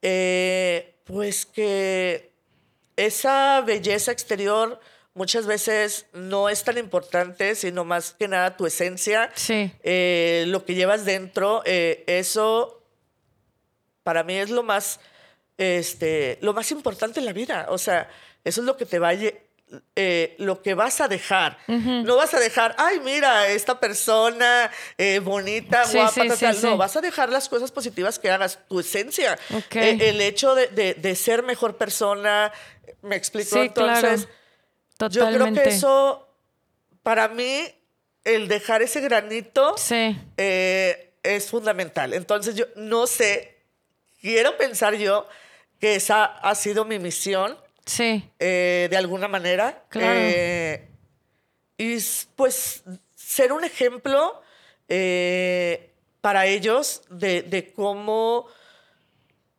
eh, 0.00 0.94
pues 1.02 1.44
que 1.44 2.35
esa 2.96 3.60
belleza 3.62 4.12
exterior 4.12 4.80
muchas 5.14 5.46
veces 5.46 6.06
no 6.12 6.48
es 6.48 6.62
tan 6.64 6.76
importante, 6.78 7.54
sino 7.54 7.84
más 7.84 8.12
que 8.12 8.28
nada 8.28 8.56
tu 8.56 8.66
esencia, 8.66 9.30
Sí. 9.34 9.72
eh, 9.82 10.44
lo 10.48 10.64
que 10.64 10.74
llevas 10.74 11.04
dentro, 11.06 11.62
eh, 11.64 12.04
eso 12.06 12.82
para 14.02 14.22
mí 14.22 14.36
es 14.36 14.50
lo 14.50 14.62
más, 14.62 15.00
este, 15.58 16.38
lo 16.42 16.52
más 16.52 16.70
importante 16.70 17.18
en 17.20 17.26
la 17.26 17.32
vida. 17.32 17.66
O 17.70 17.78
sea, 17.78 18.08
eso 18.44 18.60
es 18.60 18.66
lo 18.66 18.76
que 18.76 18.86
te 18.86 18.98
va 18.98 19.08
a 19.08 19.14
eh, 19.96 20.36
lo 20.38 20.62
que 20.62 20.74
vas 20.74 21.00
a 21.00 21.08
dejar. 21.08 21.58
No 21.66 22.16
vas 22.16 22.32
a 22.34 22.38
dejar, 22.40 22.74
ay, 22.78 23.00
mira, 23.00 23.48
esta 23.48 23.80
persona 23.80 24.70
eh, 24.96 25.18
bonita, 25.18 25.84
Sí, 25.84 25.96
guapa, 25.98 26.12
sí, 26.12 26.28
tal, 26.28 26.36
sí, 26.38 26.44
tal". 26.44 26.56
sí. 26.56 26.66
No, 26.66 26.76
vas 26.76 26.96
a 26.96 27.00
dejar 27.00 27.30
las 27.30 27.48
cosas 27.48 27.72
positivas 27.72 28.18
que 28.18 28.30
hagas, 28.30 28.60
tu 28.68 28.78
esencia. 28.80 29.38
Ok. 29.52 29.76
Eh, 29.76 29.98
el 30.08 30.20
hecho 30.20 30.54
de, 30.54 30.68
de- 30.68 30.94
de 30.94 31.16
ser 31.16 31.42
mejor 31.42 31.76
persona, 31.76 32.52
me 33.02 33.16
explico. 33.16 33.60
Sí, 33.60 33.70
claro. 33.70 34.06
Entonces, 34.08 34.28
yo 35.10 35.26
creo 35.26 35.46
que 35.52 35.68
eso, 35.76 36.28
para 37.02 37.28
mí, 37.28 37.62
el 38.24 38.48
dejar 38.48 38.82
ese 38.82 39.00
granito 39.00 39.74
eh, 40.36 41.12
es 41.22 41.50
fundamental. 41.50 42.14
Entonces, 42.14 42.54
yo 42.54 42.66
no 42.76 43.06
sé, 43.06 43.56
quiero 44.20 44.56
pensar 44.56 44.94
yo 44.94 45.28
que 45.80 45.96
esa 45.96 46.24
ha 46.24 46.54
sido 46.54 46.84
mi 46.84 46.98
misión 46.98 47.58
Sí. 47.86 48.28
eh, 48.40 48.88
de 48.90 48.96
alguna 48.96 49.28
manera. 49.28 49.84
Claro. 49.88 50.18
Eh, 50.20 50.88
y 51.78 51.96
pues 52.34 52.82
ser 53.14 53.52
un 53.52 53.64
ejemplo 53.64 54.42
eh, 54.88 55.92
para 56.20 56.46
ellos 56.46 57.02
de, 57.10 57.42
de 57.42 57.72
cómo 57.72 58.46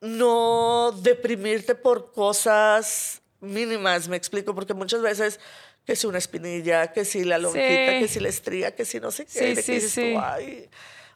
no 0.01 0.91
deprimirte 1.01 1.73
por 1.75 2.11
cosas 2.11 3.21
mínimas, 3.39 4.07
me 4.07 4.17
explico, 4.17 4.53
porque 4.53 4.73
muchas 4.73 5.01
veces 5.01 5.39
que 5.85 5.95
si 5.95 6.05
una 6.05 6.17
espinilla, 6.17 6.91
que 6.91 7.05
si 7.05 7.23
la 7.23 7.37
lonjita, 7.37 7.63
Sí. 7.93 7.99
que 7.99 8.07
si 8.07 8.19
la 8.19 8.29
estría, 8.29 8.75
que 8.75 8.83
si 8.85 8.99
no 8.99 9.09
sé 9.11 9.25
qué, 9.25 9.55
Sí, 9.55 9.61
sí, 9.61 9.71
dices 9.75 9.91
sí. 9.91 10.15
"Ay". 10.19 10.69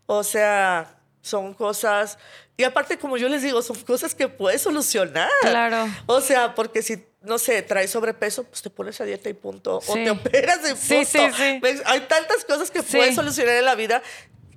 o 0.06 0.24
sea, 0.24 0.98
son 1.22 1.54
cosas, 1.54 2.18
y 2.62 2.64
aparte 2.64 2.98
como 2.98 3.18
yo 3.18 3.28
les 3.28 3.42
digo, 3.42 3.62
son 3.62 3.76
cosas 3.84 4.16
que 4.16 4.28
puedes 4.28 4.62
solucionar. 4.62 5.30
Claro. 5.42 5.88
O 6.06 6.22
sea, 6.22 6.56
porque 6.56 6.82
si, 6.82 7.04
no 7.22 7.38
sé, 7.38 7.62
traes 7.64 7.92
sobrepeso, 7.92 8.44
pues 8.44 8.62
te 8.62 8.70
pones 8.70 9.02
a 9.02 9.06
dieta 9.06 9.30
y 9.30 9.34
punto. 9.34 9.82
O 9.88 9.94
te 9.94 10.10
operas 10.12 10.60
y 10.60 10.74
punto. 10.74 10.80
Sí, 10.82 11.06
sí, 11.06 11.20
sí. 11.36 11.62
Hay 11.86 12.02
tantas 12.02 12.46
cosas 12.46 12.72
que 12.72 12.82
Sí. 12.82 12.98
puedes 12.98 13.16
solucionar 13.16 13.56
en 13.56 13.66
la 13.66 13.76
vida 13.76 14.02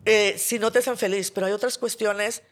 eh, 0.04 0.36
si 0.38 0.58
no 0.58 0.70
te 0.70 0.80
hacen 0.80 0.96
feliz, 0.98 1.30
pero 1.30 1.46
hay 1.46 1.52
otras 1.52 1.78
cuestiones 1.78 2.42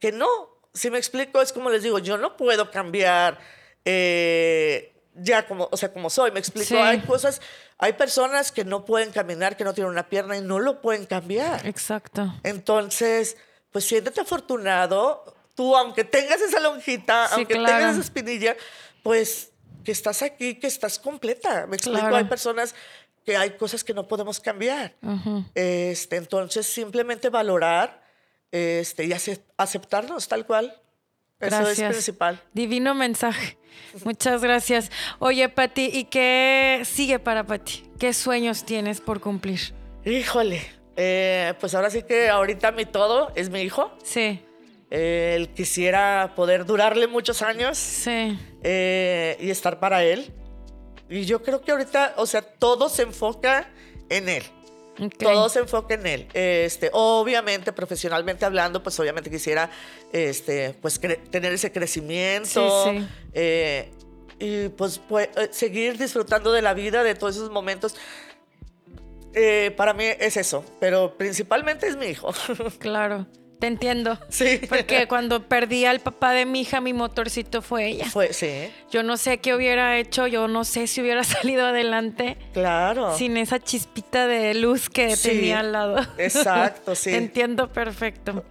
que 0.00 0.10
no. 0.12 0.26
Si 0.74 0.90
me 0.90 0.98
explico, 0.98 1.40
es 1.40 1.52
como 1.52 1.70
les 1.70 1.82
digo, 1.84 1.98
yo 2.00 2.18
no 2.18 2.36
puedo 2.36 2.70
cambiar 2.70 3.38
eh, 3.84 4.94
ya 5.14 5.46
como, 5.46 5.68
o 5.70 5.76
sea, 5.76 5.92
como 5.92 6.10
soy, 6.10 6.30
me 6.30 6.38
explico. 6.40 6.68
Sí. 6.68 6.76
Hay 6.76 7.00
cosas, 7.00 7.40
hay 7.78 7.94
personas 7.94 8.52
que 8.52 8.64
no 8.64 8.84
pueden 8.84 9.10
caminar, 9.12 9.56
que 9.56 9.64
no 9.64 9.74
tienen 9.74 9.90
una 9.92 10.08
pierna 10.08 10.36
y 10.36 10.40
no 10.40 10.58
lo 10.60 10.80
pueden 10.80 11.06
cambiar. 11.06 11.66
Exacto. 11.66 12.32
Entonces, 12.42 13.36
pues 13.78 13.86
siéntete 13.86 14.20
afortunado. 14.20 15.22
Tú, 15.54 15.76
aunque 15.76 16.02
tengas 16.02 16.40
esa 16.40 16.58
lonjita, 16.58 17.28
Sí, 17.28 17.34
aunque 17.36 17.54
claro. 17.54 17.76
tengas 17.78 17.92
esa 17.92 18.00
espinilla, 18.02 18.56
pues 19.04 19.52
que 19.84 19.92
estás 19.92 20.22
aquí, 20.22 20.56
que 20.56 20.66
estás 20.66 20.98
completa. 20.98 21.66
Me 21.68 21.76
explico, 21.76 22.00
Claro. 22.00 22.16
hay 22.16 22.24
personas 22.24 22.74
que 23.24 23.36
hay 23.36 23.50
cosas 23.50 23.84
que 23.84 23.94
no 23.94 24.08
podemos 24.08 24.40
cambiar. 24.40 24.96
este, 25.54 26.16
entonces, 26.16 26.66
simplemente 26.66 27.28
valorar 27.28 28.02
este, 28.50 29.04
y 29.04 29.12
ace- 29.12 29.44
aceptarnos 29.56 30.26
tal 30.26 30.44
cual. 30.44 30.66
Eso 31.38 31.56
Gracias. 31.56 31.78
es 31.78 31.88
principal. 31.90 32.42
Divino 32.52 32.94
mensaje. 32.96 33.58
Muchas 34.04 34.42
gracias. 34.42 34.90
Oye, 35.20 35.48
Pati, 35.48 35.84
¿y 35.92 36.04
qué 36.06 36.82
sigue 36.84 37.20
para 37.20 37.44
Pati? 37.46 37.84
¿Qué 38.00 38.12
sueños 38.12 38.64
tienes 38.64 39.00
por 39.00 39.20
cumplir? 39.20 39.72
Híjole, 40.04 40.66
eh, 41.00 41.54
pues 41.60 41.74
ahora 41.74 41.90
sí 41.90 42.02
que 42.02 42.28
ahorita 42.28 42.72
mi 42.72 42.84
todo 42.84 43.30
es 43.36 43.48
mi 43.50 43.60
hijo. 43.62 43.90
Sí, 44.02 44.42
Eh, 44.90 45.34
él 45.36 45.50
quisiera 45.50 46.32
poder 46.34 46.64
durarle 46.64 47.06
muchos 47.06 47.40
años. 47.42 47.78
sí, 47.78 48.38
eh, 48.62 49.36
y 49.40 49.50
estar 49.50 49.78
para 49.78 50.02
él. 50.02 50.32
Y 51.08 51.24
yo 51.24 51.42
creo 51.42 51.60
que 51.62 51.70
ahorita, 51.72 52.14
o 52.16 52.26
sea, 52.26 52.42
todo 52.42 52.88
se 52.88 53.02
enfoca 53.02 53.70
en 54.10 54.28
él. 54.28 54.42
Todo 55.18 55.48
se 55.48 55.60
enfoca 55.60 55.94
en 55.94 56.06
él. 56.06 56.26
Este, 56.34 56.90
obviamente, 56.92 57.72
profesionalmente 57.72 58.44
hablando, 58.44 58.82
pues 58.82 58.98
obviamente 58.98 59.30
quisiera 59.30 59.70
este, 60.12 60.74
pues, 60.82 60.98
tener 61.30 61.52
ese 61.52 61.70
crecimiento. 61.70 62.84
Sí, 62.84 62.98
sí. 62.98 63.06
eh, 63.34 63.90
y 64.40 64.68
pues, 64.70 65.00
pues, 65.08 65.28
seguir 65.52 65.98
disfrutando 65.98 66.50
de 66.52 66.62
la 66.62 66.74
vida, 66.74 67.02
de 67.04 67.14
todos 67.14 67.36
esos 67.36 67.50
momentos. 67.50 67.94
Eh, 69.34 69.72
para 69.76 69.92
mí 69.94 70.04
es 70.04 70.36
eso, 70.36 70.64
pero 70.80 71.16
principalmente 71.16 71.86
es 71.86 71.96
mi 71.96 72.06
hijo. 72.06 72.32
Claro, 72.78 73.26
te 73.60 73.66
entiendo. 73.66 74.18
sí. 74.28 74.60
Porque 74.68 75.06
cuando 75.08 75.48
perdí 75.48 75.84
al 75.84 76.00
papá 76.00 76.32
de 76.32 76.46
mi 76.46 76.60
hija, 76.62 76.80
mi 76.80 76.92
motorcito 76.92 77.60
fue 77.60 77.86
ella. 77.88 78.06
Fue, 78.06 78.32
sí, 78.32 78.70
Yo 78.90 79.02
no 79.02 79.16
sé 79.16 79.38
qué 79.38 79.54
hubiera 79.54 79.98
hecho, 79.98 80.26
yo 80.26 80.48
no 80.48 80.64
sé 80.64 80.86
si 80.86 81.00
hubiera 81.02 81.24
salido 81.24 81.66
adelante 81.66 82.36
claro. 82.52 83.16
sin 83.16 83.36
esa 83.36 83.58
chispita 83.58 84.26
de 84.26 84.54
luz 84.54 84.88
que 84.88 85.16
Sí, 85.16 85.28
tenía 85.30 85.60
al 85.60 85.72
lado. 85.72 85.98
exacto, 86.18 86.94
sí. 86.94 87.10
Te 87.10 87.16
entiendo 87.16 87.68
perfecto. 87.72 88.44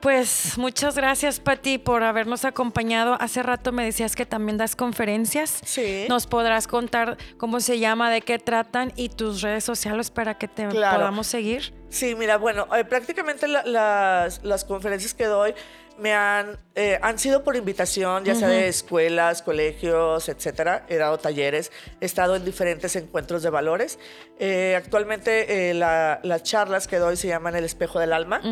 Pues 0.00 0.56
muchas 0.58 0.94
gracias, 0.94 1.40
Pati, 1.40 1.78
por 1.78 2.02
habernos 2.02 2.44
acompañado. 2.44 3.16
Hace 3.20 3.42
rato 3.42 3.72
me 3.72 3.84
decías 3.84 4.14
que 4.14 4.26
también 4.26 4.56
das 4.58 4.76
conferencias. 4.76 5.58
Sí. 5.64 6.06
Nos 6.08 6.26
podrás 6.26 6.68
contar 6.68 7.16
cómo 7.38 7.60
se 7.60 7.78
llama, 7.78 8.10
de 8.10 8.20
qué 8.20 8.38
tratan 8.38 8.92
y 8.94 9.08
tus 9.08 9.40
redes 9.42 9.64
sociales 9.64 10.10
para 10.10 10.34
que 10.38 10.48
te 10.48 10.68
Claro. 10.68 10.98
podamos 10.98 11.26
seguir. 11.26 11.74
Sí, 11.88 12.14
mira, 12.14 12.36
bueno, 12.36 12.68
eh, 12.76 12.84
prácticamente 12.84 13.48
la- 13.48 13.64
las, 13.64 14.44
las 14.44 14.64
conferencias 14.64 15.14
que 15.14 15.24
doy 15.24 15.54
me 15.98 16.12
han, 16.12 16.58
eh, 16.74 16.98
han 17.00 17.18
sido 17.18 17.42
por 17.42 17.56
invitación, 17.56 18.22
ya 18.24 18.34
sea 18.34 18.48
de 18.48 18.68
escuelas, 18.68 19.40
colegios, 19.40 20.28
etcétera. 20.28 20.84
He 20.90 20.96
dado 20.96 21.16
talleres, 21.18 21.72
he 22.00 22.04
estado 22.04 22.36
en 22.36 22.44
diferentes 22.44 22.94
encuentros 22.96 23.42
de 23.42 23.48
valores. 23.48 23.98
Eh, 24.38 24.74
actualmente 24.76 25.70
eh, 25.70 25.74
la- 25.74 26.20
las 26.22 26.42
charlas 26.42 26.86
que 26.86 26.98
doy 26.98 27.16
se 27.16 27.28
llaman 27.28 27.56
El 27.56 27.64
Espejo 27.64 27.98
del 27.98 28.12
Alma. 28.12 28.42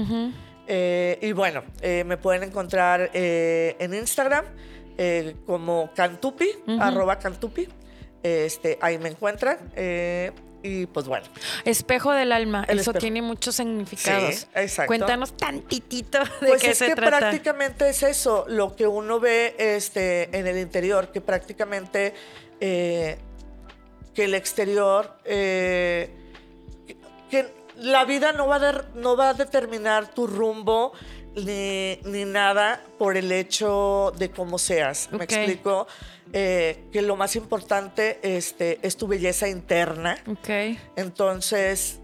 Eh, 0.67 1.19
y 1.21 1.33
bueno, 1.33 1.63
eh, 1.81 2.05
me 2.05 2.17
pueden 2.17 2.43
encontrar 2.43 3.11
eh, 3.13 3.77
en 3.79 3.95
Instagram 3.95 4.45
como 5.47 5.91
Cantupi, 5.95 6.49
arroba 6.79 7.19
Cantupi. 7.19 7.69
Este, 8.23 8.79
ahí 8.81 8.97
me 8.99 9.09
encuentran. 9.09 9.59
y 10.63 10.87
pues 10.87 11.07
bueno. 11.07 11.27
Espejo 11.65 12.13
del 12.13 12.31
alma, 12.33 12.65
El 12.69 12.79
eso 12.79 12.93
espejo. 12.93 13.01
tiene 13.01 13.21
muchos 13.21 13.57
significados. 13.57 14.35
Sí, 14.35 14.47
exacto. 14.55 14.87
Cuéntanos 14.87 15.37
tantitito 15.37 16.21
de 16.41 16.47
Pues 16.47 16.63
qué 16.63 16.71
es 16.71 16.79
se 16.79 16.87
que 16.87 16.95
trata. 16.95 17.19
prácticamente 17.19 17.89
es 17.89 18.03
eso, 18.05 18.45
lo 18.49 18.77
que 18.77 18.87
uno 18.87 19.19
ve 19.21 19.57
este, 19.59 20.35
en 20.39 20.47
el 20.47 20.59
interior, 20.59 21.11
que 21.11 21.21
prácticamente 21.21 22.15
que 22.61 23.19
el 24.17 24.35
exterior, 24.35 25.17
que, 25.25 26.09
que 27.29 27.64
la 27.85 28.05
vida 28.05 28.33
no 28.33 28.47
va, 28.47 28.57
a 28.57 28.85
no 28.95 29.17
va 29.17 29.31
a 29.31 29.35
determinar 29.35 30.13
tu 30.13 30.27
rumbo 30.27 30.93
ni, 31.37 31.97
ni, 32.05 32.25
nada 32.25 32.81
por 32.99 33.17
el 33.17 33.31
hecho 33.33 34.13
de 34.17 34.31
cómo 34.31 34.59
seas. 34.59 35.11
¿Me 35.13 35.25
explico? 35.25 35.87
Eh, 36.33 36.85
que 36.93 37.03
lo 37.03 37.17
más 37.17 37.37
importante 37.37 38.19
este, 38.23 38.79
es 38.83 38.97
tu 38.97 39.07
belleza 39.07 39.49
interna. 39.49 40.17
Ok. 40.27 40.79
Entonces, 40.97 42.01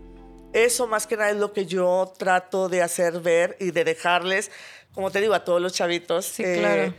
eso 0.52 0.86
más 0.86 1.06
que 1.06 1.16
nada 1.16 1.30
es 1.30 1.36
lo 1.36 1.52
que 1.52 1.66
yo 1.66 2.12
trato 2.16 2.68
de 2.68 2.82
hacer 2.82 3.20
ver 3.20 3.56
y 3.60 3.70
de 3.70 3.84
dejarles, 3.84 4.50
como 4.94 5.10
te 5.10 5.20
digo, 5.20 5.34
a 5.34 5.44
todos 5.44 5.60
los 5.60 5.72
chavitos. 5.72 6.26
Sí, 6.26 6.42
claro. 6.42 6.94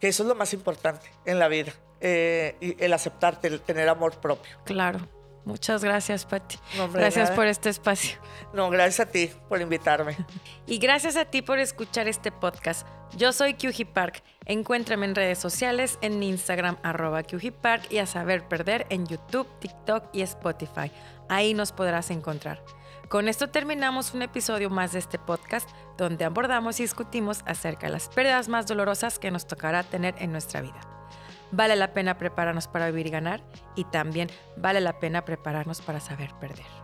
Que 0.00 0.08
eso 0.08 0.22
es 0.22 0.28
lo 0.28 0.34
más 0.34 0.52
importante 0.52 1.10
en 1.24 1.38
la 1.38 1.48
vida. 1.48 1.72
Eh, 2.00 2.56
y 2.60 2.82
el 2.82 2.92
aceptarte, 2.92 3.48
el 3.48 3.60
tener 3.60 3.88
amor 3.88 4.20
propio. 4.20 4.56
Claro. 4.64 5.00
Muchas 5.44 5.82
gracias, 5.82 6.26
Patti. 6.26 6.58
gracias 6.92 7.30
por 7.30 7.46
este 7.46 7.70
espacio. 7.70 8.18
No, 8.52 8.68
gracias 8.70 9.08
a 9.08 9.10
ti 9.10 9.30
por 9.48 9.60
invitarme. 9.60 10.16
y 10.66 10.78
gracias 10.78 11.16
a 11.16 11.24
ti 11.24 11.42
por 11.42 11.58
escuchar 11.58 12.08
este 12.08 12.30
podcast. 12.30 12.86
Yo 13.16 13.32
soy 13.32 13.54
Kyuji 13.54 13.84
Park. 13.84 14.22
Encuéntrame 14.44 15.06
en 15.06 15.14
redes 15.14 15.38
sociales, 15.38 15.98
en 16.02 16.22
Instagram, 16.22 16.76
arroba 16.82 17.22
Park 17.60 17.86
y 17.90 17.98
a 17.98 18.06
saber 18.06 18.46
perder 18.48 18.86
en 18.90 19.06
YouTube, 19.06 19.48
TikTok 19.60 20.04
y 20.12 20.22
Spotify. 20.22 20.90
Ahí 21.28 21.54
nos 21.54 21.72
podrás 21.72 22.10
encontrar. 22.10 22.62
Con 23.08 23.28
esto 23.28 23.48
terminamos 23.48 24.14
un 24.14 24.22
episodio 24.22 24.70
más 24.70 24.92
de 24.92 25.00
este 25.00 25.18
podcast 25.18 25.68
donde 25.98 26.24
abordamos 26.24 26.78
y 26.78 26.84
discutimos 26.84 27.42
acerca 27.44 27.88
de 27.88 27.94
las 27.94 28.08
pérdidas 28.08 28.48
más 28.48 28.66
dolorosas 28.66 29.18
que 29.18 29.32
nos 29.32 29.46
tocará 29.46 29.82
tener 29.82 30.14
en 30.18 30.30
nuestra 30.30 30.60
vida. 30.60 30.80
Vale 31.52 31.76
la 31.76 31.92
pena 31.92 32.18
prepararnos 32.18 32.68
para 32.68 32.86
vivir 32.86 33.08
y 33.08 33.10
ganar 33.10 33.42
y 33.74 33.84
también 33.84 34.28
vale 34.56 34.80
la 34.80 34.98
pena 35.00 35.24
prepararnos 35.24 35.80
para 35.80 36.00
saber 36.00 36.30
perder. 36.40 36.79